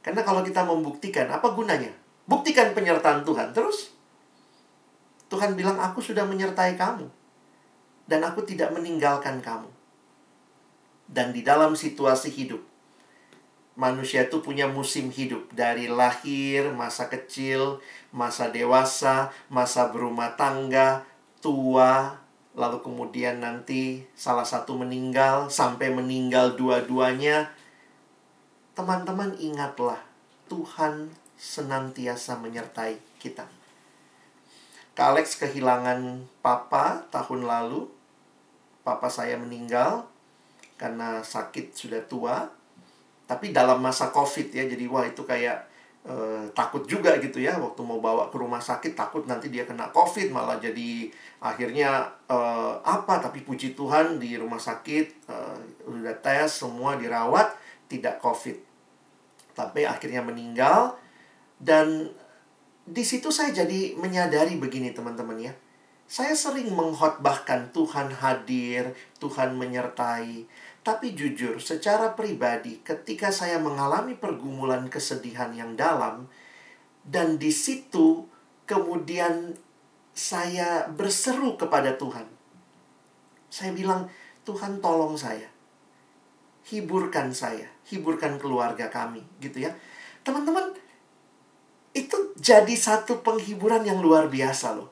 Karena 0.00 0.24
kalau 0.24 0.40
kita 0.40 0.64
membuktikan, 0.64 1.28
apa 1.28 1.52
gunanya? 1.52 1.92
Buktikan 2.24 2.72
penyertaan 2.72 3.28
Tuhan. 3.28 3.52
Terus, 3.52 3.92
Tuhan 5.28 5.52
bilang, 5.52 5.76
aku 5.76 6.00
sudah 6.00 6.24
menyertai 6.24 6.80
kamu. 6.80 7.04
Dan 8.08 8.24
aku 8.24 8.40
tidak 8.48 8.72
meninggalkan 8.72 9.44
kamu. 9.44 9.79
Dan 11.10 11.34
di 11.34 11.42
dalam 11.42 11.74
situasi 11.74 12.30
hidup, 12.30 12.62
manusia 13.74 14.30
itu 14.30 14.38
punya 14.38 14.70
musim 14.70 15.10
hidup. 15.10 15.50
Dari 15.50 15.90
lahir, 15.90 16.70
masa 16.70 17.10
kecil, 17.10 17.82
masa 18.14 18.54
dewasa, 18.54 19.34
masa 19.50 19.90
berumah 19.90 20.38
tangga, 20.38 21.02
tua, 21.42 22.14
lalu 22.54 22.78
kemudian 22.78 23.42
nanti 23.42 24.06
salah 24.14 24.46
satu 24.46 24.78
meninggal 24.78 25.50
sampai 25.50 25.90
meninggal 25.90 26.54
dua-duanya. 26.54 27.50
Teman-teman 28.78 29.34
ingatlah 29.42 29.98
Tuhan 30.46 31.10
senantiasa 31.34 32.38
menyertai 32.38 33.02
kita. 33.18 33.50
Kak 34.94 35.16
Alex 35.16 35.40
kehilangan 35.40 36.28
papa 36.44 37.08
tahun 37.10 37.48
lalu. 37.48 37.88
Papa 38.80 39.12
saya 39.12 39.36
meninggal 39.36 40.08
karena 40.80 41.20
sakit 41.20 41.76
sudah 41.76 42.00
tua 42.08 42.48
tapi 43.28 43.52
dalam 43.52 43.84
masa 43.84 44.08
covid 44.08 44.48
ya 44.48 44.64
jadi 44.64 44.88
wah 44.88 45.04
itu 45.04 45.20
kayak 45.28 45.68
Uh, 46.00 46.48
takut 46.56 46.80
juga 46.88 47.12
gitu 47.20 47.44
ya 47.44 47.60
waktu 47.60 47.84
mau 47.84 48.00
bawa 48.00 48.32
ke 48.32 48.40
rumah 48.40 48.56
sakit 48.56 48.96
takut 48.96 49.28
nanti 49.28 49.52
dia 49.52 49.68
kena 49.68 49.92
covid 49.92 50.32
malah 50.32 50.56
jadi 50.56 51.12
akhirnya 51.44 52.08
uh, 52.24 52.80
apa 52.80 53.20
tapi 53.20 53.44
puji 53.44 53.76
Tuhan 53.76 54.16
di 54.16 54.32
rumah 54.40 54.56
sakit 54.56 55.28
udah 55.84 56.16
tes 56.24 56.64
semua 56.64 56.96
dirawat 56.96 57.52
tidak 57.90 58.22
covid. 58.22 58.54
Tapi 59.58 59.82
akhirnya 59.82 60.22
meninggal 60.22 60.94
dan 61.58 62.14
di 62.86 63.02
situ 63.02 63.34
saya 63.34 63.50
jadi 63.50 63.98
menyadari 63.98 64.56
begini 64.56 64.94
teman-teman 64.94 65.50
ya. 65.50 65.52
Saya 66.10 66.34
sering 66.34 66.74
menghotbahkan 66.74 67.70
Tuhan 67.74 68.10
hadir 68.14 68.94
Tuhan 69.18 69.58
menyertai 69.58 70.46
tapi 70.80 71.12
jujur, 71.12 71.60
secara 71.60 72.16
pribadi, 72.16 72.80
ketika 72.80 73.28
saya 73.28 73.60
mengalami 73.60 74.16
pergumulan 74.16 74.88
kesedihan 74.88 75.52
yang 75.52 75.76
dalam, 75.76 76.24
dan 77.04 77.36
di 77.36 77.52
situ 77.52 78.24
kemudian 78.64 79.56
saya 80.16 80.88
berseru 80.88 81.60
kepada 81.60 82.00
Tuhan. 82.00 82.24
Saya 83.52 83.76
bilang, 83.76 84.08
Tuhan 84.48 84.80
tolong 84.80 85.20
saya. 85.20 85.48
Hiburkan 86.64 87.34
saya, 87.36 87.68
hiburkan 87.92 88.40
keluarga 88.40 88.88
kami, 88.88 89.20
gitu 89.36 89.68
ya. 89.68 89.76
Teman-teman, 90.24 90.72
itu 91.92 92.16
jadi 92.40 92.72
satu 92.72 93.20
penghiburan 93.20 93.84
yang 93.84 94.00
luar 94.00 94.32
biasa 94.32 94.80
loh. 94.80 94.88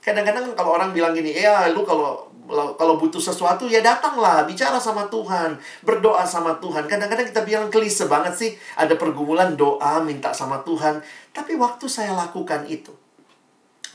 Kadang-kadang 0.00 0.54
kalau 0.54 0.78
orang 0.78 0.94
bilang 0.94 1.12
gini, 1.12 1.34
ya 1.34 1.66
lu 1.68 1.82
kalau 1.82 2.30
kalau 2.48 2.94
butuh 2.96 3.18
sesuatu 3.18 3.66
ya 3.66 3.82
datanglah 3.82 4.46
bicara 4.46 4.78
sama 4.78 5.10
Tuhan 5.10 5.58
berdoa 5.82 6.22
sama 6.22 6.56
Tuhan. 6.62 6.86
Kadang-kadang 6.86 7.26
kita 7.26 7.42
bilang 7.42 7.66
klise 7.68 8.06
banget 8.06 8.34
sih 8.34 8.50
ada 8.78 8.94
pergumulan 8.94 9.58
doa 9.58 9.98
minta 10.00 10.30
sama 10.30 10.62
Tuhan. 10.62 11.02
Tapi 11.34 11.58
waktu 11.58 11.86
saya 11.90 12.14
lakukan 12.14 12.64
itu 12.70 12.94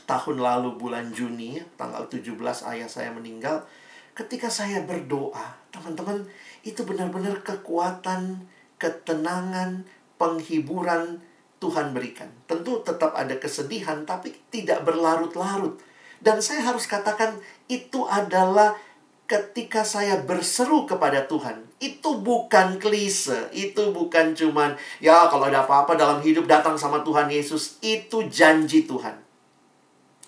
tahun 0.04 0.42
lalu 0.42 0.76
bulan 0.76 1.08
Juni 1.14 1.62
tanggal 1.78 2.04
17 2.10 2.36
ayah 2.74 2.88
saya 2.90 3.08
meninggal 3.14 3.64
ketika 4.12 4.52
saya 4.52 4.84
berdoa 4.84 5.56
teman-teman 5.72 6.28
itu 6.66 6.84
benar-benar 6.84 7.40
kekuatan 7.40 8.44
ketenangan 8.76 9.88
penghiburan 10.20 11.22
Tuhan 11.62 11.94
berikan. 11.94 12.26
Tentu 12.50 12.82
tetap 12.82 13.14
ada 13.14 13.38
kesedihan 13.38 14.02
tapi 14.02 14.34
tidak 14.50 14.82
berlarut-larut 14.82 15.78
dan 16.22 16.38
saya 16.38 16.62
harus 16.62 16.86
katakan 16.86 17.42
itu 17.66 18.06
adalah 18.06 18.78
ketika 19.26 19.80
saya 19.80 20.20
berseru 20.22 20.84
kepada 20.84 21.24
Tuhan. 21.24 21.64
Itu 21.82 22.22
bukan 22.22 22.76
klise, 22.76 23.50
itu 23.50 23.90
bukan 23.90 24.36
cuman 24.36 24.78
ya 25.02 25.26
kalau 25.26 25.50
ada 25.50 25.66
apa-apa 25.66 25.98
dalam 25.98 26.22
hidup 26.22 26.46
datang 26.46 26.78
sama 26.78 27.02
Tuhan 27.02 27.26
Yesus, 27.32 27.82
itu 27.82 28.28
janji 28.30 28.86
Tuhan. 28.86 29.18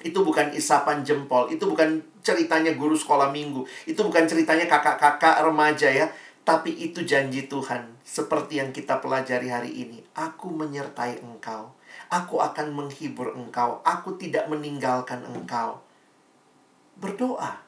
Itu 0.01 0.24
bukan 0.24 0.53
isapan 0.57 1.07
jempol, 1.07 1.53
itu 1.53 1.64
bukan 1.64 2.01
ceritanya 2.24 2.72
guru 2.72 2.97
sekolah 2.97 3.28
minggu, 3.28 3.64
itu 3.84 4.01
bukan 4.01 4.24
ceritanya 4.24 4.68
kakak-kakak 4.68 5.40
remaja 5.45 5.88
ya, 5.88 6.09
tapi 6.45 6.72
itu 6.72 7.05
janji 7.05 7.47
Tuhan. 7.47 8.01
Seperti 8.05 8.61
yang 8.61 8.72
kita 8.72 9.01
pelajari 9.01 9.49
hari 9.49 9.72
ini, 9.72 10.01
aku 10.16 10.49
menyertai 10.53 11.24
engkau. 11.24 11.72
Aku 12.12 12.40
akan 12.40 12.72
menghibur 12.72 13.32
engkau, 13.32 13.80
aku 13.80 14.20
tidak 14.20 14.45
meninggalkan 14.49 15.24
engkau 15.24 15.84
berdoa. 16.99 17.61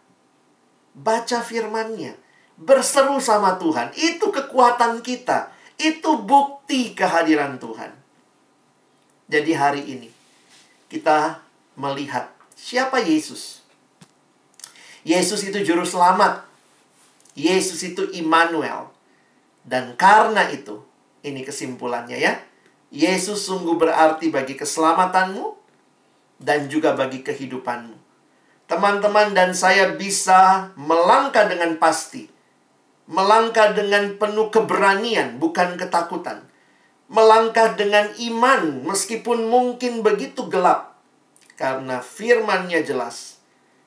Baca 0.97 1.39
firmannya. 1.45 2.27
berseru 2.57 3.21
sama 3.21 3.61
Tuhan. 3.61 3.93
Itu 3.93 4.33
kekuatan 4.33 5.05
kita. 5.05 5.53
Itu 5.77 6.25
bukti 6.25 6.97
kehadiran 6.97 7.61
Tuhan. 7.61 7.93
Jadi 9.29 9.53
hari 9.53 9.83
ini 9.85 10.09
kita 10.89 11.45
melihat 11.77 12.33
siapa 12.57 12.97
Yesus. 13.03 13.61
Yesus 15.05 15.45
itu 15.45 15.61
juru 15.63 15.85
selamat. 15.85 16.49
Yesus 17.37 17.85
itu 17.85 18.09
Immanuel. 18.17 18.89
Dan 19.67 19.99
karena 19.99 20.49
itu, 20.49 20.81
ini 21.27 21.45
kesimpulannya 21.45 22.17
ya. 22.17 22.39
Yesus 22.89 23.45
sungguh 23.45 23.77
berarti 23.77 24.31
bagi 24.31 24.55
keselamatanmu 24.55 25.59
dan 26.39 26.71
juga 26.71 26.95
bagi 26.95 27.21
kehidupanmu. 27.21 28.06
Teman-teman 28.67 29.31
dan 29.35 29.55
saya 29.55 29.95
bisa 29.95 30.75
melangkah 30.75 31.47
dengan 31.47 31.79
pasti. 31.79 32.27
Melangkah 33.07 33.71
dengan 33.71 34.19
penuh 34.19 34.51
keberanian, 34.51 35.39
bukan 35.39 35.79
ketakutan 35.79 36.43
melangkah 37.07 37.79
dengan 37.79 38.11
iman 38.19 38.83
meskipun 38.83 39.47
mungkin 39.47 40.03
begitu 40.03 40.47
gelap. 40.51 40.99
Karena 41.57 42.05
firmannya 42.05 42.85
jelas. 42.85 43.41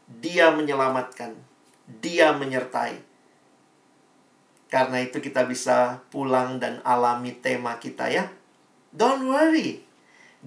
Dia 0.10 0.50
menyelamatkan. 0.50 1.38
Dia 2.02 2.34
menyertai. 2.34 2.98
Karena 4.70 5.02
itu 5.02 5.22
kita 5.22 5.46
bisa 5.46 6.02
pulang 6.10 6.58
dan 6.58 6.82
alami 6.82 7.34
tema 7.38 7.78
kita 7.78 8.10
ya. 8.10 8.30
Don't 8.90 9.30
worry. 9.30 9.86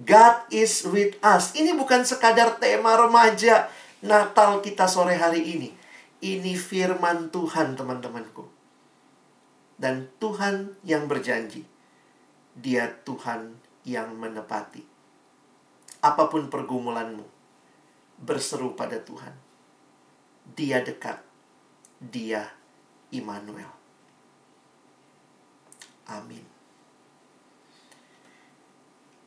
God 0.03 0.43
is 0.51 0.83
with 0.83 1.15
us. 1.23 1.55
Ini 1.55 1.75
bukan 1.79 2.03
sekadar 2.03 2.59
tema 2.59 2.99
remaja 2.99 3.71
Natal 4.03 4.59
kita 4.59 4.85
sore 4.85 5.15
hari 5.15 5.55
ini. 5.55 5.69
Ini 6.23 6.55
firman 6.55 7.31
Tuhan 7.31 7.79
teman-temanku. 7.79 8.47
Dan 9.79 10.07
Tuhan 10.19 10.75
yang 10.83 11.07
berjanji 11.07 11.73
dia 12.53 12.85
Tuhan 13.01 13.57
yang 13.81 14.13
menepati. 14.13 14.85
Apa 16.03 16.29
pun 16.29 16.51
pergumulanmu, 16.53 17.25
berseru 18.21 18.77
pada 18.77 19.01
Tuhan. 19.01 19.33
Dia 20.53 20.83
dekat. 20.85 21.17
Dia 22.03 22.51
Immanuel. 23.09 23.71
Amin. 26.03 26.43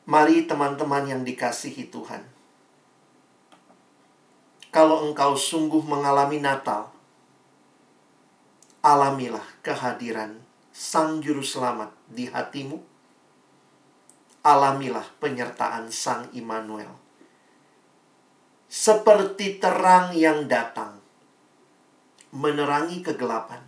Mari 0.06 0.46
teman-teman 0.46 1.08
yang 1.08 1.22
dikasihi 1.26 1.88
Tuhan. 1.90 2.35
Kalau 4.76 5.08
engkau 5.08 5.32
sungguh 5.32 5.80
mengalami 5.80 6.36
Natal, 6.36 6.92
alamilah 8.84 9.64
kehadiran 9.64 10.36
Sang 10.68 11.24
Juru 11.24 11.40
Selamat 11.40 11.96
di 12.12 12.28
hatimu 12.28 12.76
alamilah 14.44 15.08
penyertaan 15.16 15.88
Sang 15.88 16.28
Immanuel. 16.36 16.92
Seperti 18.68 19.56
terang 19.56 20.12
yang 20.12 20.44
datang 20.44 21.00
menerangi 22.36 23.00
kegelapan, 23.00 23.64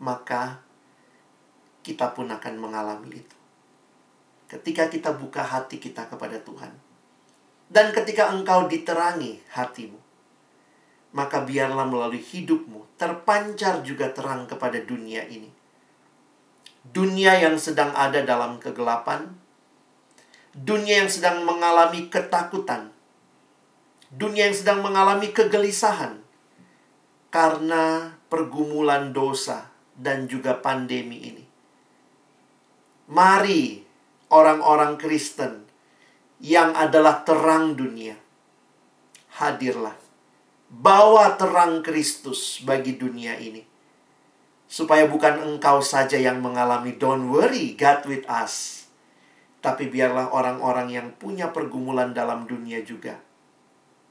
maka 0.00 0.64
kita 1.84 2.16
pun 2.16 2.32
akan 2.32 2.56
mengalami 2.56 3.20
itu. 3.20 3.36
Ketika 4.48 4.88
kita 4.88 5.12
buka 5.12 5.44
hati 5.44 5.76
kita 5.76 6.08
kepada 6.08 6.40
Tuhan, 6.40 6.85
dan 7.66 7.90
ketika 7.90 8.30
engkau 8.30 8.70
diterangi 8.70 9.42
hatimu, 9.50 9.98
maka 11.14 11.42
biarlah 11.42 11.86
melalui 11.86 12.22
hidupmu 12.22 12.98
terpancar 13.00 13.82
juga 13.82 14.12
terang 14.14 14.46
kepada 14.46 14.78
dunia 14.82 15.26
ini 15.26 15.56
dunia 16.92 17.38
yang 17.40 17.56
sedang 17.58 17.90
ada 17.96 18.22
dalam 18.22 18.62
kegelapan, 18.62 19.34
dunia 20.54 21.02
yang 21.02 21.10
sedang 21.10 21.42
mengalami 21.42 22.06
ketakutan, 22.06 22.94
dunia 24.12 24.50
yang 24.50 24.56
sedang 24.56 24.84
mengalami 24.84 25.34
kegelisahan 25.34 26.22
karena 27.34 28.14
pergumulan 28.30 29.10
dosa 29.10 29.72
dan 29.96 30.30
juga 30.30 30.58
pandemi 30.60 31.26
ini. 31.26 31.44
Mari 33.06 33.86
orang-orang 34.34 34.98
Kristen 34.98 35.65
yang 36.42 36.76
adalah 36.76 37.24
terang 37.24 37.76
dunia, 37.76 38.16
hadirlah. 39.40 39.96
Bawa 40.66 41.38
terang 41.38 41.78
Kristus 41.78 42.58
bagi 42.66 42.98
dunia 42.98 43.38
ini 43.38 43.62
Supaya 44.66 45.06
bukan 45.06 45.38
engkau 45.46 45.78
saja 45.78 46.18
yang 46.18 46.42
mengalami 46.42 46.98
don't 46.98 47.30
worry, 47.30 47.78
God 47.78 48.02
with 48.10 48.26
us. 48.26 48.86
Tapi 49.62 49.86
biarlah 49.86 50.34
orang-orang 50.34 50.90
yang 50.90 51.08
punya 51.14 51.54
pergumulan 51.54 52.10
dalam 52.10 52.50
dunia 52.50 52.82
juga 52.82 53.22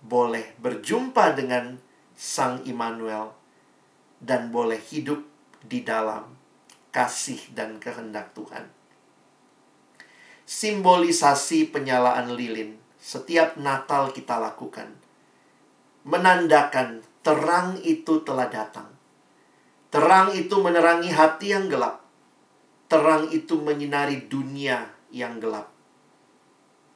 boleh 0.06 0.56
berjumpa 0.62 1.34
dengan 1.34 1.82
Sang 2.16 2.64
Immanuel 2.64 3.36
dan 4.22 4.54
boleh 4.54 4.80
hidup 4.80 5.26
di 5.66 5.84
dalam 5.84 6.32
kasih 6.94 7.52
dan 7.52 7.82
kehendak 7.82 8.32
Tuhan. 8.32 8.70
Simbolisasi 10.46 11.74
penyalaan 11.74 12.38
lilin 12.38 12.78
setiap 13.02 13.58
Natal 13.58 14.14
kita 14.14 14.38
lakukan 14.38 14.94
menandakan 16.06 17.02
terang 17.26 17.82
itu 17.82 18.22
telah 18.22 18.46
datang 18.50 18.96
Terang 19.96 20.36
itu 20.36 20.60
menerangi 20.60 21.08
hati 21.08 21.56
yang 21.56 21.72
gelap. 21.72 22.04
Terang 22.92 23.32
itu 23.32 23.56
menyinari 23.56 24.28
dunia 24.28 24.92
yang 25.08 25.40
gelap. 25.40 25.72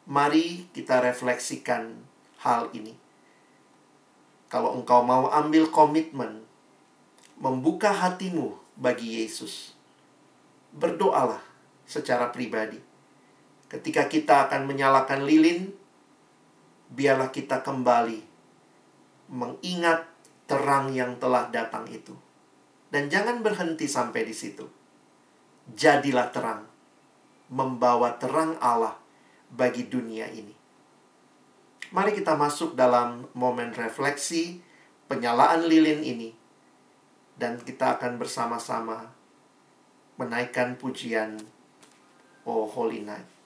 Mari 0.04 0.68
kita 0.76 1.00
refleksikan 1.00 1.96
hal 2.44 2.68
ini. 2.76 2.92
Kalau 4.52 4.76
engkau 4.76 5.00
mau 5.00 5.32
ambil 5.32 5.72
komitmen 5.72 6.44
membuka 7.40 7.96
hatimu 7.96 8.60
bagi 8.76 9.24
Yesus, 9.24 9.72
berdoalah 10.76 11.40
secara 11.88 12.36
pribadi. 12.36 12.84
Ketika 13.70 14.10
kita 14.10 14.50
akan 14.50 14.66
menyalakan 14.66 15.30
lilin, 15.30 15.70
biarlah 16.90 17.30
kita 17.30 17.62
kembali 17.62 18.26
mengingat 19.30 20.10
terang 20.50 20.90
yang 20.90 21.22
telah 21.22 21.54
datang 21.54 21.86
itu. 21.86 22.18
Dan 22.90 23.06
jangan 23.14 23.46
berhenti 23.46 23.86
sampai 23.86 24.26
di 24.26 24.34
situ. 24.34 24.66
Jadilah 25.70 26.34
terang, 26.34 26.66
membawa 27.54 28.18
terang 28.18 28.58
Allah 28.58 28.98
bagi 29.54 29.86
dunia 29.86 30.26
ini. 30.34 30.58
Mari 31.94 32.18
kita 32.18 32.34
masuk 32.34 32.74
dalam 32.74 33.30
momen 33.38 33.70
refleksi 33.78 34.66
penyalaan 35.06 35.70
lilin 35.70 36.02
ini, 36.02 36.34
dan 37.38 37.62
kita 37.62 37.98
akan 37.98 38.18
bersama-sama 38.18 39.14
menaikkan 40.18 40.74
pujian 40.78 41.38
Oh 42.46 42.66
Holy 42.66 43.06
Night. 43.06 43.39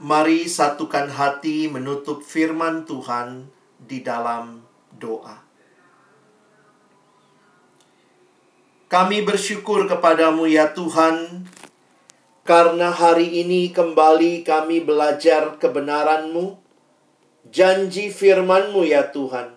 Mari 0.00 0.48
satukan 0.48 1.12
hati 1.12 1.68
menutup 1.68 2.24
firman 2.24 2.88
Tuhan 2.88 3.52
di 3.76 4.00
dalam 4.00 4.64
doa. 4.96 5.44
Kami 8.88 9.20
bersyukur 9.20 9.84
kepadamu 9.84 10.48
ya 10.48 10.72
Tuhan, 10.72 11.44
karena 12.48 12.88
hari 12.88 13.44
ini 13.44 13.76
kembali 13.76 14.40
kami 14.40 14.80
belajar 14.80 15.60
kebenaranmu, 15.60 16.56
janji 17.52 18.08
firmanmu 18.08 18.88
ya 18.88 19.12
Tuhan, 19.12 19.52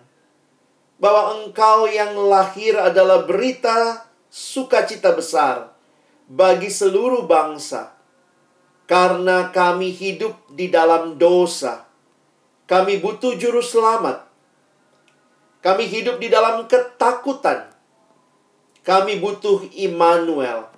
bahwa 1.00 1.40
engkau 1.40 1.88
yang 1.88 2.20
lahir 2.20 2.76
adalah 2.76 3.24
berita 3.24 4.12
sukacita 4.28 5.16
besar 5.16 5.72
bagi 6.28 6.68
seluruh 6.68 7.24
bangsa 7.24 7.96
karena 8.84 9.48
kami 9.48 9.92
hidup 9.92 10.36
di 10.52 10.68
dalam 10.68 11.16
dosa. 11.16 11.88
Kami 12.64 13.00
butuh 13.00 13.36
juru 13.36 13.60
selamat. 13.60 14.24
Kami 15.64 15.84
hidup 15.88 16.20
di 16.20 16.28
dalam 16.28 16.68
ketakutan. 16.68 17.72
Kami 18.84 19.20
butuh 19.20 19.64
Immanuel. 19.72 20.68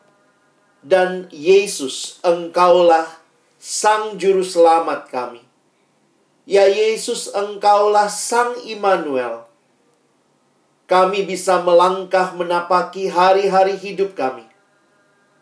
Dan 0.87 1.27
Yesus, 1.35 2.23
engkaulah 2.23 3.11
sang 3.59 4.15
juru 4.15 4.47
selamat 4.47 5.11
kami. 5.11 5.43
Ya 6.47 6.71
Yesus, 6.71 7.27
engkaulah 7.35 8.07
sang 8.07 8.55
Immanuel. 8.63 9.51
Kami 10.87 11.27
bisa 11.27 11.59
melangkah 11.67 12.31
menapaki 12.39 13.11
hari-hari 13.11 13.75
hidup 13.75 14.15
kami 14.15 14.47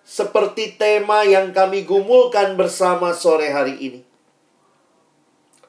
seperti 0.05 0.77
tema 0.77 1.25
yang 1.25 1.57
kami 1.57 1.89
gumulkan 1.89 2.55
bersama 2.61 3.17
sore 3.17 3.49
hari 3.49 3.81
ini. 3.81 4.01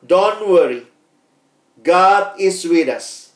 Don't 0.03 0.43
worry, 0.45 0.86
God 1.79 2.38
is 2.38 2.61
with 2.67 2.91
us. 2.91 3.33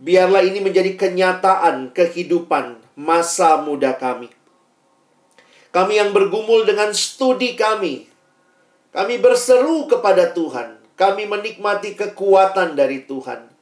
Biarlah 0.00 0.42
ini 0.42 0.64
menjadi 0.64 0.96
kenyataan 0.96 1.92
kehidupan 1.92 2.80
masa 2.98 3.60
muda 3.60 3.94
kami. 3.94 4.32
Kami 5.70 6.00
yang 6.00 6.16
bergumul 6.16 6.64
dengan 6.64 6.96
studi 6.96 7.52
kami, 7.52 8.08
kami 8.96 9.20
berseru 9.20 9.84
kepada 9.84 10.32
Tuhan. 10.32 10.80
Kami 10.96 11.28
menikmati 11.28 11.92
kekuatan 11.92 12.72
dari 12.72 13.04
Tuhan. 13.04 13.52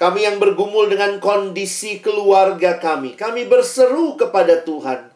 Kami 0.00 0.24
yang 0.24 0.40
bergumul 0.40 0.88
dengan 0.88 1.20
kondisi 1.20 2.00
keluarga 2.00 2.80
kami, 2.80 3.12
kami 3.12 3.44
berseru 3.44 4.16
kepada 4.16 4.64
Tuhan. 4.64 5.07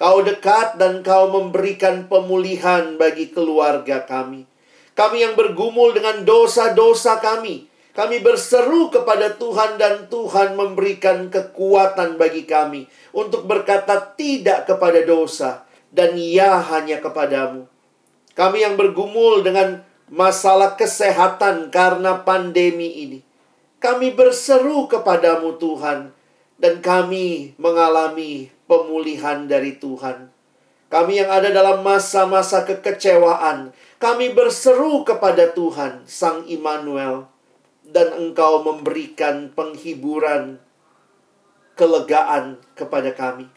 Kau 0.00 0.24
dekat 0.24 0.80
dan 0.80 1.04
kau 1.04 1.30
memberikan 1.30 2.08
pemulihan 2.10 2.96
bagi 2.96 3.30
keluarga 3.30 4.02
kami. 4.02 4.48
Kami 4.92 5.24
yang 5.24 5.34
bergumul 5.38 5.96
dengan 5.96 6.24
dosa-dosa 6.26 7.22
kami, 7.22 7.70
kami 7.92 8.24
berseru 8.24 8.88
kepada 8.88 9.36
Tuhan 9.36 9.76
dan 9.76 10.08
Tuhan 10.08 10.56
memberikan 10.56 11.28
kekuatan 11.28 12.20
bagi 12.20 12.44
kami 12.48 12.88
untuk 13.12 13.44
berkata 13.44 14.16
tidak 14.16 14.68
kepada 14.68 15.04
dosa 15.04 15.64
dan 15.92 16.16
ya 16.16 16.60
hanya 16.72 17.00
kepadamu. 17.04 17.68
Kami 18.32 18.64
yang 18.64 18.80
bergumul 18.80 19.44
dengan 19.44 19.84
masalah 20.12 20.76
kesehatan 20.76 21.72
karena 21.72 22.20
pandemi 22.20 23.04
ini. 23.04 23.20
Kami 23.80 24.12
berseru 24.12 24.88
kepadamu 24.88 25.56
Tuhan 25.56 26.12
dan 26.60 26.84
kami 26.84 27.56
mengalami 27.56 28.51
pemulihan 28.70 29.46
dari 29.50 29.76
Tuhan. 29.76 30.30
Kami 30.92 31.24
yang 31.24 31.32
ada 31.32 31.48
dalam 31.48 31.80
masa-masa 31.80 32.68
kekecewaan, 32.68 33.72
kami 33.96 34.36
berseru 34.36 35.08
kepada 35.08 35.48
Tuhan, 35.56 36.04
Sang 36.04 36.44
Immanuel 36.44 37.32
dan 37.92 38.14
engkau 38.14 38.62
memberikan 38.62 39.50
penghiburan, 39.52 40.62
kelegaan 41.74 42.60
kepada 42.78 43.12
kami. 43.12 43.50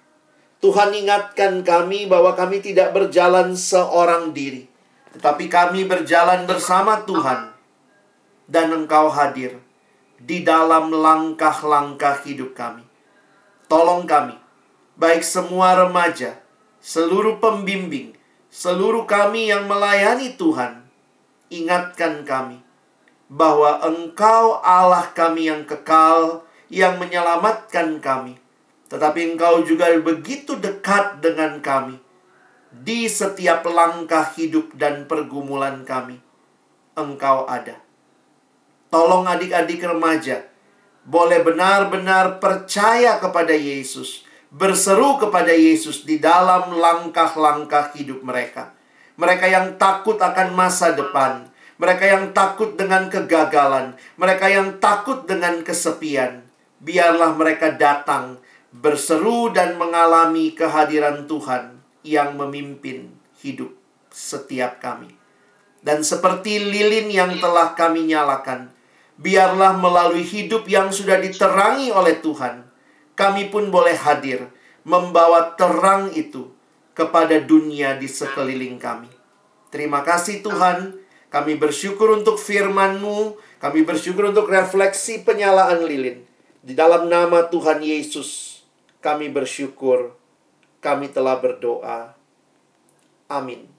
Tuhan 0.60 0.91
ingatkan 0.97 1.62
kami 1.62 2.10
bahwa 2.10 2.34
kami 2.34 2.64
tidak 2.64 2.91
berjalan 2.95 3.53
seorang 3.53 4.34
diri, 4.34 4.66
tetapi 5.14 5.45
kami 5.45 5.86
berjalan 5.86 6.49
bersama 6.49 7.06
Tuhan, 7.06 7.53
dan 8.49 8.68
Engkau 8.74 9.14
hadir 9.14 9.62
di 10.18 10.41
dalam 10.41 10.89
langkah-langkah 10.89 12.24
hidup 12.26 12.58
kami. 12.58 12.82
Tolong 13.70 14.10
kami, 14.10 14.34
baik 14.96 15.24
semua 15.24 15.76
remaja, 15.76 16.39
seluruh 16.80 17.39
pembimbing, 17.43 18.16
seluruh 18.48 19.04
kami 19.04 19.52
yang 19.52 19.68
melayani 19.68 20.39
Tuhan, 20.39 20.88
ingatkan 21.52 22.24
kami 22.24 22.64
bahwa 23.28 23.82
Engkau 23.84 24.62
Allah 24.64 25.12
kami 25.12 25.52
yang 25.52 25.66
kekal, 25.66 26.46
yang 26.72 26.98
menyelamatkan 27.02 28.00
kami. 28.00 28.38
Tetapi 28.86 29.34
Engkau 29.34 29.66
juga 29.66 29.89
begitu 29.98 30.56
dekat 30.56 31.20
dengan 31.20 31.58
kami 31.60 31.98
di 32.70 33.08
setiap 33.08 33.66
langkah 33.66 34.36
hidup 34.36 34.76
dan 34.76 35.08
pergumulan 35.10 35.88
kami. 35.88 36.20
Engkau 36.96 37.48
ada. 37.48 37.80
Tolong 38.93 39.28
adik-adik 39.28 39.84
remaja, 39.84 40.48
boleh 41.04 41.43
benar-benar 41.43 42.39
percaya 42.39 43.20
kepada 43.20 43.52
Yesus, 43.52 44.24
berseru 44.56 45.20
kepada 45.20 45.51
Yesus 45.51 46.08
di 46.08 46.16
dalam 46.16 46.72
langkah-langkah 46.80 47.91
hidup 47.91 48.24
mereka. 48.24 48.72
Mereka 49.20 49.51
yang 49.51 49.76
takut 49.76 50.16
akan 50.16 50.56
masa 50.56 50.95
depan, 50.95 51.51
mereka 51.76 52.08
yang 52.08 52.32
takut 52.32 52.80
dengan 52.80 53.12
kegagalan, 53.12 53.99
mereka 54.16 54.47
yang 54.47 54.80
takut 54.80 55.28
dengan 55.28 55.60
kesepian, 55.60 56.47
biarlah 56.80 57.36
mereka 57.36 57.76
datang 57.76 58.39
berseru 58.72 59.51
dan 59.51 59.76
mengalami 59.76 60.56
kehadiran 60.56 61.28
Tuhan 61.28 61.80
yang 62.08 62.39
memimpin 62.39 63.12
hidup 63.43 63.76
setiap 64.08 64.80
kami. 64.80 65.12
Dan 65.84 66.01
seperti 66.01 66.64
lilin 66.64 67.12
yang 67.12 67.32
telah 67.43 67.76
kami 67.76 68.08
nyalakan, 68.08 68.72
biarlah 69.20 69.76
melalui 69.80 70.24
hidup 70.24 70.64
yang 70.68 70.91
sudah 70.91 71.20
diterangi 71.20 71.91
oleh 71.91 72.20
Tuhan, 72.20 72.64
kami 73.16 73.47
pun 73.47 73.72
boleh 73.72 73.95
hadir 73.95 74.51
membawa 74.86 75.55
terang 75.57 76.13
itu 76.13 76.51
kepada 76.95 77.39
dunia 77.41 77.97
di 77.99 78.07
sekeliling 78.07 78.80
kami. 78.80 79.11
Terima 79.74 80.05
kasih 80.05 80.39
Tuhan. 80.39 81.03
Kami 81.28 81.59
bersyukur 81.59 82.16
untuk 82.16 82.39
firman-Mu. 82.39 83.36
Kami 83.59 83.84
bersyukur 83.84 84.32
untuk 84.32 84.47
refleksi 84.47 85.20
penyalaan 85.28 85.84
lilin. 85.84 86.24
Di 86.63 86.72
dalam 86.72 87.11
nama 87.11 87.51
Tuhan 87.51 87.84
Yesus, 87.84 88.61
kami 89.03 89.28
bersyukur. 89.28 90.16
Kami 90.80 91.11
telah 91.11 91.36
berdoa. 91.41 92.16
Amin. 93.28 93.74